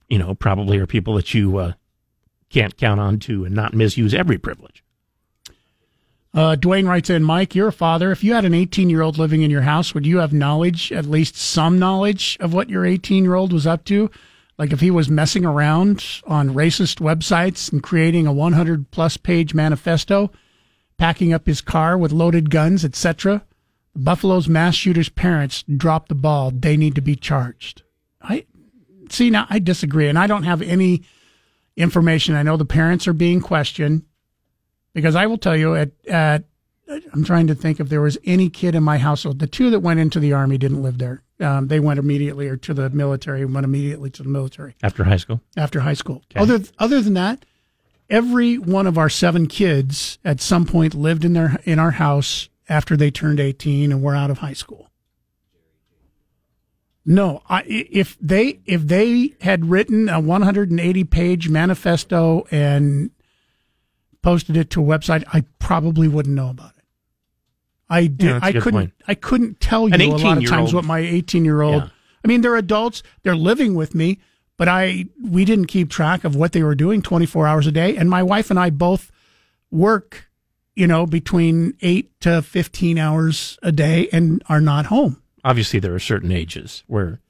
[0.09, 1.73] you know, probably are people that you uh,
[2.51, 4.83] can't count on to and not misuse every privilege.
[6.33, 8.13] Uh, Dwayne writes in, Mike, you're a father.
[8.13, 10.93] If you had an 18 year old living in your house, would you have knowledge,
[10.93, 14.11] at least some knowledge of what your 18 year old was up to?
[14.59, 19.55] Like if he was messing around on racist websites and creating a 100 plus page
[19.55, 20.31] manifesto,
[20.99, 23.45] packing up his car with loaded guns, etc.
[23.95, 26.51] Buffalo's mass shooters' parents dropped the ball.
[26.51, 27.83] They need to be charged.
[28.21, 28.47] I
[29.11, 29.47] see now.
[29.49, 31.03] I disagree, and I don't have any
[31.77, 32.35] information.
[32.35, 34.03] I know the parents are being questioned
[34.95, 36.45] because I will tell you at at
[37.13, 39.39] I'm trying to think if there was any kid in my household.
[39.41, 41.23] The two that went into the army didn't live there.
[41.41, 43.45] Um, they went immediately or to the military.
[43.45, 45.41] Went immediately to the military After high school?
[45.57, 46.23] after high school.
[46.31, 46.41] Okay.
[46.41, 47.45] Other other than that,
[48.09, 52.49] every one of our seven kids at some point lived in their in our house
[52.69, 54.91] after they turned 18 and were out of high school.
[57.05, 63.11] No, I, if they if they had written a 180 page manifesto and
[64.23, 66.85] posted it to a website, I probably wouldn't know about it.
[67.89, 68.27] I did.
[68.27, 68.73] Yeah, I couldn't.
[68.73, 68.93] point.
[69.07, 71.85] I couldn't tell you a lot of 18-year-old times what my 18 year old.
[71.85, 71.89] Yeah.
[72.25, 73.05] I mean, they're adults.
[73.23, 74.19] They're living with me,
[74.57, 77.97] but I we didn't keep track of what they were doing 24 hours a day.
[77.97, 79.11] And my wife and I both
[79.71, 80.29] work,
[80.75, 85.23] you know, between eight to 15 hours a day, and are not home.
[85.45, 87.21] Obviously, there are certain ages where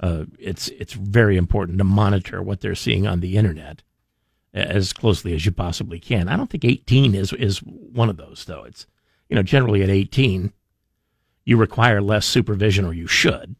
[0.00, 3.82] uh, it's it's very important to monitor what they're seeing on the internet
[4.54, 6.28] as closely as you possibly can.
[6.28, 8.64] I don't think 18 is is one of those though.
[8.64, 8.86] It's
[9.28, 10.52] you know generally at 18
[11.48, 13.56] you require less supervision or you should.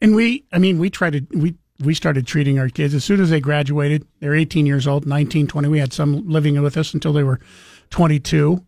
[0.00, 3.20] And we, I mean, we tried to, we, we started treating our kids as soon
[3.20, 4.06] as they graduated.
[4.20, 5.68] They're 18 years old, 19, 20.
[5.68, 7.40] We had some living with us until they were
[7.90, 8.64] 22.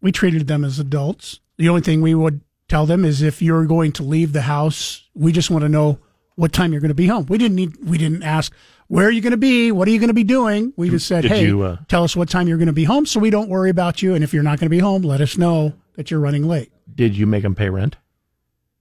[0.00, 1.40] We treated them as adults.
[1.58, 5.08] The only thing we would tell them is if you're going to leave the house,
[5.14, 5.98] we just want to know
[6.36, 7.26] what time you're going to be home.
[7.26, 8.52] We didn't need, we didn't ask,
[8.88, 9.72] where are you going to be?
[9.72, 10.72] What are you going to be doing?
[10.76, 12.84] We just said, Did hey, you, uh, tell us what time you're going to be
[12.84, 14.14] home so we don't worry about you.
[14.14, 16.70] And if you're not going to be home, let us know that you're running late.
[16.94, 17.96] Did you make them pay rent?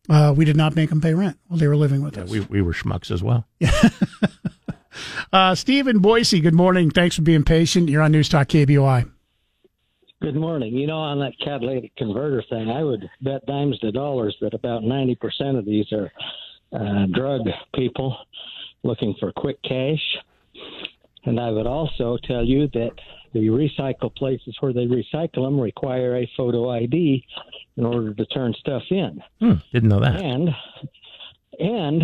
[0.10, 2.30] Uh, we did not make them pay rent while they were living with Yeah, us.
[2.30, 3.45] we we were schmucks as well.
[5.32, 6.90] Uh, Steve in Boise, good morning.
[6.91, 7.88] Thanks for being patient.
[7.88, 9.10] You're on News Talk KBOI.
[10.22, 10.76] Good morning.
[10.76, 14.82] You know, on that catalytic converter thing, I would bet dimes to dollars that about
[14.84, 16.11] 90% of these are
[16.73, 18.18] uh, drug people
[18.84, 20.02] looking for quick cash.
[21.23, 22.91] And I would also tell you that
[23.34, 27.26] the recycle places where they recycle them require a photo ID
[27.77, 29.22] in order to turn stuff in.
[29.39, 30.22] Hmm, didn't know that.
[30.22, 30.49] And
[31.60, 32.03] and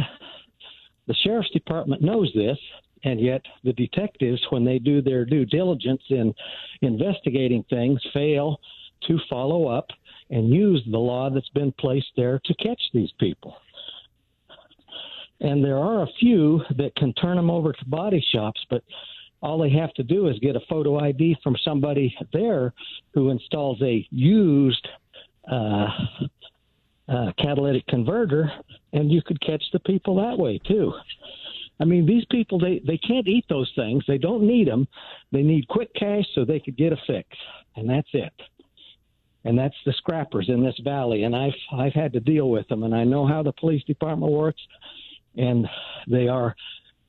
[1.07, 2.57] the sheriff's department knows this,
[3.03, 6.33] and yet the detectives, when they do their due diligence in
[6.81, 8.59] investigating things, fail
[9.07, 9.87] to follow up
[10.29, 13.55] and use the law that's been placed there to catch these people.
[15.39, 18.83] And there are a few that can turn them over to body shops, but
[19.41, 22.73] all they have to do is get a photo ID from somebody there
[23.13, 24.87] who installs a used
[25.51, 25.87] uh,
[27.09, 28.51] uh, catalytic converter,
[28.93, 30.93] and you could catch the people that way too.
[31.79, 34.03] I mean, these people they they can't eat those things.
[34.07, 34.87] They don't need them.
[35.31, 37.29] They need quick cash so they could get a fix,
[37.75, 38.33] and that's it.
[39.45, 42.83] And that's the scrappers in this valley, and I've I've had to deal with them,
[42.83, 44.61] and I know how the police department works,
[45.37, 45.67] and
[46.07, 46.55] they are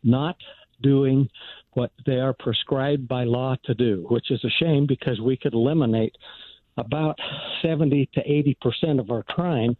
[0.04, 0.36] not
[0.82, 1.28] doing
[1.72, 5.54] what they are prescribed by law to do, which is a shame because we could
[5.54, 6.14] eliminate
[6.78, 7.18] about
[7.62, 9.76] 70 to 80 percent of our crime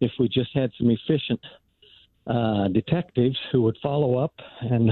[0.00, 1.40] if we just had some efficient
[2.26, 4.90] uh, detectives who would follow up and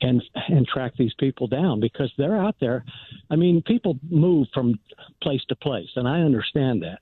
[0.00, 2.84] and and track these people down because they're out there.
[3.30, 4.78] I mean, people move from
[5.22, 7.00] place to place, and I understand that,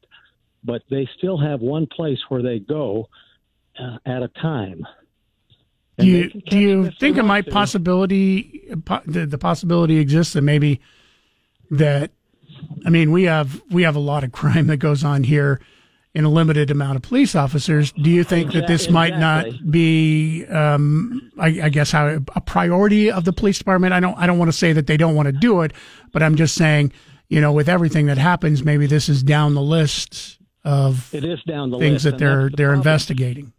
[0.62, 3.08] but they still have one place where they go
[3.80, 4.86] uh, at a time.
[5.98, 10.80] Do you do you think it might possibility po- the, the possibility exists that maybe
[11.70, 12.12] that
[12.86, 15.60] I mean we have we have a lot of crime that goes on here
[16.14, 17.90] in a limited amount of police officers.
[17.92, 23.10] Do you think that this might not be um, I, I guess how a priority
[23.10, 23.94] of the police department?
[23.94, 25.72] I don't I don't want to say that they don't want to do it,
[26.12, 26.92] but I'm just saying
[27.28, 31.42] you know with everything that happens, maybe this is down the list of It is
[31.44, 32.78] down the things list, that they're the they're problem.
[32.80, 33.52] investigating.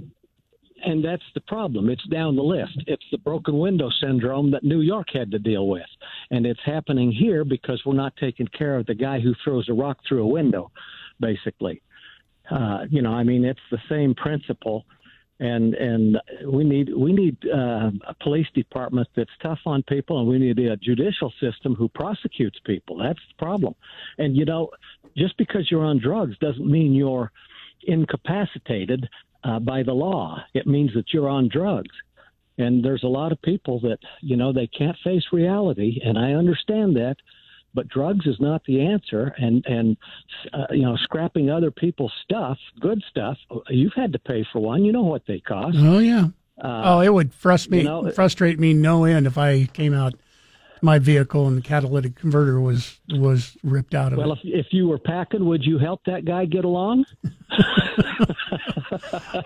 [0.86, 1.90] And that's the problem.
[1.90, 2.84] It's down the list.
[2.88, 5.86] It's the broken window syndrome that New York had to deal with.
[6.32, 9.74] And it's happening here because we're not taking care of the guy who throws a
[9.74, 10.72] rock through a window,
[11.20, 11.82] basically.
[12.52, 14.86] Uh, you know, I mean, it's the same principle.
[15.40, 20.28] And and we need we need uh, a police department that's tough on people, and
[20.28, 22.98] we need a judicial system who prosecutes people.
[22.98, 23.74] That's the problem.
[24.20, 24.70] And you know,
[25.18, 27.32] just because you're on drugs doesn't mean you're
[27.86, 29.10] incapacitated
[29.44, 30.44] uh, by the law.
[30.54, 31.96] It means that you're on drugs.
[32.58, 36.34] And there's a lot of people that, you know, they can't face reality, and I
[36.34, 37.16] understand that.
[37.76, 39.98] But drugs is not the answer, and and
[40.54, 43.36] uh, you know, scrapping other people's stuff, good stuff.
[43.70, 44.86] You've had to pay for one.
[44.86, 45.78] You know what they cost.
[45.80, 46.28] Oh yeah.
[46.62, 50.14] Uh, oh, it would frustrate you know, frustrate me no end if I came out
[50.84, 54.40] my vehicle and the catalytic converter was was ripped out of Well, it.
[54.44, 57.06] if if you were packing, would you help that guy get along?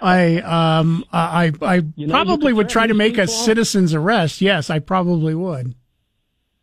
[0.01, 4.41] I um I I You know, probably would try to make a citizen's arrest.
[4.41, 5.76] Yes, I probably would.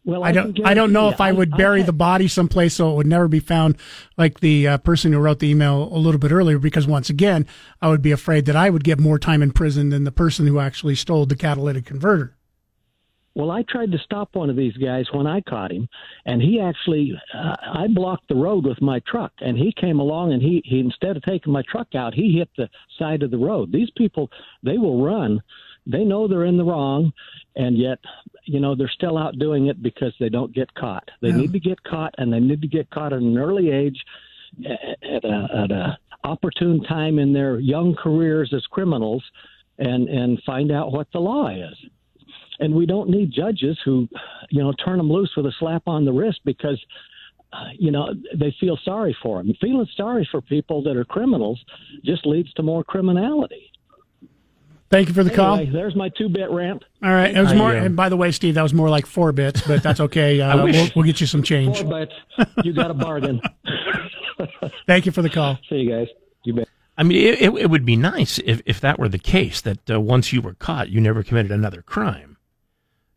[0.06, 0.66] Well, I can don't.
[0.66, 3.06] I don't know if I you, would bury I- the body someplace so it would
[3.06, 3.76] never be found,
[4.18, 6.58] like the uh, person who wrote the email a little bit earlier.
[6.58, 7.46] Because once again,
[7.80, 10.46] I would be afraid that I would get more time in prison than the person
[10.46, 12.36] who actually stole the catalytic converter.
[13.36, 15.88] Well, I tried to stop one of these guys when I caught him,
[16.24, 20.32] and he actually, uh, I blocked the road with my truck, and he came along
[20.32, 23.38] and he, he instead of taking my truck out, he hit the side of the
[23.38, 23.72] road.
[23.72, 24.30] These people,
[24.62, 25.42] they will run.
[25.84, 27.12] They know they're in the wrong,
[27.56, 27.98] and yet,
[28.44, 31.08] you know, they're still out doing it because they don't get caught.
[31.20, 31.38] They Yeah.
[31.38, 34.00] need to get caught, and they need to get caught at an early age,
[34.64, 39.24] at a, at a opportune time in their young careers as criminals,
[39.78, 41.76] and and find out what the law is
[42.60, 44.08] and we don't need judges who,
[44.50, 46.80] you know, turn them loose with a slap on the wrist because,
[47.52, 49.52] uh, you know, they feel sorry for them.
[49.60, 51.62] Feeling sorry for people that are criminals
[52.04, 53.70] just leads to more criminality.
[54.90, 55.56] Thank you for the call.
[55.66, 56.84] There's my two-bit rant.
[57.02, 57.70] All right, it was I, more.
[57.70, 60.40] uh, And by the way, Steve, that was more like four bits, but that's okay.
[60.44, 61.80] Uh, we'll, we'll get you some change.
[61.80, 62.12] Four bits.
[62.62, 63.40] You got a bargain.
[64.86, 65.58] Thank you for the call.
[65.68, 66.08] See you guys.
[66.44, 66.68] You bet.
[66.96, 69.90] I mean, it, it, it would be nice if, if that were the case, that
[69.90, 72.33] uh, once you were caught, you never committed another crime.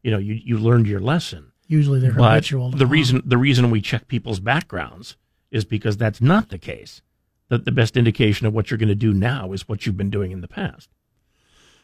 [0.03, 1.51] You know, you, you learned your lesson.
[1.67, 2.71] Usually they're But habitual.
[2.71, 5.17] the reason the reason we check people's backgrounds
[5.51, 7.01] is because that's not the case.
[7.49, 10.09] That the best indication of what you're going to do now is what you've been
[10.09, 10.89] doing in the past.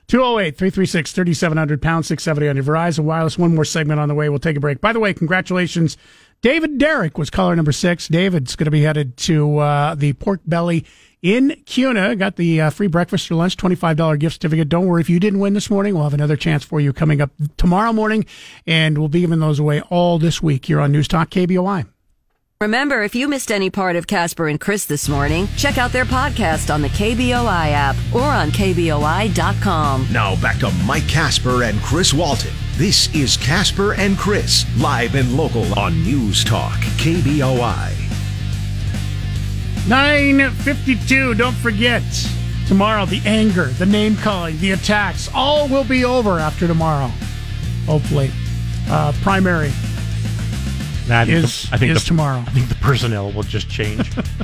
[0.07, 3.38] 208 336 3700 pound 670 on your Verizon Wireless.
[3.38, 4.27] One more segment on the way.
[4.30, 4.81] We'll take a break.
[4.81, 5.98] By the way, congratulations.
[6.41, 8.10] David Derrick was caller number six.
[8.10, 10.85] David's going to be headed to uh, the Pork Belly
[11.23, 12.15] in Kuna.
[12.15, 14.69] Got the uh, free breakfast or lunch, $25 gift certificate.
[14.69, 15.95] Don't worry if you didn't win this morning.
[15.95, 18.25] We'll have another chance for you coming up tomorrow morning,
[18.67, 21.87] and we'll be giving those away all this week here on News Talk KBOI.
[22.61, 26.05] Remember, if you missed any part of Casper and Chris this morning, check out their
[26.05, 30.07] podcast on the KBOI app or on KBOI.com.
[30.13, 32.53] Now back to Mike Casper and Chris Walton.
[32.75, 38.12] This is Casper and Chris, live and local on News Talk, KBOI.
[39.88, 41.34] 952.
[41.35, 42.03] Don't forget,
[42.68, 47.11] tomorrow, the anger, the name calling, the attacks, all will be over after tomorrow.
[47.85, 48.31] Hopefully.
[48.89, 49.72] Uh, primary
[51.07, 52.39] That is, I think is the, tomorrow.
[52.39, 54.11] I think the personnel will just change.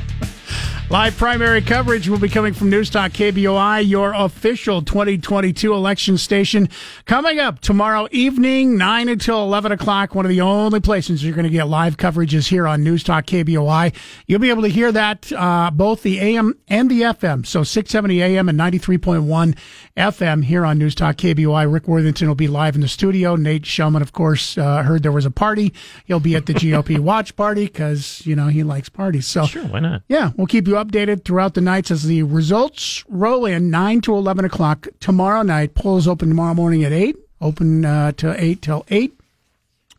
[0.91, 6.67] Live primary coverage will be coming from News Talk KBOI, your official 2022 election station.
[7.05, 10.15] Coming up tomorrow evening, 9 until 11 o'clock.
[10.15, 13.03] One of the only places you're going to get live coverage is here on News
[13.03, 13.93] Talk KBOI.
[14.25, 17.45] You'll be able to hear that, uh, both the AM and the FM.
[17.45, 19.55] So 670 AM and 93.1
[19.95, 21.71] FM here on News Talk KBOI.
[21.71, 23.35] Rick Worthington will be live in the studio.
[23.35, 25.71] Nate Shelman, of course, uh, heard there was a party.
[26.05, 29.27] He'll be at the GOP watch party because, you know, he likes parties.
[29.27, 30.01] So sure, why not?
[30.07, 34.15] yeah, we'll keep you updated throughout the nights as the results roll in 9 to
[34.15, 35.75] 11 o'clock tomorrow night.
[35.75, 39.13] Polls open tomorrow morning at 8, open uh, to 8 till 8.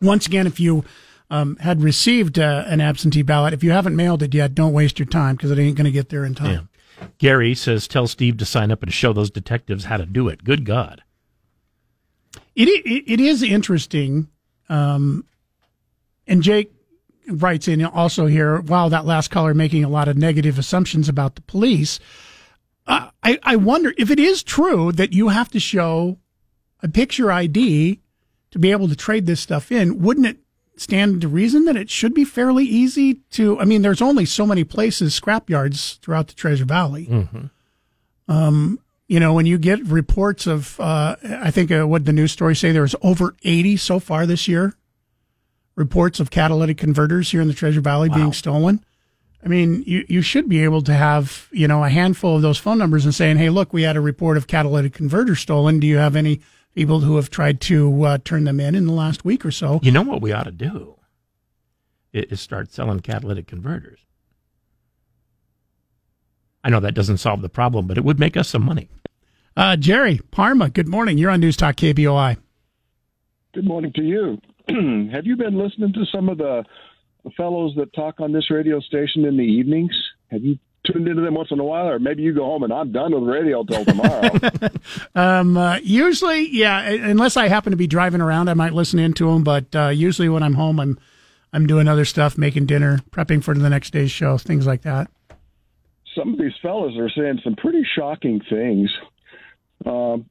[0.01, 0.83] Once again, if you
[1.29, 4.99] um, had received uh, an absentee ballot, if you haven't mailed it yet, don't waste
[4.99, 6.69] your time because it ain't going to get there in time.
[7.17, 10.43] Gary says, "Tell Steve to sign up and show those detectives how to do it."
[10.43, 11.03] Good God!
[12.55, 14.27] It, it, it is interesting.
[14.69, 15.25] Um,
[16.27, 16.71] and Jake
[17.31, 21.35] writes in also here, wow, that last caller making a lot of negative assumptions about
[21.35, 21.99] the police.
[22.87, 26.17] Uh, I, I wonder if it is true that you have to show
[26.81, 27.99] a picture ID
[28.51, 30.01] to be able to trade this stuff in.
[30.01, 30.37] Wouldn't it
[30.75, 33.59] stand to reason that it should be fairly easy to?
[33.59, 37.05] I mean, there's only so many places, scrapyards throughout the Treasure Valley.
[37.05, 37.45] Mm-hmm.
[38.27, 42.31] Um, you know, when you get reports of, uh, I think uh, what the news
[42.31, 44.73] story say there was over 80 so far this year
[45.75, 48.83] reports of catalytic converters here in the Treasure Valley being stolen.
[49.43, 52.59] I mean, you, you should be able to have, you know, a handful of those
[52.59, 55.79] phone numbers and saying, Hey, look, we had a report of catalytic converters stolen.
[55.79, 56.41] Do you have any
[56.75, 59.79] people who have tried to uh, turn them in in the last week or so?
[59.81, 60.95] You know what we ought to do
[62.13, 63.99] I- is start selling catalytic converters.
[66.63, 68.87] I know that doesn't solve the problem, but it would make us some money.
[69.57, 71.17] Uh, Jerry Parma, good morning.
[71.17, 72.37] You're on News Talk KBOI.
[73.53, 74.39] Good morning to you.
[75.11, 76.63] Have you been listening to some of the
[77.37, 79.91] fellows that talk on this radio station in the evenings?
[80.31, 82.73] Have you tuned into them once in a while, or maybe you go home and
[82.73, 84.29] I'm done with radio till tomorrow?
[85.13, 89.27] Um, uh, usually, yeah, unless I happen to be driving around, I might listen into
[89.31, 89.43] them.
[89.43, 90.97] But uh, usually, when I'm home, I'm
[91.53, 95.09] I'm doing other stuff, making dinner, prepping for the next day's show, things like that.
[96.15, 98.89] some of these fellas are saying some pretty shocking things.
[99.85, 100.25] Um,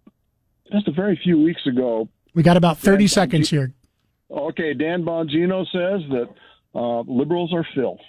[0.73, 3.73] just a very few weeks ago, We got about 30 seconds here.
[4.31, 6.28] Okay, Dan Bongino says that
[6.74, 8.01] uh, liberals are filth.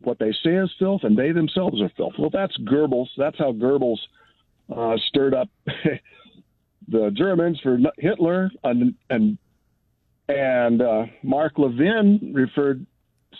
[0.00, 2.14] What they say is filth, and they themselves are filth.
[2.18, 3.08] Well, that's Goebbels.
[3.16, 3.98] That's how Goebbels
[4.74, 5.48] uh, stirred up
[6.88, 9.38] the Germans for Hitler, and and
[10.28, 12.84] and uh, Mark Levin referred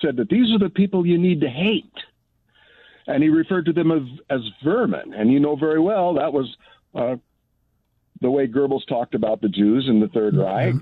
[0.00, 1.84] said that these are the people you need to hate,
[3.06, 5.12] and he referred to them as as vermin.
[5.12, 6.56] And you know very well that was
[6.94, 7.16] uh,
[8.22, 10.74] the way Goebbels talked about the Jews in the 3rd Reich.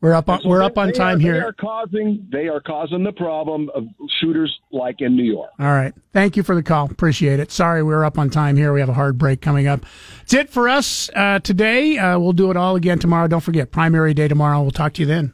[0.00, 1.44] We're up on so we're they- up on they time are, They here.
[1.48, 3.84] are causing they are causing the problem of
[4.20, 5.50] shooters like in New York.
[5.58, 5.92] All right.
[6.12, 6.86] Thank you for the call.
[6.90, 7.50] Appreciate it.
[7.50, 8.72] Sorry, we're up on time here.
[8.72, 9.84] We have a hard break coming up.
[10.20, 11.98] That's it for us uh, today.
[11.98, 13.26] Uh, we'll do it all again tomorrow.
[13.28, 14.60] Don't forget, primary day tomorrow.
[14.62, 15.32] We'll talk to you then.